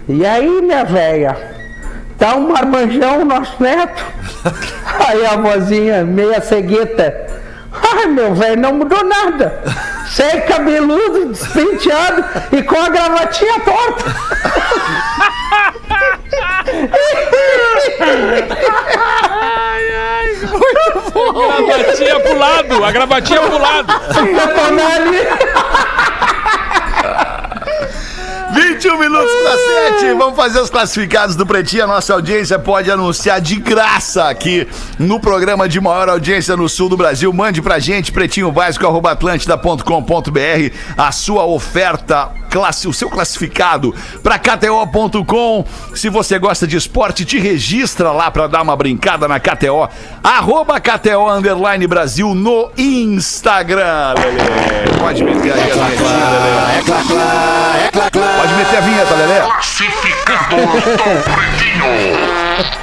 E 0.07 0.25
aí, 0.25 0.61
minha 0.61 0.83
velha, 0.83 1.37
Tá 2.21 2.35
um 2.35 2.49
marmanjão, 2.49 3.25
nosso 3.25 3.55
neto. 3.59 4.05
Aí 5.07 5.25
a 5.25 5.37
vozinha, 5.37 6.05
meia 6.05 6.39
cegueta. 6.39 7.25
Ai, 7.71 8.05
meu 8.05 8.35
velho, 8.35 8.61
não 8.61 8.75
mudou 8.75 9.03
nada. 9.03 9.59
Sem 10.11 10.41
cabeludo, 10.41 11.29
despenteado 11.31 12.25
e 12.51 12.61
com 12.63 12.75
a 12.75 12.89
gravatinha 12.89 13.61
torta. 13.61 14.13
A 21.47 21.61
gravatinha 21.61 22.19
pro 22.19 22.37
lado, 22.37 22.83
a 22.83 22.91
gravatinha 22.91 23.39
pro 23.39 23.57
lado. 23.57 23.87
Tonali. 24.53 25.17
21 28.61 28.99
minutos 28.99 29.31
para 29.43 29.57
7. 29.97 30.13
Vamos 30.13 30.35
fazer 30.35 30.59
os 30.59 30.69
classificados 30.69 31.35
do 31.35 31.43
Pretinho. 31.45 31.85
A 31.85 31.87
nossa 31.87 32.13
audiência 32.13 32.59
pode 32.59 32.91
anunciar 32.91 33.41
de 33.41 33.55
graça 33.55 34.29
aqui 34.29 34.67
no 34.99 35.19
programa 35.19 35.67
de 35.67 35.81
maior 35.81 36.07
audiência 36.09 36.55
no 36.55 36.69
sul 36.69 36.87
do 36.87 36.95
Brasil. 36.95 37.33
Mande 37.33 37.59
pra 37.61 37.79
gente, 37.79 38.11
pretinhobásico.atlântida.com.br, 38.11 40.75
a 40.95 41.11
sua 41.11 41.43
oferta, 41.45 42.29
classe, 42.51 42.87
o 42.87 42.93
seu 42.93 43.09
classificado 43.09 43.95
para 44.21 44.37
KTO.com. 44.37 45.65
Se 45.95 46.09
você 46.09 46.37
gosta 46.37 46.67
de 46.67 46.75
esporte, 46.75 47.23
te 47.23 47.39
registra 47.39 48.11
lá 48.11 48.29
para 48.29 48.47
dar 48.47 48.61
uma 48.61 48.75
brincada 48.75 49.25
na 49.27 49.39
KTO. 49.39 49.87
Arroba 50.21 50.79
KTO 50.81 51.29
Underline 51.29 51.87
Brasil 51.87 52.35
no 52.35 52.69
Instagram. 52.77 54.15
Lelê. 54.17 54.99
Pode 54.99 55.23
meter 55.23 55.53
aí 55.53 55.71
a 55.71 55.73
vinhetinha, 55.73 56.29
Lelê. 56.29 56.77
É 56.77 56.81
clá, 56.83 57.03
clá, 57.07 57.73
é 57.79 57.89
clá, 57.91 58.11
clá. 58.11 58.27
Pode 58.41 58.53
meter 58.55 58.77
a 58.77 58.81
vinheta, 58.81 59.15
Lelê. 59.15 59.41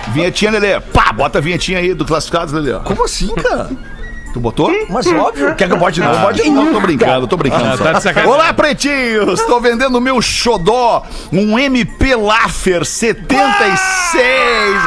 Vinhetinha, 0.09 0.51
Lelê. 0.51 0.81
Pá, 0.81 1.13
bota 1.13 1.39
a 1.39 1.41
vinhetinha 1.43 1.79
aí 1.79 1.93
do 1.93 2.07
Classificados, 2.07 2.55
Lelê. 2.55 2.81
Como 2.81 3.05
assim, 3.05 3.29
cara? 3.35 3.69
Tu 4.33 4.41
botou? 4.41 4.71
Mas 4.89 5.07
óbvio. 5.07 5.55
Quer 5.55 5.69
que 5.69 5.75
eu 5.75 5.79
bote? 5.79 6.01
Não, 6.01 6.13
Não, 6.13 6.21
bote 6.21 6.49
não, 6.51 6.73
tô 6.73 6.81
brincando, 6.81 7.27
tô 7.27 7.37
brincando. 7.37 7.65
Ah, 7.65 7.77
tá 7.79 7.93
de 7.93 8.03
sacanagem. 8.03 8.35
Olá, 8.35 8.53
pretinhos! 8.53 9.41
Tô 9.43 9.59
vendendo 9.61 10.01
meu 10.01 10.21
xodó, 10.21 11.03
um 11.33 11.59
MP 11.59 12.15
Laffer 12.15 12.85
76. 12.85 13.79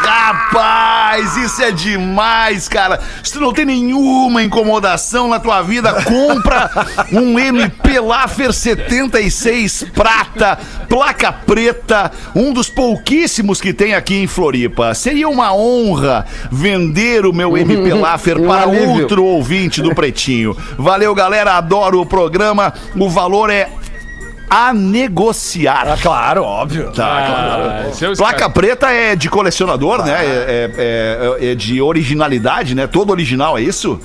Rapaz, 0.03 1.37
isso 1.37 1.63
é 1.63 1.71
demais, 1.71 2.67
cara. 2.67 2.99
Se 3.23 3.33
tu 3.33 3.39
não 3.39 3.51
tem 3.51 3.65
nenhuma 3.65 4.43
incomodação 4.43 5.27
na 5.27 5.39
tua 5.39 5.61
vida, 5.61 6.03
compra 6.03 6.69
um 7.11 7.39
MP 7.39 7.99
Laffer 7.99 8.53
76 8.53 9.85
prata, 9.93 10.57
placa 10.87 11.31
preta, 11.31 12.11
um 12.35 12.53
dos 12.53 12.69
pouquíssimos 12.69 13.59
que 13.59 13.73
tem 13.73 13.95
aqui 13.95 14.15
em 14.15 14.27
Floripa. 14.27 14.93
Seria 14.93 15.27
uma 15.27 15.53
honra 15.53 16.25
vender 16.51 17.25
o 17.25 17.33
meu 17.33 17.57
MP 17.57 17.93
Laffer 17.93 18.39
para 18.45 18.67
outro 18.67 19.40
ouvinte 19.41 19.81
do 19.81 19.93
Pretinho. 19.95 20.55
Valeu, 20.77 21.13
galera. 21.15 21.53
Adoro 21.57 21.99
o 21.99 22.05
programa. 22.05 22.71
O 22.95 23.09
valor 23.09 23.49
é 23.49 23.67
a 24.49 24.73
negociar. 24.73 25.87
Ah, 25.87 25.97
claro, 26.01 26.43
óbvio. 26.43 26.91
Tá, 26.91 27.25
claro. 27.25 27.63
Ah, 27.69 27.89
esse 27.89 28.05
é 28.05 28.09
o 28.09 28.15
Placa 28.17 28.49
preta 28.49 28.91
é 28.91 29.15
de 29.15 29.29
colecionador, 29.29 30.03
né? 30.05 30.11
É, 30.13 30.71
é- 30.77 31.41
é- 31.47 31.51
é 31.51 31.55
de 31.55 31.81
originalidade, 31.81 32.75
né? 32.75 32.85
Todo 32.85 33.11
original, 33.11 33.57
é 33.57 33.61
isso? 33.61 33.99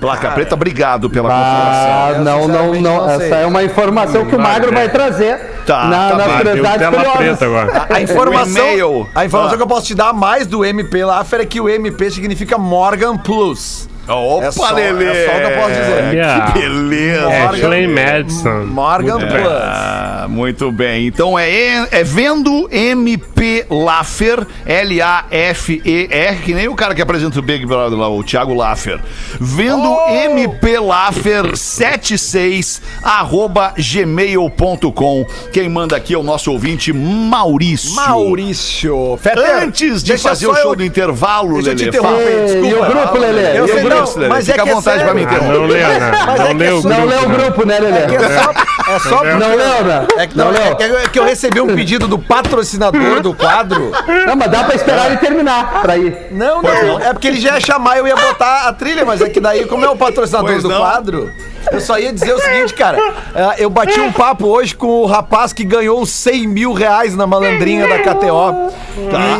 Placa 0.00 0.30
preta, 0.30 0.54
obrigado 0.54 1.10
pela 1.10 1.28
Ah, 1.28 2.14
confirmação. 2.14 2.24
não, 2.24 2.48
não, 2.48 2.72
não. 2.80 2.80
não. 2.80 3.10
Essa 3.10 3.34
é 3.36 3.46
uma 3.46 3.62
informação 3.62 4.24
que 4.24 4.34
o 4.34 4.38
Magro 4.38 4.72
vai 4.72 4.88
trazer 4.88 5.36
Tá, 5.66 5.84
na, 5.88 6.08
tá 6.10 6.16
nas 6.16 6.36
curiosidades 6.36 6.78
tela 6.78 6.90
preta 6.96 7.10
curiosas. 7.12 7.42
agora. 7.42 7.86
A 7.90 8.00
informação, 8.00 8.64
O 8.64 8.68
e-mail. 8.68 9.08
a 9.14 9.24
informação 9.26 9.54
Ah. 9.54 9.56
que 9.58 9.62
eu 9.62 9.66
posso 9.66 9.86
te 9.88 9.94
dar 9.94 10.14
mais 10.14 10.46
do 10.46 10.64
MP 10.64 11.04
Laffer 11.04 11.40
é 11.40 11.44
que 11.44 11.60
o 11.60 11.68
MP 11.68 12.10
significa 12.10 12.56
Morgan 12.56 13.18
Plus. 13.18 13.90
Opa, 14.14 14.46
É 14.46 14.50
só- 14.50 14.72
Lelê! 14.74 15.06
é 15.06 15.26
só 15.26 15.36
o 15.36 15.40
que 15.40 15.46
eu 15.46 15.56
posso 15.58 15.70
dizer. 15.80 16.14
Yeah. 16.14 16.52
Que 16.52 16.58
beleza! 16.60 17.20
É, 17.20 17.42
Morgan- 17.42 17.48
Ashley 17.66 17.86
Madison. 17.88 18.64
Morgan 18.66 19.18
Plus. 19.18 19.46
Ah, 19.62 20.26
muito 20.28 20.70
bem. 20.72 21.06
Então 21.06 21.38
é, 21.38 21.86
é 21.90 22.02
vendo 22.04 22.68
MP 22.72 23.66
Laffer, 23.70 24.46
L-A-F-E-R, 24.66 26.36
que 26.44 26.54
nem 26.54 26.68
o 26.68 26.74
cara 26.74 26.94
que 26.94 27.02
apresenta 27.02 27.38
o 27.38 27.42
Big 27.42 27.64
Brother 27.66 27.98
lá, 27.98 28.08
o 28.08 28.22
Thiago 28.22 28.54
Laffer. 28.54 29.00
Vendo 29.40 29.90
Oh! 29.90 30.08
MP 30.10 30.78
Laffer 30.78 31.56
76 31.56 32.80
arroba 33.02 33.72
gmail.com. 33.78 35.26
Quem 35.52 35.68
manda 35.68 35.96
aqui 35.96 36.14
é 36.14 36.18
o 36.18 36.22
nosso 36.22 36.52
ouvinte 36.52 36.92
Maurício. 36.92 37.94
Maurício. 37.94 39.18
Fetter, 39.22 39.62
Antes 39.62 40.02
de 40.02 40.16
fazer 40.18 40.46
o 40.46 40.54
show 40.54 40.70
eu- 40.72 40.76
do 40.76 40.84
intervalo, 40.84 41.54
Deixa 41.62 41.70
eu 41.70 41.76
te 41.76 41.84
Lelê, 41.84 41.98
interromper, 41.98 42.26
Ei, 42.28 42.44
desculpa. 42.46 42.68
e 42.68 42.74
o 42.74 42.84
grupo, 42.86 43.18
Lelê? 43.18 43.58
Eu 43.58 43.66
E 43.66 43.70
o 43.72 43.82
grupo, 43.82 43.99
mas 44.28 44.48
é 44.48 44.52
Fica 44.52 44.64
que 44.64 44.70
à 44.70 44.74
vontade 44.74 45.00
é 45.00 45.04
pra 45.04 45.14
me. 45.14 45.24
Ah, 45.24 45.38
não 45.42 45.64
leu, 45.66 45.88
né? 45.88 46.10
Mas 46.26 46.38
Não 46.40 46.46
é 46.46 46.54
leu 46.54 46.76
o 46.76 46.80
é 46.80 46.82
Não 46.82 47.06
grupo, 47.06 47.06
lê 47.08 47.16
o 47.16 47.28
né? 47.28 47.36
grupo, 47.44 47.66
né, 47.66 47.78
Lelê? 47.78 47.98
É 47.98 48.14
é 48.14 48.40
só, 48.40 48.92
é 48.92 48.98
só 49.00 49.24
Não 49.24 49.56
leu, 49.56 49.84
né? 49.84 50.06
É 50.18 50.26
que, 50.26 50.36
não 50.36 50.44
não, 50.46 50.52
leu. 50.52 50.62
é 50.62 50.74
que- 50.74 50.82
é 50.82 51.08
que 51.08 51.18
eu 51.18 51.24
recebi 51.24 51.60
um 51.60 51.66
pedido 51.74 52.06
do 52.08 52.18
patrocinador 52.18 53.20
do 53.20 53.34
quadro. 53.34 53.92
Não, 54.26 54.36
mas 54.36 54.50
dá 54.50 54.64
pra 54.64 54.74
esperar 54.74 55.06
ele 55.06 55.16
terminar 55.18 55.82
pra 55.82 55.96
ir. 55.96 56.16
Não, 56.30 56.62
não, 56.62 57.00
é 57.00 57.12
porque 57.12 57.28
ele 57.28 57.40
já 57.40 57.54
ia 57.54 57.60
chamar, 57.60 57.98
eu 57.98 58.06
ia 58.06 58.16
botar 58.16 58.68
a 58.68 58.72
trilha, 58.72 59.04
mas 59.04 59.20
é 59.20 59.28
que 59.28 59.40
daí, 59.40 59.64
como 59.66 59.84
é 59.84 59.90
o 59.90 59.96
patrocinador 59.96 60.50
Pois 60.50 60.62
do 60.62 60.68
não. 60.68 60.80
quadro, 60.80 61.32
eu 61.72 61.80
só 61.80 61.98
ia 61.98 62.12
dizer 62.12 62.32
o 62.34 62.38
seguinte, 62.40 62.74
cara. 62.74 62.98
é, 63.34 63.62
Eu 63.64 63.70
bati 63.70 64.00
um 64.00 64.12
papo 64.12 64.46
hoje 64.46 64.74
com 64.74 64.86
o 64.86 65.06
rapaz 65.06 65.52
que 65.52 65.64
ganhou 65.64 66.04
100 66.04 66.46
mil 66.46 66.72
reais 66.72 67.14
na 67.14 67.26
malandrinha 67.26 67.86
da 67.86 67.98
KTO. 67.98 68.72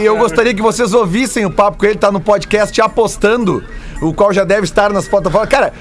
E 0.00 0.04
eu 0.04 0.16
gostaria 0.16 0.54
que 0.54 0.62
vocês 0.62 0.92
ouvissem 0.94 1.44
o 1.46 1.50
papo 1.50 1.78
com 1.78 1.86
ele, 1.86 1.96
tá 1.96 2.10
no 2.12 2.20
podcast 2.20 2.80
Apostando, 2.80 3.64
o 4.02 4.12
qual 4.14 4.32
já 4.32 4.44
deve 4.44 4.64
estar 4.64 4.92
nas 4.92 5.08
plataformas. 5.08 5.48
Cara, 5.48 5.72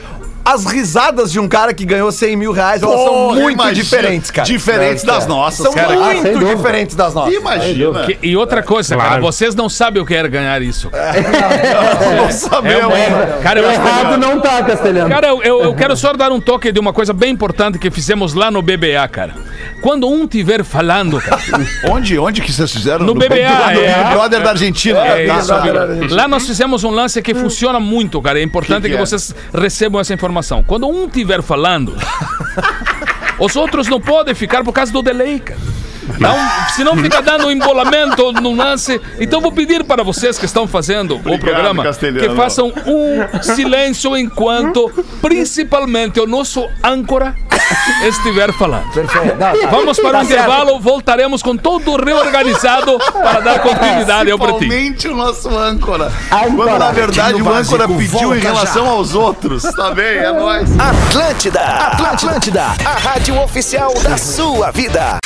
as 0.43 0.65
risadas 0.65 1.31
de 1.31 1.39
um 1.39 1.47
cara 1.47 1.73
que 1.73 1.85
ganhou 1.85 2.11
100 2.11 2.35
mil 2.35 2.51
reais, 2.51 2.81
elas 2.81 2.99
são 2.99 3.33
muito 3.33 3.51
imagina. 3.51 3.73
diferentes, 3.73 4.31
cara. 4.31 4.47
Diferentes 4.47 5.03
das 5.03 5.27
nossas, 5.27 5.63
São 5.65 5.73
cara. 5.73 5.93
Ah, 5.93 6.13
muito 6.13 6.31
dúvida. 6.39 6.55
diferentes 6.55 6.95
das 6.95 7.13
nossas. 7.13 7.33
Imagina. 7.33 8.03
Que- 8.05 8.17
e 8.23 8.35
outra 8.35 8.63
coisa, 8.63 8.95
cara, 8.95 9.07
Claro. 9.09 9.21
vocês 9.23 9.53
não 9.53 9.69
sabem 9.69 10.01
o 10.01 10.05
que 10.05 10.15
era 10.15 10.27
ganhar 10.27 10.61
isso. 10.61 10.89
Não 12.17 12.31
sabemos. 12.31 12.93
É, 12.95 13.39
cara, 13.43 13.59
eu, 13.59 13.69
Errado 13.71 14.17
não 14.17 14.39
tá, 14.39 14.63
Castelhano. 14.63 15.09
Cara, 15.09 15.27
eu, 15.27 15.43
eu, 15.43 15.61
eu 15.63 15.73
quero 15.75 15.95
só 15.95 16.13
dar 16.13 16.31
um 16.31 16.39
toque 16.39 16.71
de 16.71 16.79
uma 16.79 16.93
coisa 16.93 17.13
bem 17.13 17.31
importante 17.31 17.77
que 17.77 17.91
fizemos 17.91 18.33
lá 18.33 18.49
no 18.49 18.61
BBA, 18.61 19.07
cara. 19.07 19.33
Quando 19.81 20.07
um 20.07 20.27
tiver 20.27 20.63
falando, 20.63 21.21
Onde, 21.89 22.17
onde 22.17 22.41
que 22.41 22.51
vocês 22.51 22.71
fizeram? 22.71 23.05
No 23.05 23.13
BBA, 23.13 23.49
Lá 23.49 23.73
no 23.73 23.79
é. 23.79 24.11
Brother 24.11 24.43
da 24.43 24.49
Argentina. 24.51 24.99
É 24.99 25.27
tá? 25.27 25.39
isso. 25.39 26.15
Lá 26.15 26.27
nós 26.27 26.45
fizemos 26.45 26.83
um 26.83 26.91
lance 26.91 27.21
que 27.21 27.33
funciona 27.33 27.79
muito, 27.79 28.21
cara. 28.21 28.39
É 28.39 28.43
importante 28.43 28.81
Que 28.83 28.89
que, 28.89 28.95
que 28.95 29.01
é? 29.01 29.05
vocês 29.05 29.33
recebam 29.53 29.99
essa 29.99 30.13
informação. 30.13 30.63
Quando 30.63 30.87
um 30.87 31.05
estiver 31.05 31.41
falando, 31.41 31.95
os 33.39 33.55
outros 33.55 33.87
não 33.87 33.99
podem 33.99 34.35
ficar 34.35 34.63
por 34.63 34.73
causa 34.73 34.91
do 34.91 35.01
delay, 35.01 35.39
cara. 35.39 35.59
Não, 36.17 36.35
se 36.69 36.83
não 36.83 36.97
fica 36.97 37.21
dando 37.21 37.47
um 37.47 37.51
embolamento 37.51 38.31
no 38.33 38.55
lance. 38.55 38.99
Então 39.19 39.39
vou 39.39 39.51
pedir 39.51 39.83
para 39.83 40.01
vocês 40.03 40.39
que 40.39 40.45
estão 40.45 40.65
fazendo 40.65 41.17
o 41.17 41.37
programa 41.37 41.83
que 41.83 42.29
façam 42.35 42.73
um 42.87 43.43
silêncio 43.43 44.17
enquanto, 44.17 44.89
principalmente, 45.21 46.19
o 46.19 46.25
nosso 46.25 46.67
âncora 46.83 47.35
estiver 48.07 48.51
falando. 48.53 48.91
Perfeito. 48.91 49.35
Não, 49.37 49.37
tá. 49.61 49.67
Vamos 49.69 49.99
para 49.99 50.11
Tá 50.11 50.21
o 50.21 50.25
certo. 50.25 50.41
intervalo, 50.43 50.79
voltaremos 50.79 51.41
com 51.43 51.55
todo 51.55 51.95
reorganizado 52.03 52.97
para 53.13 53.39
dar 53.41 53.59
continuidade 53.59 54.31
ao 54.31 54.37
pretinho. 54.39 54.59
Principalmente 54.69 55.07
o 55.07 55.15
nosso 55.15 55.49
âncora. 55.57 56.11
Âncora. 56.31 56.49
Quando 56.55 56.79
na 56.79 56.91
verdade 56.91 57.41
o 57.41 57.53
âncora 57.53 57.87
pediu 57.87 58.35
em 58.35 58.39
relação 58.39 58.85
já. 58.85 58.91
aos 58.91 59.13
outros. 59.15 59.63
Tá 59.63 59.91
bem, 59.91 60.17
é 60.17 60.31
nóis. 60.31 60.69
Atlântida, 60.79 61.61
Atlântida, 61.61 62.63
a 62.85 62.99
rádio 62.99 63.39
oficial 63.41 63.93
da 64.01 64.17
sua 64.17 64.71
vida. 64.71 65.17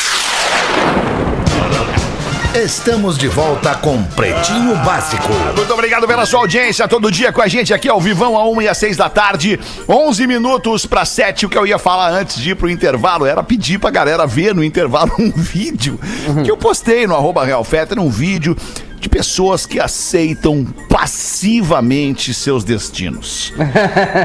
Estamos 2.56 3.18
de 3.18 3.28
volta 3.28 3.74
com 3.74 4.04
Pretinho 4.04 4.76
Básico. 4.86 5.28
Muito 5.58 5.74
obrigado 5.74 6.06
pela 6.06 6.24
sua 6.24 6.42
audiência. 6.42 6.88
Todo 6.88 7.12
dia 7.12 7.32
com 7.32 7.42
a 7.42 7.48
gente 7.48 7.74
aqui 7.74 7.90
ao 7.90 8.00
Vivão, 8.00 8.38
a 8.38 8.48
1 8.48 8.62
e 8.62 8.68
às 8.68 8.78
6 8.78 8.96
da 8.96 9.10
tarde. 9.10 9.60
11 9.90 10.28
minutos 10.28 10.86
para 10.86 11.04
7. 11.04 11.48
O 11.48 11.50
que 11.50 11.58
eu 11.58 11.66
ia 11.66 11.80
falar 11.80 12.12
antes 12.12 12.36
de 12.36 12.52
ir 12.52 12.56
pro 12.56 12.70
intervalo 12.70 13.26
era 13.26 13.42
pedir 13.42 13.80
pra 13.80 13.90
galera 13.90 14.28
ver 14.28 14.54
no 14.54 14.64
intervalo 14.64 15.12
um 15.18 15.32
vídeo 15.32 16.00
que 16.44 16.52
eu 16.52 16.56
postei 16.56 17.08
no 17.08 17.32
Real 17.32 17.64
Fetter, 17.64 18.00
um 18.00 18.12
vídeo 18.12 18.56
de 19.04 19.10
pessoas 19.10 19.66
que 19.66 19.82
aceitam 19.82 20.66
passivamente 20.90 22.34
seus 22.34 22.64
destinos. 22.64 23.54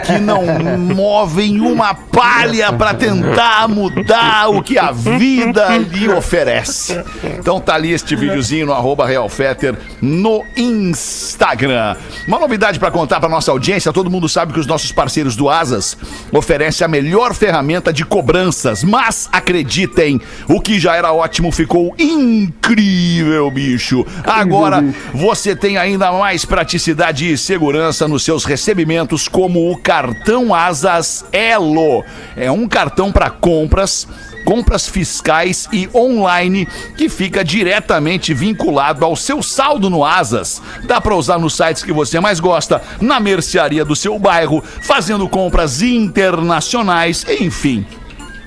Que 0.07 0.19
não 0.19 0.45
movem 0.79 1.61
uma 1.61 1.93
palha 1.95 2.73
para 2.73 2.95
tentar 2.95 3.69
mudar 3.69 4.49
o 4.49 4.63
que 4.63 4.79
a 4.79 4.93
vida 4.93 5.77
lhe 5.77 6.09
oferece. 6.09 7.03
Então 7.39 7.61
tá 7.61 7.75
ali 7.75 7.93
este 7.93 8.15
videozinho 8.15 8.67
no 8.67 8.73
arroba 8.73 9.07
Real 9.07 9.29
Fetter 9.29 9.77
no 10.01 10.45
Instagram. 10.57 11.97
Uma 12.27 12.39
novidade 12.39 12.79
para 12.79 12.91
contar 12.91 13.19
para 13.19 13.29
nossa 13.29 13.51
audiência, 13.51 13.93
todo 13.93 14.11
mundo 14.11 14.29
sabe 14.29 14.53
que 14.53 14.61
os 14.61 14.67
nossos 14.67 14.93
parceiros 14.93 15.35
do 15.35 15.49
Asas 15.49 15.97
oferecem 16.33 16.85
a 16.85 16.89
melhor 16.89 17.35
ferramenta 17.35 17.93
de 17.93 18.05
cobranças, 18.05 18.85
mas 18.85 19.29
acreditem, 19.33 20.21
o 20.49 20.61
que 20.61 20.79
já 20.79 20.95
era 20.95 21.13
ótimo 21.13 21.51
ficou 21.51 21.95
incrível, 21.99 23.51
bicho. 23.51 24.07
Agora 24.25 24.68
agora 24.69 24.95
você 25.13 25.57
tem 25.57 25.77
ainda 25.77 26.13
mais 26.13 26.45
praticidade 26.45 27.33
e 27.33 27.39
segurança 27.39 28.07
nos 28.07 28.23
seus 28.23 28.45
recebimentos, 28.45 29.27
como 29.27 29.71
o 29.71 29.77
cartão 29.77 30.55
Asas 30.55 31.25
Elo. 31.33 32.05
É 32.37 32.51
um 32.51 32.69
cartão 32.69 33.11
para 33.11 33.31
compras 33.31 34.07
compras 34.45 34.89
fiscais 34.89 35.69
e 35.71 35.91
online 35.95 36.67
que 36.97 37.11
fica 37.11 37.45
diretamente 37.45 38.33
vinculado 38.33 39.05
ao 39.05 39.15
seu 39.15 39.43
saldo 39.43 39.91
no 39.91 40.03
Asas. 40.03 40.63
Dá 40.85 41.03
para 41.03 41.15
usar 41.15 41.39
nos 41.39 41.55
sites 41.55 41.83
que 41.83 41.93
você 41.93 42.19
mais 42.19 42.41
gosta, 42.41 42.81
na 42.99 43.21
mercearia 43.21 43.85
do 43.85 43.95
seu 43.95 44.19
bairro, 44.19 44.65
fazendo 44.81 45.29
compras 45.29 45.83
internacionais, 45.83 47.27
enfim. 47.29 47.85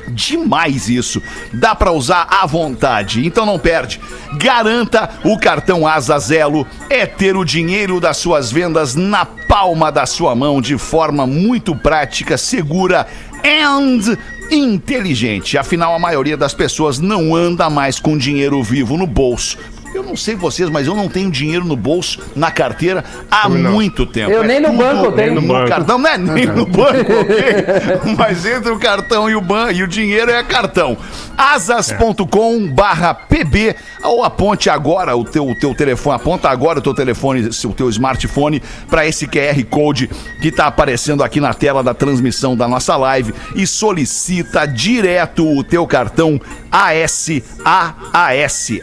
Demais 0.07 0.89
isso. 0.89 1.21
Dá 1.53 1.73
para 1.75 1.91
usar 1.91 2.27
à 2.29 2.45
vontade. 2.45 3.25
Então 3.25 3.45
não 3.45 3.59
perde. 3.59 3.99
Garanta 4.33 5.09
o 5.23 5.37
cartão 5.37 5.87
Asazelo. 5.87 6.65
É 6.89 7.05
ter 7.05 7.35
o 7.35 7.45
dinheiro 7.45 7.99
das 7.99 8.17
suas 8.17 8.51
vendas 8.51 8.95
na 8.95 9.25
palma 9.25 9.91
da 9.91 10.05
sua 10.05 10.35
mão 10.35 10.61
de 10.61 10.77
forma 10.77 11.25
muito 11.27 11.75
prática, 11.75 12.37
segura 12.37 13.07
and 13.43 14.17
inteligente. 14.51 15.57
Afinal, 15.57 15.95
a 15.95 15.99
maioria 15.99 16.35
das 16.35 16.53
pessoas 16.53 16.99
não 16.99 17.33
anda 17.33 17.69
mais 17.69 17.99
com 17.99 18.17
dinheiro 18.17 18.61
vivo 18.61 18.97
no 18.97 19.07
bolso. 19.07 19.57
Eu 19.93 20.03
não 20.03 20.15
sei 20.15 20.35
vocês, 20.35 20.69
mas 20.69 20.87
eu 20.87 20.95
não 20.95 21.09
tenho 21.09 21.29
dinheiro 21.29 21.65
no 21.65 21.75
bolso, 21.75 22.19
na 22.35 22.49
carteira, 22.49 23.03
há 23.29 23.49
muito 23.49 24.05
tempo. 24.05 24.31
Eu 24.31 24.43
nem 24.43 24.59
no 24.59 24.73
banco 24.73 25.05
eu 25.05 25.11
tenho. 25.11 25.35
no 25.35 25.41
banco. 25.41 25.67
cartão, 25.67 25.97
não 25.97 26.09
é 26.09 26.17
nem 26.17 26.45
no 26.45 26.65
banco, 26.67 27.11
ok? 27.13 28.15
Mas 28.17 28.45
entre 28.45 28.71
o 28.71 28.79
cartão 28.79 29.29
e 29.29 29.35
o 29.35 29.41
banco 29.41 29.71
e 29.73 29.83
o 29.83 29.87
dinheiro 29.87 30.31
é 30.31 30.41
cartão. 30.43 30.97
asas.com 31.37 32.67
barra 32.73 33.13
pb 33.13 33.75
ou 34.03 34.23
aponte 34.23 34.69
agora 34.69 35.15
o 35.15 35.23
teu, 35.23 35.47
o 35.47 35.55
teu 35.55 35.75
telefone, 35.75 36.15
aponta 36.15 36.49
agora 36.49 36.79
o 36.79 36.81
teu 36.81 36.93
telefone, 36.93 37.49
o 37.65 37.73
teu 37.73 37.89
smartphone 37.89 38.61
para 38.89 39.05
esse 39.05 39.27
QR 39.27 39.63
Code 39.69 40.09
que 40.41 40.47
está 40.47 40.67
aparecendo 40.67 41.23
aqui 41.23 41.39
na 41.39 41.53
tela 41.53 41.83
da 41.83 41.93
transmissão 41.93 42.55
da 42.55 42.67
nossa 42.67 42.95
live 42.95 43.33
e 43.55 43.67
solicita 43.67 44.65
direto 44.65 45.45
o 45.45 45.63
teu 45.63 45.85
cartão 45.85 46.39
ASAAS. 46.71 47.41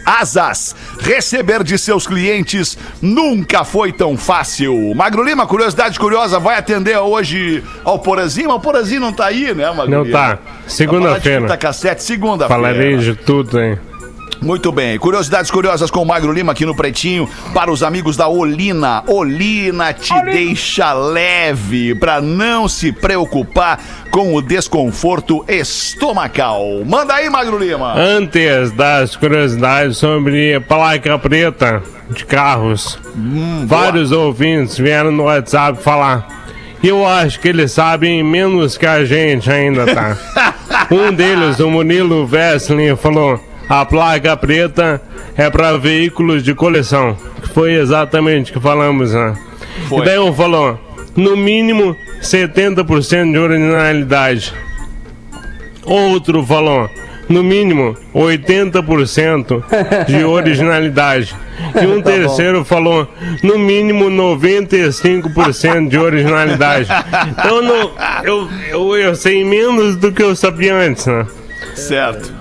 Asas. 0.05 0.77
Receber 1.01 1.63
de 1.65 1.79
seus 1.79 2.07
clientes 2.07 2.77
nunca 3.01 3.65
foi 3.65 3.93
tão 3.93 4.17
fácil. 4.17 4.95
Magro 4.95 5.23
Lima, 5.23 5.47
curiosidade 5.47 5.99
curiosa, 5.99 6.39
vai 6.39 6.59
atender 6.59 6.99
hoje 6.99 7.63
ao 7.85 7.99
Porazinho? 7.99 8.49
Mas 8.49 8.57
o 8.59 8.61
Porazinho 8.61 9.01
não 9.01 9.13
tá 9.13 9.27
aí, 9.27 9.55
né, 9.55 9.71
Magro 9.71 9.91
Não 9.91 10.03
Lima? 10.03 10.19
tá. 10.19 10.39
Segunda-feira. 10.67 11.47
Tá 11.47 11.57
cassete, 11.57 12.03
segunda-feira. 12.03 12.63
Falarei 12.63 12.99
de 12.99 13.15
tudo, 13.15 13.61
hein? 13.61 13.79
Muito 14.41 14.71
bem. 14.71 14.99
Curiosidades 14.99 15.51
curiosas 15.51 15.91
com 15.91 16.03
o 16.03 16.07
Magro 16.07 16.33
Lima 16.33 16.53
aqui 16.53 16.65
no 16.65 16.75
Pretinho. 16.75 17.29
Para 17.53 17.71
os 17.71 17.83
amigos 17.83 18.17
da 18.17 18.29
Olina. 18.29 19.03
Olina 19.07 19.93
te 19.93 20.15
deixa 20.25 20.93
leve 20.93 21.95
para 21.95 22.21
não 22.21 22.69
se 22.69 22.93
preocupar 22.93 23.81
com 24.11 24.35
o 24.35 24.41
desconforto 24.43 25.45
estomacal. 25.49 26.63
Manda 26.87 27.15
aí, 27.15 27.29
Magro 27.29 27.59
Lima. 27.59 27.95
Antes 27.95 28.71
das 28.73 29.17
curiosidades 29.17 29.97
sobre 29.97 30.61
placa 30.61 31.19
preta 31.19 31.83
de 32.11 32.25
carros, 32.25 32.99
vários 33.67 34.13
ouvintes 34.13 34.79
vieram 34.79 35.11
no 35.11 35.25
WhatsApp 35.25 35.83
falar. 35.83 36.39
Eu 36.83 37.05
acho 37.05 37.41
que 37.41 37.49
eles 37.49 37.73
sabem 37.73 38.23
menos 38.23 38.79
que 38.79 38.87
a 38.87 39.05
gente 39.05 39.51
ainda, 39.51 39.85
tá? 39.85 40.17
um 40.91 41.13
deles, 41.13 41.59
o 41.59 41.69
Munilo 41.69 42.25
Vesslin, 42.25 42.95
falou: 42.95 43.41
a 43.69 43.85
placa 43.85 44.37
preta 44.37 45.01
é 45.37 45.51
para 45.51 45.77
veículos 45.77 46.43
de 46.43 46.55
coleção. 46.55 47.17
Foi 47.53 47.75
exatamente 47.75 48.51
o 48.51 48.55
que 48.55 48.61
falamos, 48.61 49.13
né? 49.13 49.35
Foi. 49.89 50.01
E 50.01 50.05
daí 50.05 50.19
um 50.19 50.33
falou: 50.33 50.79
no 51.15 51.37
mínimo 51.37 51.97
70% 52.23 53.33
de 53.33 53.39
originalidade. 53.39 54.55
Outro 55.85 56.45
falou, 56.45 56.89
no 57.29 57.43
mínimo 57.43 57.97
80% 58.15 59.65
de 60.07 60.23
originalidade. 60.25 61.35
E 61.81 61.87
um 61.87 62.01
terceiro 62.01 62.65
falou, 62.65 63.09
no 63.43 63.59
mínimo 63.59 64.05
95% 64.07 65.89
de 65.89 65.99
originalidade. 65.99 66.89
Então 67.31 67.63
não, 67.63 67.91
eu, 68.23 68.49
eu, 68.69 68.97
eu 68.97 69.15
sei 69.15 69.45
menos 69.45 69.97
do 69.97 70.13
que 70.13 70.23
eu 70.23 70.37
sabia 70.37 70.75
antes, 70.75 71.07
né? 71.07 71.27
Certo. 71.75 72.38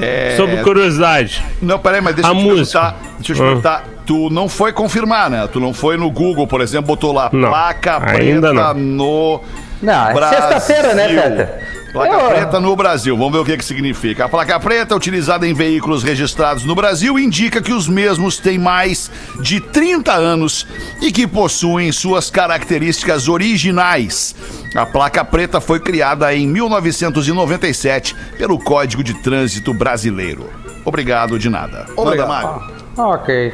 É... 0.00 0.34
Sobre 0.36 0.56
curiosidade. 0.58 1.42
Não, 1.60 1.78
peraí, 1.78 2.00
mas 2.00 2.14
deixa 2.14 2.30
A 2.30 2.34
eu 2.34 2.38
te 2.38 2.42
música. 2.44 2.80
perguntar. 2.80 3.00
Deixa 3.18 3.32
eu 3.32 3.36
te 3.36 3.42
Ah. 3.42 3.44
perguntar. 3.44 3.84
Tu 4.06 4.30
não 4.30 4.48
foi 4.48 4.72
confirmar, 4.72 5.30
né? 5.30 5.48
Tu 5.52 5.60
não 5.60 5.72
foi 5.72 5.96
no 5.96 6.10
Google, 6.10 6.46
por 6.46 6.60
exemplo, 6.60 6.86
botou 6.88 7.12
lá 7.12 7.30
Não, 7.32 7.48
placa 7.50 7.96
ainda 8.04 8.48
preta 8.50 8.74
não. 8.74 8.74
no 8.74 9.40
Não, 9.80 10.10
é 10.10 10.28
sexta-feira, 10.28 10.94
né, 10.94 11.08
Peter? 11.08 11.81
Placa 11.92 12.14
Eu- 12.14 12.28
preta 12.30 12.58
no 12.58 12.74
Brasil. 12.74 13.14
Vamos 13.16 13.32
ver 13.32 13.38
o 13.40 13.44
que, 13.44 13.56
que 13.58 13.64
significa. 13.64 14.24
A 14.24 14.28
placa 14.28 14.58
preta, 14.58 14.96
utilizada 14.96 15.46
em 15.46 15.52
veículos 15.52 16.02
registrados 16.02 16.64
no 16.64 16.74
Brasil, 16.74 17.18
indica 17.18 17.60
que 17.60 17.72
os 17.72 17.86
mesmos 17.86 18.38
têm 18.38 18.58
mais 18.58 19.10
de 19.40 19.60
30 19.60 20.12
anos 20.12 20.66
e 21.02 21.12
que 21.12 21.26
possuem 21.26 21.92
suas 21.92 22.30
características 22.30 23.28
originais. 23.28 24.34
A 24.74 24.86
placa 24.86 25.22
preta 25.22 25.60
foi 25.60 25.80
criada 25.80 26.34
em 26.34 26.46
1997 26.48 28.16
pelo 28.38 28.58
Código 28.58 29.04
de 29.04 29.12
Trânsito 29.22 29.74
Brasileiro. 29.74 30.48
Obrigado 30.84 31.38
de 31.38 31.50
nada. 31.50 31.86
Manda, 31.96 32.26
Mário. 32.26 32.62
Ok. 32.96 33.52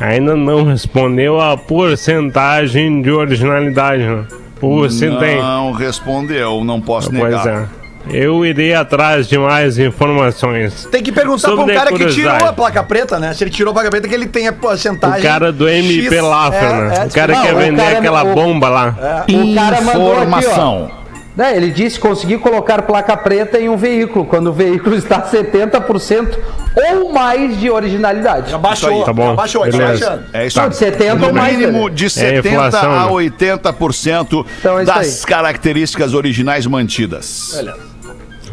Ainda 0.00 0.34
não 0.36 0.64
respondeu 0.64 1.40
a 1.40 1.56
porcentagem 1.56 3.02
de 3.02 3.10
originalidade, 3.10 4.04
né? 4.04 4.24
Você 4.62 5.10
tem. 5.16 5.36
Não 5.40 5.72
respondeu, 5.72 6.64
não 6.64 6.80
posso 6.80 7.10
Pois 7.10 7.22
negar. 7.22 7.46
é. 7.48 7.82
Eu 8.10 8.44
irei 8.44 8.74
atrás 8.74 9.28
de 9.28 9.38
mais 9.38 9.78
informações. 9.78 10.88
Tem 10.90 11.00
que 11.02 11.12
perguntar 11.12 11.52
pra 11.52 11.60
um 11.62 11.66
cara 11.68 11.92
que 11.92 12.06
tirou 12.06 12.32
a 12.48 12.52
placa 12.52 12.82
preta, 12.82 13.18
né? 13.20 13.32
Se 13.32 13.44
ele 13.44 13.50
tirou 13.50 13.70
a 13.70 13.74
placa 13.74 13.90
preta, 13.90 14.08
que 14.08 14.14
ele 14.14 14.26
tem 14.26 14.48
a 14.48 14.52
porcentagem. 14.52 15.20
O 15.20 15.22
cara 15.22 15.52
do 15.52 15.68
MP 15.68 16.08
X. 16.16 16.20
Laffer, 16.22 16.62
É, 16.64 16.72
né? 16.88 16.94
é, 17.02 17.06
o 17.06 17.10
cara 17.10 17.32
não, 17.32 17.42
quer 17.42 17.54
o 17.54 17.58
vender 17.58 17.76
cara- 17.82 17.98
aquela 17.98 18.24
o- 18.24 18.34
bomba 18.34 18.68
lá. 18.68 18.96
O 19.28 19.54
cara 19.54 19.80
mandou 19.82 20.12
aqui, 20.12 20.18
ó. 20.18 20.24
Informação. 20.24 20.90
Né, 21.34 21.56
ele 21.56 21.70
disse 21.70 21.98
conseguir 21.98 22.36
colocar 22.38 22.82
placa 22.82 23.16
preta 23.16 23.58
em 23.58 23.66
um 23.66 23.76
veículo, 23.76 24.26
quando 24.26 24.48
o 24.48 24.52
veículo 24.52 24.94
está 24.94 25.22
70% 25.22 26.36
ou 26.76 27.10
mais 27.10 27.58
de 27.58 27.70
originalidade. 27.70 28.50
Já 28.50 28.58
baixou, 28.58 29.02
Tá 29.02 29.14
bom, 29.14 29.28
já 29.28 29.34
baixou, 29.34 29.62
tá 29.70 29.78
baixando. 29.78 30.24
É 30.34 30.46
isso 30.46 30.60
Não, 30.60 30.68
de 30.68 30.76
70 30.76 31.26
ou 31.26 31.32
mais. 31.32 31.56
mínimo 31.56 31.88
né? 31.88 31.94
de 31.94 32.04
É 32.04 32.08
70 32.10 32.48
inflação, 32.50 32.92
a 32.92 33.06
né? 33.06 33.10
80% 33.12 34.46
Então 34.60 34.78
é 34.78 34.84
das 34.84 35.20
aí. 35.22 35.26
características 35.26 36.12
originais 36.12 36.66
mantidas. 36.66 37.64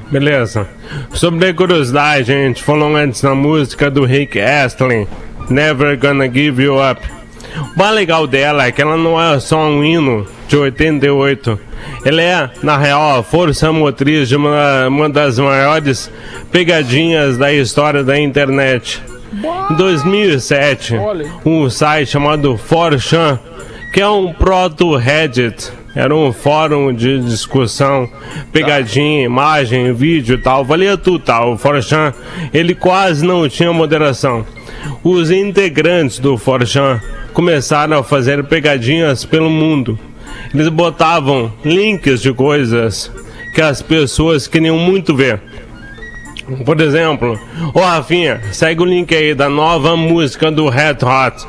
Beleza. 0.10 0.66
Sobre 1.14 1.54
curiosidade, 1.54 2.32
a 2.32 2.36
gente 2.36 2.64
falou 2.64 2.96
antes 2.96 3.22
na 3.22 3.36
música 3.36 3.92
do 3.92 4.06
Rick 4.06 4.40
Astley, 4.40 5.06
Never 5.50 6.00
Gonna 6.00 6.28
Give 6.32 6.64
You 6.64 6.76
Up. 6.92 7.02
O 7.76 7.80
mais 7.80 7.94
legal 7.94 8.28
dela 8.28 8.66
é 8.66 8.72
que 8.72 8.82
ela 8.82 8.98
não 8.98 9.20
é 9.20 9.40
só 9.40 9.58
um 9.60 9.84
hino 9.84 10.26
de 10.48 10.58
88. 10.58 11.60
Ela 12.04 12.22
é, 12.22 12.50
na 12.64 12.78
real, 12.78 13.20
a 13.20 13.24
força 13.24 13.72
motriz 13.72 14.28
de 14.28 14.36
uma, 14.36 14.88
uma 14.88 15.10
das 15.10 15.38
maiores 15.40 16.12
pegadinhas 16.52 17.38
da 17.38 17.54
história 17.54 18.04
da 18.04 18.20
internet. 18.20 19.02
Em 19.70 19.76
2007, 19.76 20.96
um 21.46 21.70
site 21.70 22.10
chamado 22.10 22.60
4chan, 22.70 23.40
que 23.94 24.02
é 24.02 24.08
um 24.08 24.34
proto-Reddit, 24.34 25.72
era 25.96 26.16
um 26.16 26.32
fórum 26.32 26.94
de 26.94 27.20
discussão, 27.20 28.10
pegadinha, 28.52 29.26
imagem, 29.26 29.94
vídeo 29.94 30.36
e 30.36 30.38
tal, 30.38 30.64
valia 30.64 30.98
tudo 30.98 31.20
tal. 31.20 31.54
O 31.54 31.58
4chan, 31.58 32.14
ele 32.54 32.74
quase 32.74 33.26
não 33.26 33.48
tinha 33.48 33.72
moderação. 33.74 34.46
Os 35.04 35.32
integrantes 35.32 36.20
do 36.20 36.36
4chan 36.36 37.02
começaram 37.34 38.00
a 38.00 38.04
fazer 38.04 38.44
pegadinhas 38.44 39.26
pelo 39.26 39.50
mundo. 39.50 39.98
Eles 40.54 40.68
botavam 40.70 41.52
links 41.64 42.22
de 42.22 42.34
coisas 42.34 43.12
que 43.54 43.62
as 43.62 43.82
pessoas 43.82 44.48
queriam 44.48 44.78
muito 44.78 45.16
ver. 45.16 45.42
Por 46.66 46.80
exemplo, 46.82 47.40
ô 47.74 47.80
Rafinha, 47.80 48.42
segue 48.52 48.82
o 48.82 48.86
link 48.86 49.14
aí 49.16 49.36
da 49.36 49.50
nova 49.50 49.96
música 49.96 50.52
do 50.52 50.68
Red 50.68 50.98
Hot. 51.04 51.46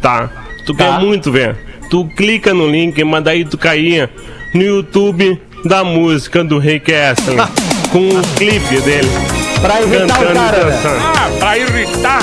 Tá? 0.00 0.30
Tu 0.66 0.74
quer 0.74 1.00
muito 1.00 1.32
ver. 1.32 1.56
Tu 1.88 2.04
clica 2.16 2.52
no 2.52 2.68
link, 2.68 3.02
mas 3.04 3.24
daí 3.24 3.44
tu 3.44 3.56
caía 3.56 4.10
no 4.52 4.62
YouTube 4.62 5.40
da 5.64 5.82
música 5.82 6.44
do 6.44 6.58
Rick 6.58 6.92
Astley. 6.92 7.38
com 7.94 8.08
o 8.08 8.22
clipe 8.36 8.80
dele. 8.80 9.33
Pra 9.60 9.80
irritar 9.80 10.04
o 10.04 10.26
Cantando 10.26 10.34
cara, 10.34 10.58
e 10.58 10.64
né? 10.64 10.80
Ah, 11.16 11.30
pra 11.38 11.58
irritar. 11.58 12.18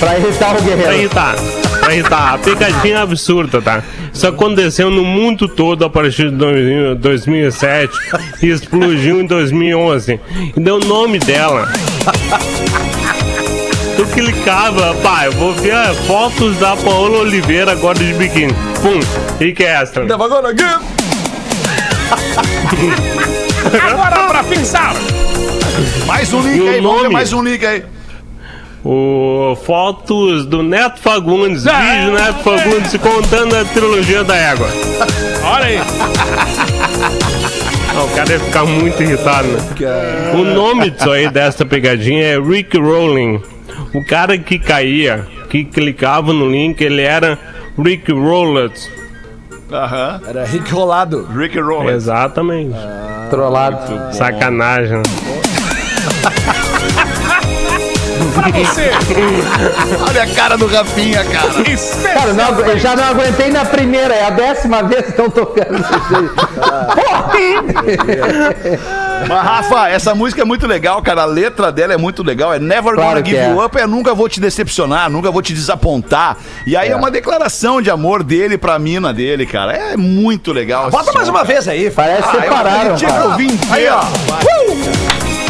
Pra 0.00 0.18
irritar 0.18 0.50
o 0.50 0.54
Pra 0.56 0.64
guerreiro. 0.64 0.92
irritar. 0.94 1.34
Pra 1.80 1.94
irritar. 1.94 2.34
A 2.34 2.38
pegadinha 2.38 2.96
é 2.96 2.98
absurda, 3.02 3.60
tá? 3.60 3.82
Isso 4.12 4.26
aconteceu 4.26 4.90
no 4.90 5.04
mundo 5.04 5.46
todo 5.46 5.84
a 5.84 5.90
partir 5.90 6.30
de 6.30 6.36
dois- 6.36 6.98
2007 6.98 7.92
e 8.42 8.48
explodiu 8.48 9.20
em 9.20 9.26
2011. 9.26 10.18
E 10.56 10.60
deu 10.60 10.76
o 10.76 10.84
nome 10.84 11.18
dela. 11.18 11.68
tu 13.96 14.06
clicava, 14.14 14.96
eu 15.24 15.32
vou 15.32 15.52
ver 15.54 15.74
fotos 16.06 16.56
da 16.58 16.74
Paola 16.76 17.18
Oliveira 17.18 17.72
agora 17.72 17.98
de 17.98 18.12
biquíni. 18.14 18.54
Pum, 18.82 19.00
Rick 19.38 19.64
Astley. 19.66 20.06
Agora 23.90 24.28
pra 24.28 24.42
fixar. 24.44 24.94
Mais 26.06 26.32
um 26.32 26.40
link 26.42 26.56
E 26.56 26.60
o 26.60 26.68
aí, 26.68 26.80
vamos 26.80 26.96
ver 26.96 27.02
nome? 27.02 27.08
mais 27.14 27.32
um 27.32 27.42
link 27.42 27.64
aí. 27.66 27.84
O, 28.84 29.56
fotos 29.64 30.46
do 30.46 30.62
Neto 30.62 31.00
Fagundes, 31.00 31.66
Ah, 31.66 31.80
vídeo 31.80 32.12
Neto 32.12 32.38
é. 32.52 32.58
Fagundes 32.58 32.96
contando 32.98 33.56
a 33.56 33.64
trilogia 33.64 34.22
da 34.22 34.36
égua. 34.36 34.68
Olha 35.44 35.64
aí. 35.66 35.78
Ah, 37.98 38.04
o 38.04 38.08
cara 38.14 38.32
ia 38.32 38.38
ficar 38.40 38.64
muito 38.64 39.02
irritado, 39.02 39.48
né? 39.48 39.58
O 40.34 40.44
nome 40.44 40.90
disso 40.90 41.10
aí, 41.10 41.28
dessa 41.30 41.64
pegadinha 41.64 42.22
é 42.22 42.38
Rick 42.40 42.78
Rolling. 42.78 43.40
O 43.92 44.04
cara 44.04 44.38
que 44.38 44.58
caía, 44.58 45.26
que 45.50 45.64
clicava 45.64 46.32
no 46.32 46.48
link, 46.50 46.80
ele 46.80 47.02
era 47.02 47.38
Rick 47.78 48.12
Rollins. 48.12 48.88
Aham. 49.72 50.20
Era 50.28 50.44
Rick 50.44 50.70
Rolado. 50.72 51.26
Rick 51.34 51.58
Rollins. 51.58 51.94
Exatamente. 52.04 52.76
Trollado. 53.30 54.14
Sacanagem. 54.14 55.02
Pra 58.34 58.50
você. 58.50 58.90
Olha 60.08 60.22
a 60.22 60.26
cara 60.34 60.56
do 60.56 60.66
Rafinha, 60.66 61.24
cara. 61.24 61.48
Cara, 62.14 62.32
não 62.32 62.60
eu 62.60 62.78
já 62.78 62.94
não 62.94 63.04
aguentei 63.04 63.50
na 63.50 63.64
primeira, 63.64 64.14
é 64.14 64.26
a 64.26 64.30
décima 64.30 64.82
vez 64.82 65.02
que 65.04 65.10
estão 65.10 65.28
tocando 65.30 65.76
aí. 65.76 66.28
Mas, 69.28 69.42
Rafa, 69.42 69.88
essa 69.88 70.14
música 70.14 70.42
é 70.42 70.44
muito 70.44 70.66
legal, 70.66 71.00
cara. 71.02 71.22
A 71.22 71.24
letra 71.24 71.72
dela 71.72 71.94
é 71.94 71.96
muito 71.96 72.22
legal. 72.22 72.52
É 72.52 72.58
Never 72.58 72.94
Claro 72.94 73.10
Gonna 73.10 73.22
que 73.22 73.30
Give 73.30 73.42
é. 73.42 73.50
You 73.50 73.64
Up. 73.64 73.78
É 73.78 73.86
nunca 73.86 74.14
vou 74.14 74.28
te 74.28 74.38
decepcionar, 74.40 75.10
nunca 75.10 75.30
vou 75.30 75.40
te 75.42 75.52
desapontar. 75.54 76.36
E 76.66 76.76
aí 76.76 76.90
é, 76.90 76.96
uma 76.96 77.10
declaração 77.10 77.80
de 77.80 77.90
amor 77.90 78.22
dele 78.22 78.58
pra 78.58 78.78
mina 78.78 79.12
dele, 79.14 79.46
cara. 79.46 79.72
É 79.72 79.96
muito 79.96 80.52
legal. 80.52 80.90
Bota 80.90 81.12
mais 81.12 81.26
som, 81.26 81.32
uma 81.32 81.40
cara. 81.40 81.52
vez 81.54 81.66
aí. 81.68 81.90
Parece 81.90 82.22
que 82.22 82.28
Ah, 82.28 82.34
eu- 82.36 82.42
separaram, 82.42 82.94
tinha 82.96 83.10
que 83.10 83.16
cara. 83.16 83.28
ouvir 83.30 83.46
inteiro. 83.46 83.72
Aí, 83.74 83.88
ó. 83.88 84.04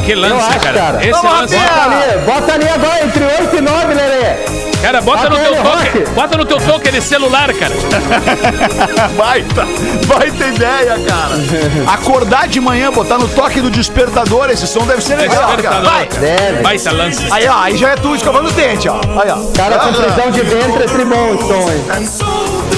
Que 0.07 0.12
Eu 0.12 0.20
lance, 0.20 0.48
acho, 0.48 0.61
cara. 0.61 0.78
cara. 0.78 1.02
Esse 1.02 1.11
Vamos, 1.11 1.40
lance. 1.40 1.57
Bota 1.57 1.82
ali, 1.82 2.18
bota 2.24 2.52
ali 2.54 2.68
agora 2.68 3.04
entre 3.04 3.24
8 3.24 3.57
e 3.57 3.61
9, 3.61 3.94
Lelê. 3.94 4.57
Cara, 4.80 5.00
bota 5.00 5.28
no 5.28 5.36
teu 5.36 5.57
toque. 5.57 5.98
Rock. 5.98 6.11
Bota 6.11 6.36
no 6.38 6.44
teu 6.44 6.59
toque 6.61 6.90
de 6.92 7.00
celular, 7.00 7.52
cara. 7.54 7.74
Baita, 9.16 9.66
baita 10.07 10.46
ideia, 10.46 10.96
cara. 11.09 11.92
Acordar 11.92 12.46
de 12.46 12.61
manhã, 12.61 12.92
botar 12.92 13.18
no 13.18 13.26
toque 13.26 13.61
do 13.61 13.68
despertador. 13.70 14.48
Esse 14.50 14.66
som 14.66 14.86
deve 14.86 15.02
ser 15.02 15.16
legal, 15.16 15.57
cara. 15.57 15.80
Vai. 15.80 16.07
Deve. 16.07 16.62
Baita 16.62 16.92
lance. 16.92 17.26
Aí, 17.32 17.48
ó. 17.48 17.59
Aí 17.59 17.76
já 17.76 17.90
é 17.90 17.96
tu 17.96 18.14
escovando 18.14 18.46
os 18.46 18.52
dentes, 18.52 18.86
ó. 18.86 19.00
Aí, 19.20 19.30
ó. 19.30 19.57
Cara 19.57 19.78
com 19.78 19.92
prisão 19.92 20.30
de 20.30 20.42
ventre 20.42 20.84
é 20.84 20.86
tribom 20.86 21.34
o 21.34 21.38
som, 21.38 21.70
hein? 21.72 21.84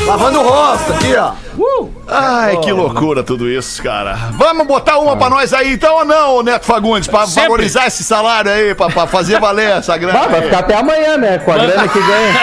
Lavando 0.06 0.40
o 0.40 0.48
rosto 0.48 0.92
aqui, 0.92 1.14
ó. 1.14 1.32
Ai, 2.10 2.56
que 2.58 2.72
loucura 2.72 3.22
tudo 3.22 3.48
isso, 3.48 3.82
cara. 3.82 4.14
Vamos 4.32 4.66
botar 4.66 4.98
uma 4.98 5.16
pra 5.16 5.28
nós 5.28 5.52
aí, 5.52 5.74
então 5.74 5.94
ou 5.96 6.04
não, 6.04 6.42
Neto 6.42 6.64
Fagundes? 6.64 7.06
Pra 7.08 7.26
Sempre. 7.26 7.42
valorizar 7.42 7.86
esse 7.86 8.02
salário 8.02 8.50
aí, 8.50 8.74
pra, 8.74 8.88
pra 8.88 9.06
fazer 9.06 9.38
valer 9.38 9.70
essa 9.72 9.96
grana. 9.98 10.18
Vai 10.26 10.38
aí. 10.40 10.44
ficar 10.46 10.58
até 10.60 10.74
amanhã, 10.76 11.16
né? 11.18 11.38
Com 11.38 11.52
a 11.52 11.58
grana 11.58 11.86
que 11.88 11.98
ganha. 12.00 12.34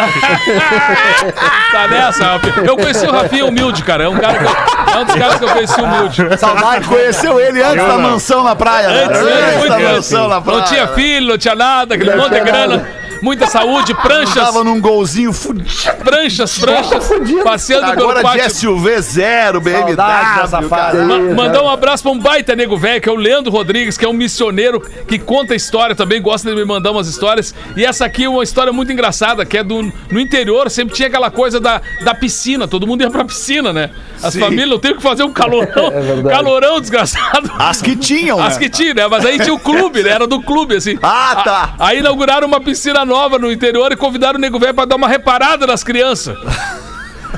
Tá 1.72 1.88
nessa, 1.90 2.24
Rafinha. 2.24 2.66
Eu 2.66 2.78
conheci 2.78 3.06
o 3.06 3.12
Rafinha 3.12 3.46
humilde, 3.46 3.84
cara. 3.84 4.06
É 4.06 4.08
um 4.10 4.18
cara 4.18 4.38
que 4.38 4.46
eu- 4.46 4.96
é 4.96 4.98
um 5.02 5.06
dos 5.06 5.16
caras 5.16 5.36
que 5.38 5.44
eu 5.44 5.50
conheci 5.50 5.82
humilde. 5.82 6.38
Saudade, 6.38 6.88
conheceu 6.88 7.40
ele 7.40 7.62
antes 7.62 7.86
da 7.86 7.98
mansão 7.98 8.44
na 8.44 8.56
praia, 8.56 8.88
né? 8.90 9.04
Antes, 9.06 9.20
Antes 9.22 9.56
antes, 9.58 9.70
da 9.70 9.80
mansão 9.80 10.28
na 10.30 10.42
praia. 10.42 10.60
Não 10.60 10.66
tinha 10.68 10.88
filho, 10.90 11.28
não 11.28 11.38
tinha 11.38 11.56
nada, 11.56 11.96
aquele 11.96 12.12
Não 12.12 12.18
monte 12.18 12.30
de 12.30 12.36
tinha 12.36 12.44
grana. 12.46 12.78
nada. 12.78 13.05
Muita 13.22 13.48
saúde, 13.48 13.94
pranchas, 13.96 14.34
Tava 14.46 14.64
num 14.64 14.80
golzinho 14.80 15.32
fudido. 15.34 15.70
pranchas, 16.04 16.58
pranchas, 16.58 17.06
fudido. 17.08 17.44
passeando 17.44 17.88
pelo 17.92 18.10
Agora 18.12 18.18
de 18.20 18.24
pátio. 18.24 18.50
SUV 18.50 19.02
zero, 19.02 19.62
BMW. 19.62 19.96
Saudade 19.96 20.42
dessa 20.42 20.62
fase. 20.64 20.98
cara. 20.98 21.06
Ma- 21.06 21.20
mandar 21.44 21.64
um 21.64 21.70
abraço 21.70 22.04
pra 22.04 22.12
um 22.12 22.20
baita 22.20 22.56
nego 22.56 22.78
velho, 22.78 23.02
que 23.02 23.10
é 23.10 23.12
o 23.12 23.16
Leandro 23.16 23.52
Rodrigues, 23.52 23.98
que 23.98 24.06
é 24.06 24.08
um 24.10 24.14
missioneiro 24.14 24.80
que 25.08 25.18
conta 25.20 25.56
história 25.56 25.96
também, 25.96 26.22
gosta 26.22 26.50
de 26.50 26.56
me 26.56 26.66
mandar 26.66 26.92
umas 26.92 27.08
histórias. 27.08 27.54
E 27.76 27.86
essa 27.86 28.06
aqui 28.06 28.26
é 28.26 28.30
uma 28.30 28.44
história 28.44 28.72
muito 28.74 28.92
engraçada, 28.92 29.46
que 29.46 29.58
é 29.58 29.64
do 29.64 29.82
no 30.12 30.20
interior, 30.20 30.70
sempre 30.70 30.94
tinha 30.96 31.08
aquela 31.08 31.30
coisa 31.32 31.60
da, 31.60 31.82
da 32.04 32.14
piscina, 32.14 32.68
todo 32.68 32.86
mundo 32.88 33.02
ia 33.02 33.10
pra 33.10 33.24
piscina, 33.26 33.72
né? 33.74 33.90
As 34.22 34.34
Sim. 34.34 34.40
famílias 34.40 34.70
não 34.70 34.80
teve 34.80 34.96
que 34.96 35.02
fazer 35.04 35.24
um 35.24 35.32
calorão, 35.32 35.92
É 36.26 36.30
calorão 36.30 36.80
desgraçado. 36.82 37.52
As 37.60 37.82
que 37.82 37.96
tinham, 37.96 38.40
As 38.42 38.58
né? 38.58 38.64
que 38.64 38.70
tinha, 38.70 38.94
né? 38.94 39.08
Mas 39.08 39.26
aí 39.26 39.40
tinha 39.40 39.54
o 39.54 39.60
clube, 39.60 40.04
né? 40.04 40.10
Era 40.12 40.28
do 40.28 40.42
clube, 40.42 40.76
assim. 40.76 40.98
Ah, 41.02 41.42
tá. 41.44 41.76
A- 41.80 41.86
Aí 41.88 42.00
inauguraram 42.00 42.48
uma 42.48 42.60
piscina 42.60 43.05
nova 43.06 43.40
no 43.40 43.52
interior 43.52 43.92
e 43.92 43.96
convidaram 43.96 44.38
o 44.38 44.42
nego 44.42 44.60
velho 44.60 44.74
pra 44.74 44.86
dar 44.86 44.96
uma 44.96 45.08
reparada 45.08 45.66
nas 45.68 45.84
crianças. 45.84 46.38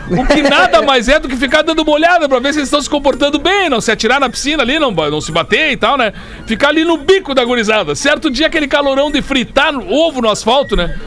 O 0.09 0.25
que 0.25 0.41
nada 0.41 0.81
mais 0.81 1.09
é 1.09 1.19
do 1.19 1.27
que 1.27 1.35
ficar 1.35 1.61
dando 1.61 1.81
uma 1.81 1.91
olhada 1.91 2.29
pra 2.29 2.39
ver 2.39 2.53
se 2.53 2.59
eles 2.59 2.67
estão 2.67 2.81
se 2.81 2.89
comportando 2.89 3.37
bem, 3.37 3.69
não 3.69 3.81
se 3.81 3.91
atirar 3.91 4.19
na 4.19 4.29
piscina 4.29 4.63
ali, 4.63 4.79
não, 4.79 4.91
não 4.91 5.19
se 5.19 5.31
bater 5.31 5.71
e 5.71 5.77
tal, 5.77 5.97
né? 5.97 6.13
Ficar 6.45 6.69
ali 6.69 6.85
no 6.85 6.97
bico 6.97 7.33
da 7.33 7.43
gurizada. 7.43 7.93
Certo 7.93 8.29
dia, 8.29 8.47
aquele 8.47 8.67
calorão 8.67 9.11
de 9.11 9.21
fritar 9.21 9.73
ovo 9.75 10.21
no 10.21 10.29
asfalto, 10.29 10.75
né? 10.75 10.97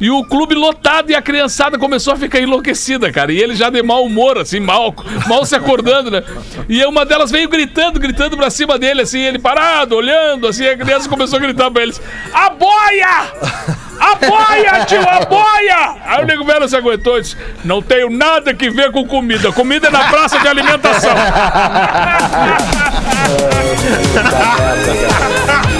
E 0.00 0.10
o 0.10 0.24
clube 0.24 0.54
lotado 0.54 1.10
e 1.10 1.14
a 1.14 1.22
criançada 1.22 1.78
começou 1.78 2.12
a 2.12 2.16
ficar 2.16 2.40
enlouquecida, 2.40 3.10
cara. 3.12 3.32
E 3.32 3.40
ele 3.40 3.54
já 3.54 3.70
de 3.70 3.82
mau 3.82 4.04
humor, 4.04 4.38
assim, 4.38 4.60
mal, 4.60 4.94
mal 5.26 5.44
se 5.46 5.54
acordando, 5.54 6.10
né? 6.10 6.22
E 6.68 6.84
uma 6.84 7.06
delas 7.06 7.30
veio 7.30 7.48
gritando, 7.48 7.98
gritando 7.98 8.36
pra 8.36 8.50
cima 8.50 8.78
dele, 8.78 9.02
assim, 9.02 9.20
ele 9.20 9.38
parado, 9.38 9.96
olhando, 9.96 10.46
assim, 10.46 10.66
a 10.66 10.76
criança 10.76 11.08
começou 11.08 11.38
a 11.38 11.42
gritar 11.42 11.70
pra 11.70 11.82
eles: 11.82 12.00
A 12.32 12.50
boia! 12.50 13.74
A 14.04 14.14
boia, 14.16 14.84
tio, 14.84 15.00
a 15.00 15.24
boia! 15.24 15.96
Aí 16.04 16.22
o 16.22 16.26
nego 16.26 16.44
velho 16.44 16.68
se 16.68 16.76
aguentou 16.76 17.16
e 17.16 17.22
disse: 17.22 17.38
Não 17.64 17.80
tenho 17.80 18.10
nada 18.10 18.52
que 18.52 18.68
ver 18.68 18.92
com 18.92 19.06
comida. 19.06 19.50
Comida 19.50 19.88
é 19.88 19.90
na 19.90 20.10
praça 20.10 20.38
de 20.38 20.46
alimentação. 20.46 21.14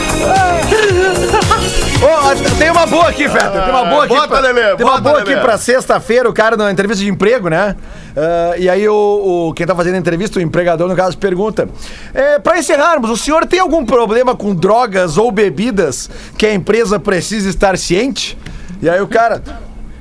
Tem 2.59 2.71
uma 2.71 2.87
boa 2.87 3.09
aqui, 3.09 3.29
Feta. 3.29 3.51
Tem 3.51 3.71
uma 3.71 3.85
boa 3.85 4.05
aqui. 4.05 4.15
Bota, 4.15 4.29
pra, 4.29 4.41
Lelê, 4.41 4.77
tem 4.77 4.87
uma 4.87 5.01
boa 5.01 5.21
aqui 5.21 5.37
pra 5.37 5.59
sexta-feira, 5.59 6.29
o 6.29 6.33
cara 6.33 6.57
na 6.57 6.71
entrevista 6.71 7.03
de 7.05 7.11
emprego, 7.11 7.49
né? 7.49 7.75
Ah, 8.17 8.55
e 8.57 8.69
aí 8.69 8.89
o, 8.89 9.49
o- 9.51 9.55
quem 9.55 9.67
tá 9.67 9.75
fazendo 9.75 9.97
a 9.97 9.99
entrevista, 9.99 10.39
o 10.39 10.43
empregador, 10.43 10.89
no 10.89 10.95
caso, 10.97 11.19
pergunta: 11.19 11.69
é, 12.15 12.39
Pra 12.39 12.59
encerrarmos, 12.59 13.11
o 13.11 13.17
senhor 13.17 13.45
tem 13.47 13.59
algum 13.61 13.85
problema 13.85 14.35
com 14.37 14.55
drogas 14.55 15.19
ou 15.19 15.31
bebidas 15.33 16.09
que 16.39 16.47
a 16.47 16.55
empresa 16.55 16.99
precisa 17.01 17.49
estar 17.51 17.77
ciente? 17.77 18.39
E 18.81 18.89
aí 18.89 19.01
o 19.01 19.09
cara. 19.09 19.43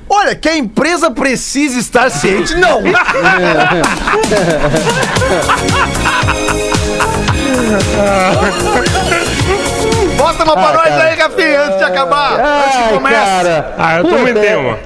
Olha, 0.08 0.34
que 0.36 0.48
a 0.48 0.56
empresa 0.56 1.10
precisa 1.10 1.78
estar 1.80 2.08
ciente, 2.10 2.54
não! 2.54 2.82
Bota 10.24 10.44
uma 10.44 10.52
pra 10.54 10.72
nós 10.72 11.00
aí, 11.00 11.14
Rafinha, 11.16 11.60
antes 11.62 11.78
de 11.78 11.84
acabar. 11.84 12.32
antes 12.32 12.76
que 12.76 12.82
Ai, 12.82 12.92
comece. 12.94 13.24
cara. 13.24 13.74
Ah, 13.78 13.96
eu 13.98 14.04
também 14.04 14.28
é- 14.28 14.32
tenho 14.40 14.60
uma. 14.60 14.78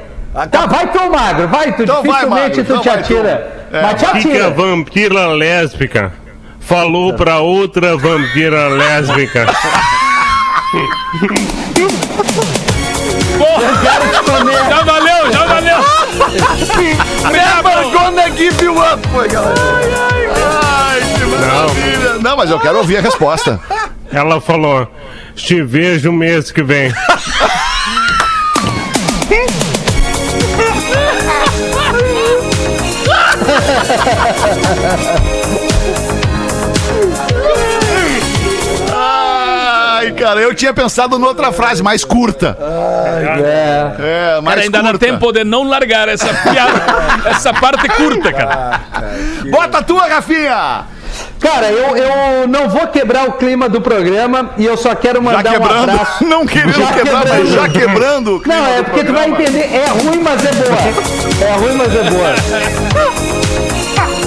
Tá, 0.47 0.67
vai 0.67 0.87
tu, 0.89 1.11
Magro, 1.11 1.49
vai 1.49 1.73
tu. 1.73 1.83
Então 1.83 1.97
vai, 2.03 2.05
Dificilmente 2.05 2.29
Magro, 2.29 2.55
tu 2.55 2.61
então 2.61 2.81
te 2.81 2.89
vai 2.89 2.97
tu. 2.99 3.01
atira. 3.01 3.53
É, 3.73 3.83
Mas 3.83 3.95
te 4.01 4.07
a 4.07 4.11
atira. 4.11 4.51
vampira 4.51 5.27
lésbica 5.29 6.13
falou 6.61 7.15
pra 7.15 7.39
outra 7.39 7.97
vampira 7.97 8.69
lésbica? 8.69 9.47
Quero 13.83 14.09
te 14.11 14.31
comer. 14.31 14.59
Já 14.69 14.83
valeu, 14.83 15.33
já 15.33 15.47
valeu. 15.47 15.79
Never 17.33 17.91
gonna 17.93 18.31
give 18.37 18.65
you 18.65 18.79
up, 18.79 19.07
foi, 19.09 19.29
galera. 19.29 19.55
Ai, 20.65 21.01
que 21.17 21.25
maravilha. 21.25 22.15
Não, 22.21 22.37
mas 22.37 22.51
eu 22.51 22.59
quero 22.59 22.79
ouvir 22.79 22.99
a 22.99 23.01
resposta. 23.01 23.61
Ela 24.13 24.41
falou: 24.41 24.89
Te 25.39 25.63
vejo 25.63 26.13
mês 26.13 26.51
que 26.51 26.63
vem. 26.63 26.93
Ai, 38.91 40.13
cara, 40.13 40.41
eu 40.41 40.55
tinha 40.55 40.73
pensado 40.73 41.19
noutra 41.19 41.51
frase 41.53 41.83
mais 41.83 42.05
curta. 42.05 42.57
É. 42.61 44.37
É, 44.37 44.41
mais 44.41 44.55
Cara, 44.57 44.61
ainda 44.63 44.83
dá 44.83 44.91
curta. 44.91 45.07
tempo 45.07 45.33
de 45.33 45.45
não 45.45 45.65
largar 45.65 46.09
essa 46.09 46.33
piada, 46.33 46.83
essa 47.29 47.53
parte 47.53 47.89
curta, 47.89 48.33
cara. 48.33 48.81
Bota 49.51 49.79
a 49.79 49.83
tua, 49.83 50.07
Rafinha! 50.07 50.85
Cara, 51.41 51.71
eu, 51.71 51.97
eu 51.97 52.49
não 52.49 52.69
vou 52.69 52.87
quebrar 52.89 53.29
o 53.29 53.33
clima 53.33 53.69
do 53.69 53.81
programa 53.81 54.51
e 54.59 54.65
eu 54.67 54.77
só 54.77 54.95
quero 54.95 55.23
mandar 55.23 55.51
um 55.51 55.53
quebrando, 55.53 55.91
abraço. 55.91 56.25
não 56.25 56.45
querendo 56.45 56.73
Já 56.73 56.93
quebrar, 56.93 57.15
mas 57.19 57.31
quebrando. 57.31 57.53
já 57.55 57.69
quebrando 57.69 58.37
o 58.37 58.41
clima 58.41 58.59
Não, 58.61 58.67
é 58.67 58.77
do 58.79 58.85
porque 58.85 59.05
tu 59.05 59.13
vai 59.13 59.29
programa. 59.29 59.49
entender. 59.51 59.75
É 59.77 59.87
ruim, 59.89 60.21
mas 60.23 60.45
é 60.45 60.53
boa. 60.53 61.49
É 61.49 61.53
ruim, 61.55 61.75
mas 61.77 61.95
é 61.97 62.03
boa. 62.11 62.35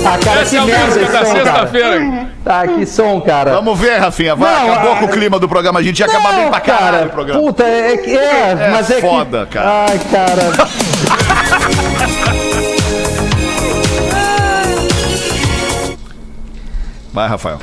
Ah, 0.03 0.17
cara, 0.17 0.41
Essa 0.41 0.49
que 0.49 0.57
é 0.57 0.61
merda 0.65 0.87
esse 0.87 0.99
da 0.99 1.07
cara. 1.11 1.25
sexta-feira. 1.25 2.27
Tá, 2.43 2.65
que 2.67 2.85
som, 2.87 3.21
cara. 3.21 3.51
Vamos 3.53 3.77
ver, 3.79 3.97
Rafinha. 3.99 4.35
Vai, 4.35 4.51
Não, 4.65 4.73
acabou 4.73 4.93
a- 4.93 4.95
com 4.95 5.05
o 5.05 5.09
clima 5.09 5.37
do 5.37 5.47
programa. 5.47 5.79
A 5.79 5.83
gente 5.83 5.99
ia 5.99 6.05
acabar 6.07 6.33
bem 6.33 6.49
pra 6.49 6.59
caralho 6.59 6.91
cara, 6.93 7.05
o 7.05 7.09
programa. 7.09 7.39
Puta, 7.41 7.63
é 7.63 7.97
que. 7.97 8.17
É, 8.17 8.55
É 8.59 8.69
mas 8.71 8.89
é 8.89 8.99
foda, 8.99 9.45
que... 9.45 9.53
cara. 9.57 9.85
Ai, 9.89 9.99
cara. 10.11 10.51
Vai, 17.13 17.27
Rafael. 17.27 17.59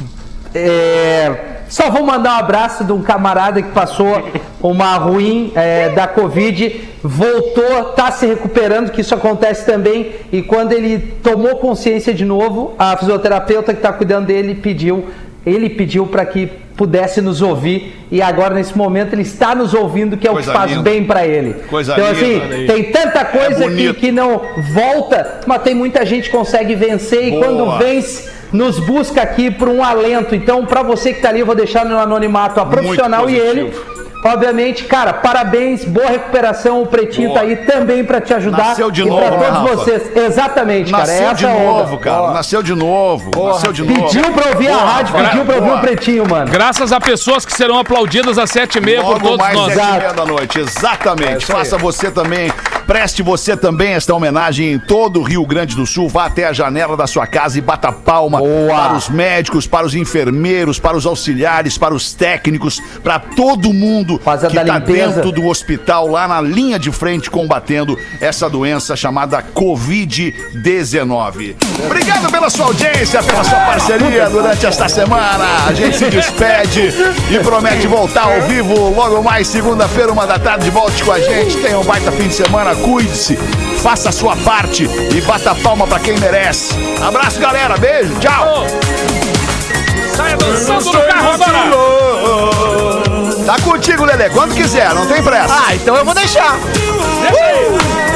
É, 0.54 1.30
só 1.68 1.90
vou 1.90 2.02
mandar 2.02 2.36
um 2.36 2.38
abraço 2.38 2.84
de 2.84 2.92
um 2.92 3.02
camarada 3.02 3.60
que 3.60 3.70
passou 3.70 4.28
uma 4.62 4.96
ruim 4.96 5.52
é, 5.54 5.90
da 5.90 6.06
Covid, 6.06 6.88
voltou, 7.02 7.84
tá 7.94 8.10
se 8.10 8.26
recuperando, 8.26 8.90
que 8.90 9.02
isso 9.02 9.14
acontece 9.14 9.66
também. 9.66 10.12
E 10.32 10.42
quando 10.42 10.72
ele 10.72 10.98
tomou 11.22 11.56
consciência 11.56 12.14
de 12.14 12.24
novo, 12.24 12.74
a 12.78 12.96
fisioterapeuta 12.96 13.72
que 13.72 13.78
está 13.78 13.92
cuidando 13.92 14.26
dele 14.26 14.54
pediu, 14.54 15.06
ele 15.44 15.70
pediu 15.70 16.06
para 16.06 16.24
que 16.24 16.46
pudesse 16.76 17.20
nos 17.20 17.42
ouvir. 17.42 18.06
E 18.10 18.22
agora, 18.22 18.54
nesse 18.54 18.76
momento, 18.76 19.12
ele 19.12 19.22
está 19.22 19.54
nos 19.54 19.74
ouvindo, 19.74 20.16
que 20.16 20.26
é 20.26 20.30
o 20.30 20.34
Coisa 20.34 20.50
que 20.50 20.56
faz 20.56 20.70
linda. 20.70 20.82
bem 20.82 21.04
para 21.04 21.26
ele. 21.26 21.54
Coisa 21.68 21.92
então, 21.92 22.12
linda, 22.12 22.44
assim, 22.44 22.54
aí. 22.54 22.66
tem 22.66 22.84
tanta 22.84 23.24
coisa 23.24 23.56
que, 23.56 23.68
bonito. 23.68 23.94
que 23.94 24.12
não 24.12 24.40
volta, 24.72 25.40
mas 25.46 25.62
tem 25.62 25.74
muita 25.74 26.06
gente 26.06 26.30
que 26.30 26.36
consegue 26.36 26.74
vencer. 26.74 27.28
E 27.28 27.30
Boa. 27.32 27.44
quando 27.44 27.78
vence 27.78 28.37
nos 28.52 28.78
busca 28.80 29.22
aqui 29.22 29.50
por 29.50 29.68
um 29.68 29.82
alento. 29.82 30.34
Então, 30.34 30.64
para 30.64 30.82
você 30.82 31.12
que 31.12 31.20
tá 31.20 31.28
ali, 31.28 31.40
eu 31.40 31.46
vou 31.46 31.54
deixar 31.54 31.84
no 31.84 31.98
anonimato 31.98 32.60
a 32.60 32.66
profissional 32.66 33.28
e 33.28 33.36
ele. 33.36 33.72
Obviamente, 34.24 34.82
cara, 34.84 35.12
parabéns, 35.12 35.84
boa 35.84 36.08
recuperação. 36.08 36.82
O 36.82 36.86
Pretinho 36.86 37.28
Boa. 37.28 37.38
tá 37.40 37.46
aí 37.46 37.54
também 37.54 38.04
para 38.04 38.20
te 38.20 38.34
ajudar. 38.34 38.70
Nasceu 38.70 38.90
de 38.90 39.02
e 39.02 39.04
novo, 39.04 39.20
pra 39.20 39.30
né, 39.30 39.46
todos 39.46 39.60
Rafa? 39.60 39.76
vocês. 39.76 40.16
Exatamente, 40.16 40.90
cara. 40.90 41.06
Nasceu 41.06 41.28
é 41.28 41.34
de 41.34 41.44
essa 41.46 41.54
a 41.54 41.56
onda. 41.56 41.78
novo, 41.78 41.98
cara. 41.98 42.30
Nasceu 42.32 42.62
de 42.62 42.74
novo. 42.74 43.30
Nasceu 43.46 43.72
de 43.72 43.84
novo. 43.84 44.08
Pediu 44.08 44.32
pra 44.32 44.48
ouvir 44.50 44.68
a 44.68 44.76
rádio, 44.76 45.14
pediu 45.14 45.44
pra 45.44 45.54
ouvir 45.54 45.66
Boa. 45.68 45.78
o 45.78 45.80
Pretinho, 45.80 46.28
mano. 46.28 46.50
Graças 46.50 46.90
a 46.90 47.00
pessoas 47.00 47.46
que 47.46 47.52
serão 47.52 47.78
aplaudidas 47.78 48.38
às 48.38 48.50
sete 48.50 48.78
e 48.78 48.80
meia 48.80 49.04
por 49.04 49.20
todos 49.22 49.38
mais 49.38 49.54
nós. 49.56 49.72
sete 49.72 49.86
e 49.86 49.98
meia 49.98 50.12
da 50.12 50.26
noite, 50.26 50.58
exatamente. 50.58 51.30
aí. 51.52 51.58
Faça 51.58 51.78
você 51.78 52.10
também, 52.10 52.50
preste 52.88 53.22
você 53.22 53.54
também 53.54 53.92
esta 53.92 54.14
homenagem 54.14 54.72
em 54.72 54.78
todo 54.78 55.20
o 55.20 55.22
Rio 55.22 55.44
Grande 55.44 55.76
do 55.76 55.84
Sul. 55.84 56.08
Vá 56.08 56.24
até 56.24 56.46
a 56.46 56.54
janela 56.54 56.96
da 56.96 57.06
sua 57.06 57.26
casa 57.26 57.58
e 57.58 57.60
bata 57.60 57.92
palma 57.92 58.38
Boa. 58.38 58.74
para 58.74 58.94
os 58.94 59.10
médicos, 59.10 59.66
para 59.66 59.84
os 59.84 59.94
enfermeiros, 59.94 60.80
para 60.80 60.96
os 60.96 61.04
auxiliares, 61.04 61.76
para 61.76 61.94
os 61.94 62.14
técnicos, 62.14 62.80
para 63.04 63.18
todo 63.18 63.74
mundo 63.74 64.18
que 64.18 64.56
está 64.56 64.78
dentro 64.78 65.30
do 65.30 65.48
hospital, 65.48 66.08
lá 66.08 66.26
na 66.26 66.40
linha 66.40 66.78
de 66.78 66.90
frente, 66.90 67.30
combatendo 67.30 67.94
essa 68.22 68.48
doença 68.48 68.96
chamada 68.96 69.42
Covid-19. 69.42 71.56
Obrigado 71.84 72.32
pela 72.32 72.48
sua 72.48 72.64
audiência, 72.66 73.22
pela 73.22 73.44
sua 73.44 73.60
parceria 73.60 74.30
durante 74.30 74.64
esta 74.64 74.88
semana. 74.88 75.66
A 75.66 75.74
gente 75.74 75.98
se 75.98 76.08
despede 76.08 76.90
e 77.30 77.38
promete 77.40 77.86
voltar 77.86 78.22
ao 78.22 78.40
vivo 78.48 78.94
logo 78.94 79.22
mais 79.22 79.46
segunda-feira, 79.46 80.10
uma 80.10 80.26
da 80.26 80.38
tarde. 80.38 80.70
Volte 80.70 81.04
com 81.04 81.12
a 81.12 81.20
gente. 81.20 81.58
Tenha 81.58 81.78
um 81.78 81.84
baita 81.84 82.10
fim 82.12 82.28
de 82.28 82.34
semana. 82.34 82.77
Cuide-se, 82.84 83.36
faça 83.82 84.08
a 84.08 84.12
sua 84.12 84.36
parte 84.36 84.84
e 84.84 85.20
bata 85.22 85.54
palma 85.54 85.86
pra 85.86 85.98
quem 85.98 86.18
merece. 86.18 86.74
Abraço, 87.00 87.38
galera. 87.40 87.76
Beijo. 87.76 88.14
Tchau. 88.18 88.66
Saia 90.14 90.36
dançando 90.36 90.84
no 90.84 91.02
carro 91.02 91.30
agora. 91.32 91.70
Tá 93.44 93.56
contigo, 93.62 94.04
Lelê. 94.04 94.28
Quando 94.30 94.54
quiser, 94.54 94.92
não 94.94 95.06
tem 95.06 95.22
pressa. 95.22 95.54
Ah, 95.54 95.74
então 95.74 95.96
eu 95.96 96.04
vou 96.04 96.14
deixar. 96.14 96.58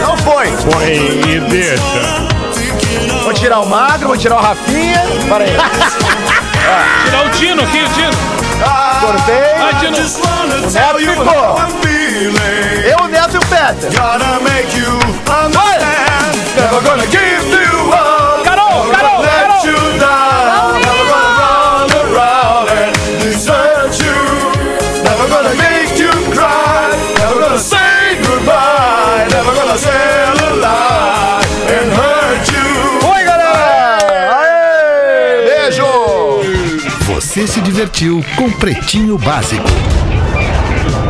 Não 0.03 0.17
foi. 0.19 0.51
Põe 0.71 0.93
e 1.31 1.41
deixa. 1.49 2.33
Vou 3.23 3.33
tirar 3.33 3.61
o 3.61 3.67
Magro, 3.67 4.09
vou 4.09 4.17
tirar 4.17 4.37
o 4.37 4.41
Rafinha. 4.41 5.01
Para 5.29 5.45
aí. 5.45 5.57
Tirar 7.05 7.27
o 7.27 7.31
Tino 7.31 7.63
aqui, 7.63 7.83
o 7.83 7.89
Tino. 7.91 8.13
Cortei. 9.01 9.55
Vai, 9.59 9.75
Tino. 9.79 9.97
O 9.97 10.99
ficou. 10.99 11.92
Eu, 12.15 13.05
o 13.05 13.09
Neto 13.09 13.35
e 13.35 13.39
o 13.39 13.41
Peter. 13.41 13.91
Carol, 18.45 18.91
Carol, 18.91 19.23
Carol. 19.23 19.63
Oi, 33.05 33.25
galera. 33.25 34.39
Aê. 34.39 35.45
Beijo. 35.47 35.85
Você 37.07 37.47
se 37.47 37.61
divertiu 37.63 38.23
com 38.37 38.51
Pretinho 38.51 39.17
Básico. 39.17 39.65